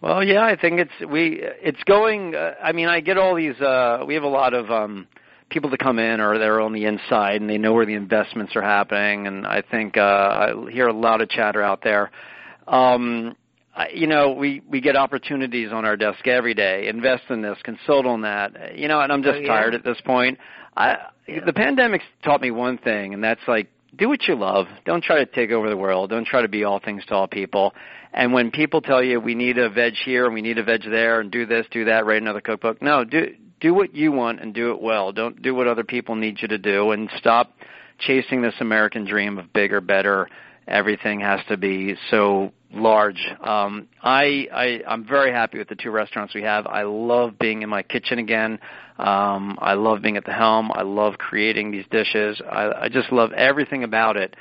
Well, 0.00 0.22
yeah, 0.22 0.44
I 0.44 0.56
think 0.56 0.78
it's 0.78 1.10
we 1.10 1.40
it's 1.40 1.82
going. 1.84 2.34
Uh, 2.34 2.54
I 2.62 2.72
mean, 2.72 2.88
I 2.88 3.00
get 3.00 3.16
all 3.16 3.34
these. 3.34 3.58
uh 3.60 4.04
We 4.06 4.14
have 4.14 4.24
a 4.24 4.28
lot 4.28 4.52
of 4.54 4.70
um 4.70 5.08
people 5.48 5.70
to 5.70 5.78
come 5.78 5.98
in, 5.98 6.20
or 6.20 6.38
they're 6.38 6.60
on 6.60 6.72
the 6.72 6.84
inside 6.84 7.40
and 7.40 7.48
they 7.48 7.56
know 7.58 7.72
where 7.72 7.86
the 7.86 7.94
investments 7.94 8.54
are 8.56 8.62
happening. 8.62 9.26
And 9.26 9.46
I 9.46 9.62
think 9.62 9.96
uh 9.96 10.00
I 10.66 10.70
hear 10.70 10.86
a 10.88 10.92
lot 10.92 11.20
of 11.22 11.28
chatter 11.30 11.62
out 11.62 11.82
there. 11.82 12.10
Um 12.68 13.36
I, 13.74 13.88
you 13.94 14.06
know, 14.06 14.32
we 14.32 14.62
we 14.68 14.80
get 14.80 14.96
opportunities 14.96 15.70
on 15.72 15.84
our 15.84 15.96
desk 15.96 16.26
every 16.26 16.54
day. 16.54 16.88
Invest 16.88 17.24
in 17.30 17.42
this, 17.42 17.58
consult 17.62 18.06
on 18.06 18.22
that. 18.22 18.76
You 18.78 18.88
know, 18.88 19.00
and 19.00 19.12
I'm 19.12 19.22
just 19.22 19.36
Oh, 19.36 19.40
yeah. 19.40 19.48
tired 19.48 19.74
at 19.74 19.84
this 19.84 20.00
point. 20.02 20.38
I 20.76 20.98
Yeah. 21.26 21.44
the 21.44 21.52
pandemic's 21.52 22.04
taught 22.22 22.40
me 22.42 22.50
one 22.50 22.76
thing, 22.78 23.14
and 23.14 23.24
that's 23.24 23.40
like 23.48 23.68
do 23.96 24.08
what 24.08 24.28
you 24.28 24.34
love. 24.34 24.66
Don't 24.84 25.02
try 25.02 25.18
to 25.18 25.26
take 25.26 25.50
over 25.50 25.68
the 25.68 25.76
world. 25.76 26.10
Don't 26.10 26.26
try 26.26 26.42
to 26.42 26.48
be 26.48 26.64
all 26.64 26.80
things 26.80 27.04
to 27.06 27.14
all 27.14 27.26
people. 27.26 27.74
And 28.12 28.32
when 28.32 28.50
people 28.50 28.80
tell 28.80 29.02
you 29.02 29.20
we 29.20 29.34
need 29.34 29.58
a 29.58 29.68
Vedge 29.68 30.02
here 30.04 30.26
and 30.26 30.34
we 30.34 30.42
need 30.42 30.58
a 30.58 30.64
Vedge 30.64 30.86
there 30.88 31.20
and 31.20 31.30
do 31.30 31.46
this, 31.46 31.66
do 31.70 31.84
that, 31.86 32.06
write 32.06 32.22
another 32.22 32.40
cookbook, 32.40 32.80
no, 32.82 33.04
do 33.04 33.34
do 33.60 33.72
what 33.72 33.94
you 33.94 34.12
want 34.12 34.40
and 34.40 34.52
do 34.52 34.72
it 34.72 34.80
well. 34.80 35.12
Don't 35.12 35.40
do 35.40 35.54
what 35.54 35.66
other 35.66 35.84
people 35.84 36.14
need 36.14 36.42
you 36.42 36.48
to 36.48 36.58
do 36.58 36.90
and 36.90 37.10
stop 37.16 37.54
chasing 37.98 38.42
this 38.42 38.54
American 38.60 39.06
dream 39.06 39.38
of 39.38 39.52
bigger, 39.52 39.80
better. 39.80 40.28
Everything 40.68 41.20
has 41.20 41.40
to 41.48 41.56
be 41.56 41.94
so 42.10 42.52
large. 42.72 43.24
Um, 43.40 43.88
I, 44.02 44.48
I 44.52 44.82
I'm 44.86 45.06
very 45.06 45.32
happy 45.32 45.58
with 45.58 45.68
the 45.68 45.76
two 45.76 45.90
restaurants 45.90 46.34
we 46.34 46.42
have. 46.42 46.66
I 46.66 46.82
love 46.82 47.38
being 47.38 47.62
in 47.62 47.68
my 47.68 47.82
kitchen 47.82 48.18
again. 48.18 48.58
Um, 48.98 49.58
I 49.60 49.74
love 49.74 50.02
being 50.02 50.16
at 50.16 50.24
the 50.24 50.32
helm. 50.32 50.70
I 50.72 50.82
love 50.82 51.18
creating 51.18 51.70
these 51.70 51.84
dishes. 51.90 52.40
I, 52.50 52.70
I 52.84 52.88
just 52.88 53.12
love 53.12 53.32
everything 53.32 53.84
about 53.84 54.16
it. 54.16 54.34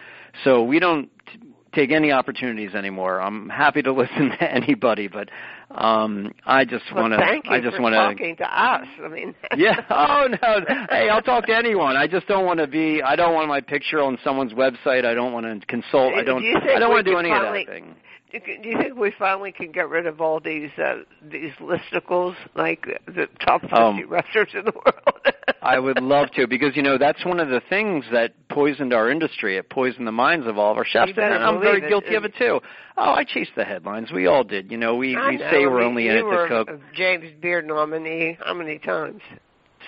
So 0.43 0.63
we 0.63 0.79
don't 0.79 1.09
t- 1.31 1.39
take 1.73 1.91
any 1.91 2.11
opportunities 2.11 2.73
anymore. 2.73 3.19
I'm 3.21 3.49
happy 3.49 3.81
to 3.81 3.91
listen 4.01 4.29
to 4.39 4.51
anybody, 4.51 5.07
but 5.09 5.29
um, 5.71 6.31
I 6.45 6.63
just 6.63 6.85
Well, 6.93 7.03
want 7.03 7.13
to. 7.13 7.19
thank 7.19 7.45
you 7.45 7.51
I 7.51 7.59
just 7.59 7.79
want 7.81 7.93
to. 7.93 7.97
talking 7.97 8.35
to 8.37 8.43
us. 8.45 8.87
I 9.03 9.07
mean, 9.09 9.35
Yeah. 9.57 9.81
Oh 9.89 10.27
no. 10.41 10.65
Hey, 10.89 11.09
I'll 11.09 11.21
talk 11.21 11.47
to 11.47 11.55
anyone. 11.55 11.97
I 11.97 12.07
just 12.07 12.27
don't 12.27 12.45
want 12.45 12.59
to 12.59 12.67
be. 12.67 13.01
I 13.01 13.15
don't 13.17 13.33
want 13.33 13.49
my 13.49 13.59
picture 13.61 14.01
on 14.01 14.17
someone's 14.23 14.53
website. 14.53 15.03
I 15.05 15.13
don't 15.13 15.33
want 15.33 15.45
to 15.61 15.65
consult. 15.67 16.13
I 16.13 16.23
don't. 16.23 16.41
Do 16.41 16.53
I 16.73 16.79
don't 16.79 16.91
want 16.91 17.05
to 17.05 17.11
do 17.11 17.17
any 17.17 17.31
of 17.31 17.41
that 17.41 17.65
thing. 17.65 17.95
Do 18.39 18.69
you- 18.69 18.77
think 18.77 18.95
we 18.97 19.11
finally 19.17 19.51
can 19.51 19.71
get 19.71 19.87
rid 19.89 20.05
of 20.07 20.19
all 20.21 20.39
these 20.39 20.69
uh, 20.77 21.03
these 21.21 21.51
listicles, 21.61 22.35
like 22.55 22.85
the 23.07 23.27
top 23.45 23.61
fifty 23.61 23.75
Um, 23.75 24.03
restaurants 24.09 24.53
in 24.53 24.65
the 24.65 24.73
world? 24.73 25.19
I 25.61 25.79
would 25.79 26.01
love 26.01 26.29
to 26.35 26.45
because 26.47 26.75
you 26.75 26.81
know 26.83 26.97
that's 26.97 27.23
one 27.25 27.39
of 27.39 27.49
the 27.49 27.61
things 27.69 28.05
that 28.11 28.33
poisoned 28.49 28.93
our 28.93 29.09
industry. 29.09 29.57
It 29.57 29.69
poisoned 29.69 30.05
the 30.07 30.11
minds 30.11 30.45
of 30.47 30.57
all 30.57 30.71
of 30.71 30.77
our 30.77 30.85
chefs, 30.85 31.13
and 31.15 31.33
I'm 31.33 31.59
very 31.61 31.81
it. 31.81 31.89
guilty 31.89 32.15
of 32.15 32.25
it 32.25 32.33
too. 32.37 32.59
Oh, 32.97 33.11
I 33.13 33.23
chased 33.23 33.51
the 33.55 33.63
headlines. 33.63 34.11
We 34.11 34.27
all 34.27 34.43
did. 34.43 34.71
You 34.71 34.77
know, 34.77 34.95
we 34.95 35.15
I 35.15 35.29
we 35.29 35.37
know. 35.37 35.49
say 35.51 35.65
we're 35.65 35.77
I 35.77 35.79
mean, 35.81 35.87
only 35.89 36.07
in 36.09 36.15
it 36.17 36.21
to 36.23 36.45
cook. 36.47 36.69
a 36.69 36.79
James 36.95 37.31
Beard 37.41 37.65
nominee. 37.67 38.37
How 38.43 38.53
many 38.53 38.77
times? 38.79 39.21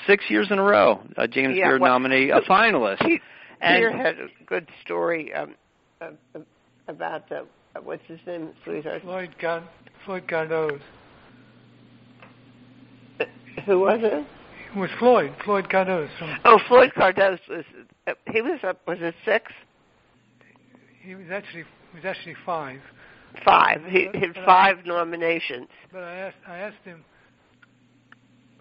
Six 0.06 0.26
years 0.30 0.48
in 0.52 0.60
a 0.60 0.64
row, 0.64 1.02
a 1.18 1.28
James 1.28 1.56
Yeah, 1.58 1.70
Beard 1.70 1.82
well, 1.82 1.92
nominee, 2.00 2.30
a 2.30 2.42
finalist. 2.42 3.02
And- 3.60 3.76
Peter 3.76 3.92
had 3.92 4.16
a 4.20 4.28
good 4.46 4.68
story 4.84 5.34
um, 5.34 5.56
uh, 6.00 6.10
uh, 6.36 6.40
about 6.88 7.32
uh, 7.32 7.42
what's 7.84 8.04
his 8.08 8.20
name, 8.26 8.50
sweetheart. 8.64 9.02
Floyd 9.04 9.36
Car- 9.40 9.68
Floyd 10.06 10.24
Cardoz. 10.28 10.80
Who 13.66 13.80
was 13.80 14.00
it? 14.02 14.26
It 14.76 14.80
was 14.80 14.90
Floyd, 15.00 15.34
Floyd 15.44 15.68
Cardoz. 15.70 16.10
Oh, 16.46 16.60
Floyd 16.68 16.92
Cardoz 16.96 17.40
was. 17.50 17.66
Uh, 18.06 18.14
he 18.32 18.42
was 18.42 18.60
up. 18.64 18.86
Was 18.88 18.98
it 19.02 19.16
six? 19.26 19.52
he 21.02 21.16
was 21.16 21.26
actually 21.32 21.64
he 21.92 21.96
was 21.98 22.06
actually 22.06 22.36
five. 22.46 22.82
Five. 23.46 23.82
He 23.86 24.10
he 24.14 24.20
had 24.20 24.36
five 24.46 24.86
nominations. 24.86 25.68
But 25.92 26.04
I 26.04 26.16
asked 26.18 26.38
I 26.48 26.58
asked 26.60 26.84
him, 26.84 27.04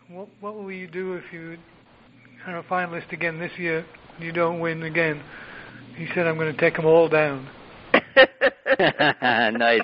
what 0.08 0.28
what 0.40 0.54
will 0.54 0.70
you 0.72 0.86
do 0.86 1.14
if 1.14 1.24
you 1.32 1.58
are 2.46 2.58
a 2.58 2.62
finalist 2.64 3.12
again 3.12 3.38
this 3.38 3.52
year? 3.58 3.84
and 4.14 4.24
You 4.24 4.32
don't 4.32 4.60
win 4.60 4.82
again. 4.84 5.22
He 5.96 6.06
said, 6.14 6.26
I'm 6.26 6.36
going 6.36 6.54
to 6.54 6.60
take 6.60 6.76
them 6.76 6.84
all 6.84 7.08
down. 7.08 7.48
nice. 9.58 9.80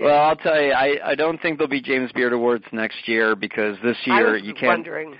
Well, 0.00 0.22
I'll 0.22 0.36
tell 0.36 0.60
you, 0.60 0.72
I 0.72 0.98
I 1.04 1.14
don't 1.14 1.40
think 1.40 1.58
there'll 1.58 1.68
be 1.68 1.82
James 1.82 2.10
Beard 2.12 2.32
Awards 2.32 2.64
next 2.72 3.06
year 3.06 3.36
because 3.36 3.76
this 3.82 3.96
year 4.06 4.36
you 4.36 4.54
can't. 4.54 4.78
wondering. 4.78 5.16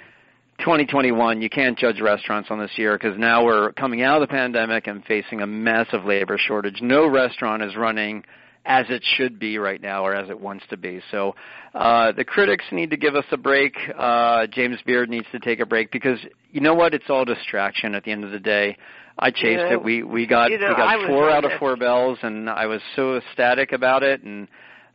2021, 0.61 1.41
you 1.41 1.49
can't 1.49 1.79
judge 1.79 2.01
restaurants 2.01 2.51
on 2.51 2.59
this 2.59 2.73
year 2.77 2.99
because 2.99 3.19
now 3.19 3.43
we're 3.43 3.73
coming 3.73 4.03
out 4.03 4.21
of 4.21 4.29
the 4.29 4.33
pandemic 4.33 4.87
and 4.87 5.03
facing 5.07 5.41
a 5.41 5.47
massive 5.47 6.05
labor 6.05 6.37
shortage. 6.39 6.81
No 6.83 7.07
restaurant 7.07 7.63
is 7.63 7.75
running 7.77 8.25
as 8.67 8.85
it 8.91 9.03
should 9.17 9.39
be 9.39 9.59
right 9.59 9.81
now 9.81 10.05
or 10.05 10.15
as 10.15 10.29
it 10.29 10.39
wants 10.39 10.65
to 10.69 10.77
be. 10.77 11.01
So 11.11 11.35
uh, 11.75 12.13
the 12.13 12.25
critics 12.25 12.65
need 12.73 12.91
to 12.91 12.97
give 12.97 13.15
us 13.15 13.25
a 13.31 13.37
break. 13.37 13.75
Uh, 13.97 14.47
James 14.49 14.79
Beard 14.85 15.09
needs 15.09 15.27
to 15.33 15.39
take 15.39 15.61
a 15.61 15.67
break 15.67 15.91
because 15.91 16.19
you 16.51 16.61
know 16.61 16.75
what? 16.75 16.95
It's 16.95 17.09
all 17.09 17.25
distraction 17.25 17.95
at 17.95 18.05
the 18.05 18.13
end 18.13 18.25
of 18.25 18.31
the 18.31 18.39
day. 18.39 18.77
I 19.19 19.31
chased 19.31 19.59
know, 19.59 19.73
it. 19.73 19.83
We 19.85 20.03
we 20.03 20.27
got 20.27 20.51
you 20.51 20.59
know, 20.59 20.69
we 20.71 20.75
got 20.77 21.07
four 21.09 21.31
out 21.31 21.45
of 21.45 21.53
four 21.59 21.77
bells, 21.77 22.19
and 22.23 22.49
I 22.49 22.67
was 22.67 22.81
so 22.97 23.17
ecstatic 23.17 23.73
about 23.73 24.03
it. 24.03 24.23
And 24.23 24.49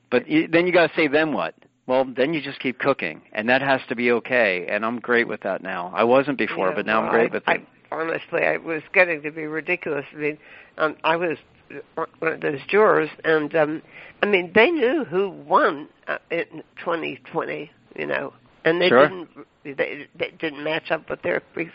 but 0.09 0.27
you, 0.27 0.47
then 0.47 0.65
you 0.67 0.73
got 0.73 0.87
to 0.87 0.95
say, 0.95 1.07
then 1.07 1.33
what? 1.33 1.55
Well, 1.87 2.05
then 2.05 2.33
you 2.33 2.41
just 2.41 2.59
keep 2.59 2.79
cooking, 2.79 3.21
and 3.33 3.47
that 3.49 3.61
has 3.61 3.81
to 3.89 3.95
be 3.95 4.11
okay. 4.11 4.65
And 4.69 4.83
I'm 4.85 4.99
great 4.99 5.27
with 5.27 5.41
that 5.41 5.61
now. 5.61 5.91
I 5.95 6.03
wasn't 6.03 6.37
before, 6.37 6.69
Yeah, 6.69 6.75
but 6.75 6.85
now 6.85 7.01
well, 7.01 7.09
I'm 7.09 7.13
great 7.15 7.31
I, 7.31 7.33
with 7.33 7.43
I, 7.45 7.53
it. 7.55 7.67
honestly, 7.91 8.43
I 8.43 8.57
was 8.57 8.81
getting 8.93 9.21
to 9.21 9.31
be 9.31 9.43
ridiculous. 9.45 10.05
I 10.11 10.15
mean, 10.17 10.37
um, 10.77 10.95
I 11.03 11.15
was 11.15 11.37
one 11.93 12.33
of 12.33 12.41
those 12.41 12.59
jurors, 12.67 13.09
and 13.23 13.55
um, 13.55 13.81
I 14.23 14.25
mean, 14.25 14.51
they 14.55 14.71
knew 14.71 15.05
who 15.05 15.29
won 15.29 15.87
uh, 16.07 16.17
in 16.31 16.63
2020. 16.79 17.71
You 17.95 18.05
know, 18.07 18.33
and 18.65 18.81
they 18.81 18.89
Sure. 18.89 19.07
didn't. 19.07 19.29
They, 19.63 20.07
they 20.17 20.31
didn't 20.39 20.63
match 20.63 20.91
up 20.91 21.09
with 21.09 21.21
their. 21.21 21.41
brief. 21.53 21.71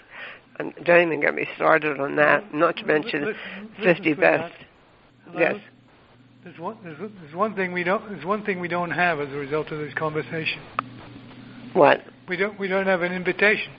And 0.60 0.74
don't 0.84 1.06
even 1.06 1.20
get 1.22 1.34
me 1.34 1.46
started 1.56 1.98
on 1.98 2.16
that. 2.16 2.52
Not 2.52 2.76
to 2.76 2.84
mention 2.84 3.24
Listen- 3.24 3.70
listen, 3.78 3.94
50 3.94 4.02
sweetheart. 4.02 4.40
best. 4.52 4.64
Hello? 5.24 5.40
Yes. 5.40 5.56
There's 6.44 6.58
one, 6.58 6.76
there's, 6.84 6.98
there's 6.98 7.34
one 7.34 7.54
thing 7.54 7.72
we 7.72 7.82
don't 7.82 8.06
there's 8.10 8.24
one 8.24 8.44
thing 8.44 8.60
we 8.60 8.68
don't 8.68 8.90
have 8.90 9.20
as 9.20 9.28
a 9.28 9.36
result 9.36 9.68
of 9.68 9.78
this 9.78 9.94
conversation. 9.94 10.60
What? 11.72 12.02
We 12.28 12.36
don't 12.36 12.58
we 12.58 12.68
don't 12.68 12.86
have 12.86 13.00
an 13.02 13.12
invitation. 13.12 13.72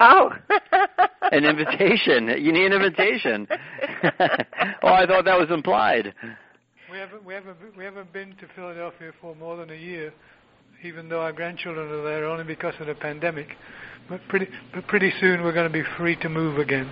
Oh. 0.00 0.30
An 1.32 1.44
invitation. 1.44 2.28
You 2.28 2.52
need 2.52 2.66
an 2.66 2.82
invitation. 2.82 3.46
oh, 4.82 4.88
I 4.92 5.06
thought 5.06 5.24
that 5.24 5.38
was 5.38 5.48
implied. 5.50 6.12
We 6.90 6.98
haven't 6.98 7.24
we 7.24 7.34
haven't 7.34 7.56
we 7.76 7.84
haven't 7.84 8.12
been 8.12 8.30
to 8.40 8.46
Philadelphia 8.54 9.12
for 9.20 9.34
more 9.36 9.56
than 9.56 9.70
a 9.70 9.76
year, 9.76 10.12
even 10.82 11.08
though 11.08 11.20
our 11.22 11.32
grandchildren 11.32 11.88
are 11.90 12.02
there 12.02 12.26
only 12.26 12.44
because 12.44 12.74
of 12.80 12.86
the 12.86 12.94
pandemic. 12.94 13.56
But 14.08 14.20
pretty 14.28 14.48
but 14.74 14.86
pretty 14.86 15.12
soon 15.20 15.42
we're 15.42 15.52
going 15.52 15.70
to 15.70 15.72
be 15.72 15.84
free 15.96 16.16
to 16.16 16.28
move 16.28 16.58
again. 16.58 16.90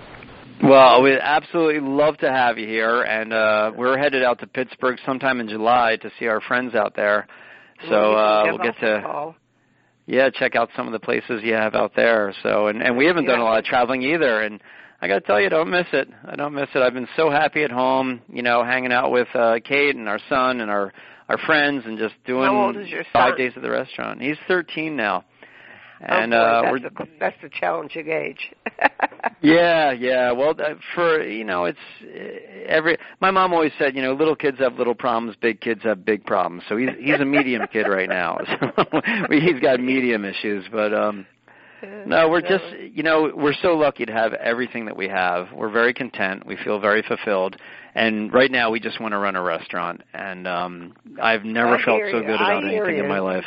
Well, 0.63 1.01
we'd 1.01 1.17
absolutely 1.19 1.79
love 1.79 2.17
to 2.17 2.31
have 2.31 2.57
you 2.59 2.67
here, 2.67 3.01
and 3.01 3.33
uh, 3.33 3.71
we're 3.75 3.97
headed 3.97 4.23
out 4.23 4.39
to 4.41 4.47
Pittsburgh 4.47 4.97
sometime 5.05 5.39
in 5.39 5.49
July 5.49 5.97
to 6.01 6.11
see 6.19 6.27
our 6.27 6.39
friends 6.41 6.75
out 6.75 6.95
there. 6.95 7.27
So 7.89 8.13
Well, 8.13 8.45
you 8.45 8.51
can 8.51 8.59
uh, 8.59 8.63
we'll 8.63 8.71
get 8.71 8.79
to 8.81 9.01
call. 9.01 9.35
yeah 10.05 10.29
check 10.29 10.55
out 10.55 10.69
some 10.75 10.85
of 10.87 10.93
the 10.93 10.99
places 10.99 11.41
you 11.43 11.53
have 11.53 11.73
out 11.75 11.93
there. 11.95 12.33
So 12.43 12.67
and 12.67 12.81
and 12.81 12.95
we 12.97 13.05
haven't 13.05 13.25
done 13.25 13.39
a 13.39 13.43
lot 13.43 13.59
of 13.59 13.65
traveling 13.65 14.03
either, 14.03 14.41
and 14.41 14.61
I 15.01 15.07
got 15.07 15.15
to 15.15 15.21
tell 15.21 15.39
you, 15.39 15.47
I 15.47 15.49
don't 15.49 15.69
miss 15.71 15.87
it. 15.93 16.07
I 16.27 16.35
don't 16.35 16.53
miss 16.53 16.69
it. 16.75 16.79
I've 16.81 16.93
been 16.93 17.07
so 17.15 17.31
happy 17.31 17.63
at 17.63 17.71
home, 17.71 18.21
you 18.31 18.43
know, 18.43 18.63
hanging 18.63 18.91
out 18.93 19.11
with 19.11 19.27
uh, 19.35 19.55
Kate 19.63 19.95
and 19.95 20.07
our 20.07 20.19
son 20.29 20.61
and 20.61 20.69
our 20.69 20.93
our 21.27 21.37
friends, 21.39 21.83
and 21.85 21.97
just 21.97 22.13
doing 22.25 22.45
How 22.45 22.65
old 22.67 22.75
five 23.13 23.31
son? 23.31 23.37
days 23.37 23.53
at 23.55 23.61
the 23.63 23.69
restaurant. 23.71 24.21
He's 24.21 24.37
13 24.47 24.95
now. 24.95 25.23
Oh, 26.09 26.13
And 26.15 26.31
boy, 26.31 26.37
uh, 26.37 26.61
that's, 26.61 26.71
we're 26.71 27.03
a, 27.03 27.07
that's 27.19 27.43
a 27.43 27.49
challenging 27.49 28.09
age. 28.09 28.51
yeah, 29.41 29.91
yeah. 29.91 30.31
Well, 30.31 30.55
uh, 30.59 30.73
for 30.95 31.21
you 31.23 31.43
know, 31.43 31.65
it's 31.65 31.77
uh, 32.03 32.65
every. 32.67 32.97
My 33.19 33.29
mom 33.29 33.53
always 33.53 33.71
said, 33.77 33.95
you 33.95 34.01
know, 34.01 34.13
little 34.13 34.35
kids 34.35 34.57
have 34.59 34.75
little 34.75 34.95
problems, 34.95 35.35
big 35.41 35.61
kids 35.61 35.81
have 35.83 36.03
big 36.03 36.25
problems. 36.25 36.63
So 36.67 36.77
he's 36.77 36.89
he's 36.99 37.19
a 37.19 37.25
medium 37.25 37.67
kid 37.71 37.87
right 37.87 38.09
now. 38.09 38.39
So 38.81 39.01
he's 39.29 39.59
got 39.61 39.79
medium 39.79 40.25
issues, 40.25 40.65
but 40.71 40.93
um, 40.93 41.25
No, 42.05 42.29
we're 42.29 42.41
just, 42.41 42.63
you 42.93 43.03
know, 43.03 43.31
we're 43.35 43.53
so 43.61 43.75
lucky 43.75 44.05
to 44.05 44.11
have 44.11 44.33
everything 44.33 44.85
that 44.85 44.95
we 44.95 45.07
have. 45.07 45.51
We're 45.53 45.69
very 45.71 45.93
content. 45.93 46.45
We 46.45 46.57
feel 46.57 46.79
very 46.79 47.01
fulfilled. 47.01 47.57
And 47.95 48.33
right 48.33 48.51
now 48.51 48.69
we 48.71 48.79
just 48.79 48.99
want 49.01 49.13
to 49.13 49.17
run 49.17 49.35
a 49.35 49.41
restaurant. 49.41 50.01
And 50.13 50.47
um 50.47 50.93
I've 51.21 51.43
never 51.43 51.75
I 51.75 51.83
felt 51.83 52.01
so 52.11 52.21
good 52.21 52.35
about 52.35 52.63
anything 52.65 52.97
in 52.97 53.07
my 53.07 53.19
life. 53.19 53.45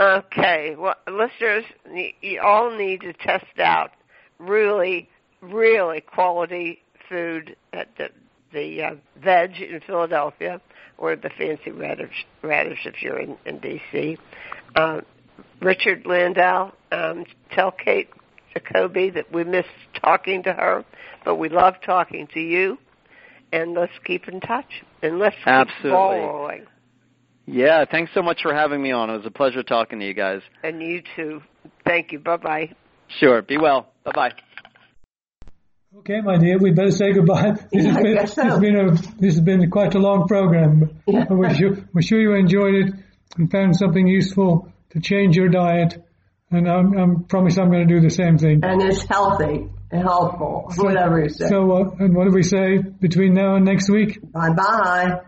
Okay, 0.00 0.76
well, 0.78 0.94
listeners, 1.06 1.64
you, 1.92 2.08
you 2.22 2.40
all 2.40 2.74
need 2.74 3.02
to 3.02 3.12
test 3.12 3.58
out 3.58 3.90
really, 4.38 5.10
really 5.42 6.00
quality 6.00 6.80
food 7.08 7.54
at 7.74 7.88
the 7.98 8.08
the 8.52 8.82
uh, 8.82 8.94
Vedge 9.22 9.60
in 9.60 9.80
Philadelphia 9.86 10.60
or 10.98 11.14
the 11.16 11.30
Fancy 11.38 11.70
Radish, 11.70 12.26
radish 12.42 12.80
if 12.84 13.00
you're 13.00 13.20
in, 13.20 13.36
in 13.46 13.58
D.C. 13.60 14.18
Uh, 14.74 15.02
Richard 15.60 16.04
Landau, 16.04 16.72
um, 16.90 17.24
tell 17.52 17.70
Kate 17.70 18.08
Jacoby 18.52 19.10
that 19.10 19.32
we 19.32 19.44
missed 19.44 19.68
talking 20.02 20.42
to 20.44 20.52
her, 20.52 20.84
but 21.24 21.36
we 21.36 21.48
love 21.48 21.74
talking 21.84 22.26
to 22.34 22.40
you, 22.40 22.76
and 23.52 23.74
let's 23.74 23.92
keep 24.04 24.26
in 24.28 24.40
touch 24.40 24.82
and 25.02 25.18
let's 25.18 25.36
keep 25.36 25.46
Absolutely. 25.46 25.90
ball 25.90 26.18
rolling. 26.18 26.66
Yeah, 27.46 27.84
thanks 27.90 28.12
so 28.14 28.22
much 28.22 28.42
for 28.42 28.54
having 28.54 28.80
me 28.82 28.92
on. 28.92 29.10
It 29.10 29.16
was 29.18 29.26
a 29.26 29.30
pleasure 29.30 29.62
talking 29.62 29.98
to 30.00 30.06
you 30.06 30.14
guys. 30.14 30.40
And 30.62 30.80
you 30.82 31.02
too. 31.16 31.42
Thank 31.84 32.12
you. 32.12 32.18
Bye 32.20 32.36
bye. 32.36 32.72
Sure. 33.08 33.42
Be 33.42 33.56
well. 33.58 33.92
Bye 34.04 34.12
bye. 34.14 34.30
Okay, 35.98 36.20
my 36.20 36.38
dear, 36.38 36.56
we 36.58 36.70
better 36.70 36.92
say 36.92 37.12
goodbye. 37.12 37.54
This 37.72 37.84
has 37.84 37.96
I 37.96 38.02
been, 38.02 38.14
guess 38.14 38.34
so. 38.34 38.42
this 38.42 38.50
has 38.52 38.60
been 38.60 38.76
a 38.76 38.90
this 39.20 39.34
has 39.34 39.40
been 39.40 39.70
quite 39.70 39.94
a 39.96 39.98
long 39.98 40.28
program. 40.28 41.00
Yeah. 41.06 41.24
But 41.28 41.36
we're 41.36 41.54
sure, 41.54 41.76
we're 41.92 42.02
sure 42.02 42.20
you 42.20 42.34
enjoyed 42.34 42.74
it 42.74 42.94
and 43.36 43.50
found 43.50 43.76
something 43.76 44.06
useful 44.06 44.72
to 44.90 45.00
change 45.00 45.36
your 45.36 45.48
diet. 45.48 46.00
And 46.52 46.68
I'm, 46.68 46.96
I'm 46.96 47.24
promise 47.24 47.58
I'm 47.58 47.70
going 47.70 47.86
to 47.86 47.94
do 47.94 48.00
the 48.00 48.10
same 48.10 48.38
thing. 48.38 48.60
And 48.64 48.82
it's 48.82 49.04
healthy 49.04 49.68
and 49.90 50.02
helpful, 50.02 50.70
whatever 50.76 51.20
you 51.22 51.28
say. 51.28 51.46
So, 51.48 51.72
uh, 51.72 51.90
and 51.98 52.14
what 52.14 52.24
do 52.26 52.32
we 52.34 52.42
say 52.42 52.78
between 52.78 53.34
now 53.34 53.56
and 53.56 53.64
next 53.64 53.88
week? 53.90 54.18
bye 54.32 54.50
bye. 54.50 55.20